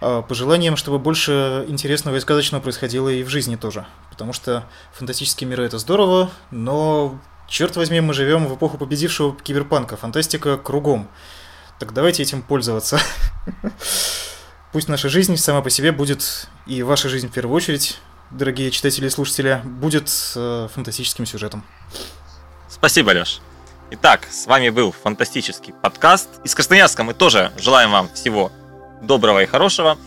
А 0.00 0.22
пожеланием, 0.22 0.76
чтобы 0.76 0.98
больше 0.98 1.64
интересного 1.68 2.16
и 2.16 2.20
сказочного 2.20 2.62
происходило 2.62 3.08
и 3.08 3.22
в 3.22 3.28
жизни 3.28 3.56
тоже. 3.56 3.86
Потому 4.10 4.32
что 4.32 4.64
фантастические 4.92 5.48
миры 5.48 5.64
это 5.64 5.78
здорово, 5.78 6.30
но 6.50 7.18
черт 7.48 7.76
возьми, 7.76 8.00
мы 8.00 8.14
живем 8.14 8.46
в 8.46 8.54
эпоху 8.54 8.78
победившего 8.78 9.36
киберпанка. 9.36 9.96
Фантастика 9.96 10.56
кругом. 10.56 11.08
Так 11.78 11.92
давайте 11.92 12.22
этим 12.22 12.42
пользоваться. 12.42 12.98
Пусть 14.72 14.88
наша 14.88 15.08
жизнь 15.08 15.36
сама 15.36 15.62
по 15.62 15.70
себе 15.70 15.92
будет, 15.92 16.48
и 16.66 16.82
ваша 16.82 17.08
жизнь 17.08 17.28
в 17.28 17.32
первую 17.32 17.56
очередь, 17.56 17.98
дорогие 18.30 18.70
читатели 18.70 19.06
и 19.06 19.10
слушатели, 19.10 19.60
будет 19.64 20.10
э, 20.36 20.68
фантастическим 20.72 21.26
сюжетом. 21.26 21.64
Спасибо, 22.68 23.10
Леш. 23.10 23.40
Итак, 23.90 24.26
с 24.30 24.46
вами 24.46 24.70
был 24.70 24.92
фантастический 24.92 25.72
подкаст. 25.72 26.28
Из 26.44 26.54
Красноярска 26.54 27.02
мы 27.02 27.12
тоже 27.12 27.52
желаем 27.58 27.90
вам 27.90 28.08
всего 28.14 28.52
доброго 29.02 29.42
и 29.42 29.46
хорошего. 29.46 29.98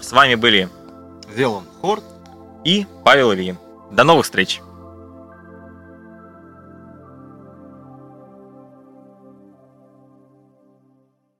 С 0.00 0.12
вами 0.12 0.34
были 0.34 0.68
Велон 1.34 1.64
Хорт 1.80 2.04
и 2.64 2.86
Павел 3.04 3.32
Ильин. 3.32 3.58
До 3.92 4.04
новых 4.04 4.24
встреч! 4.24 4.60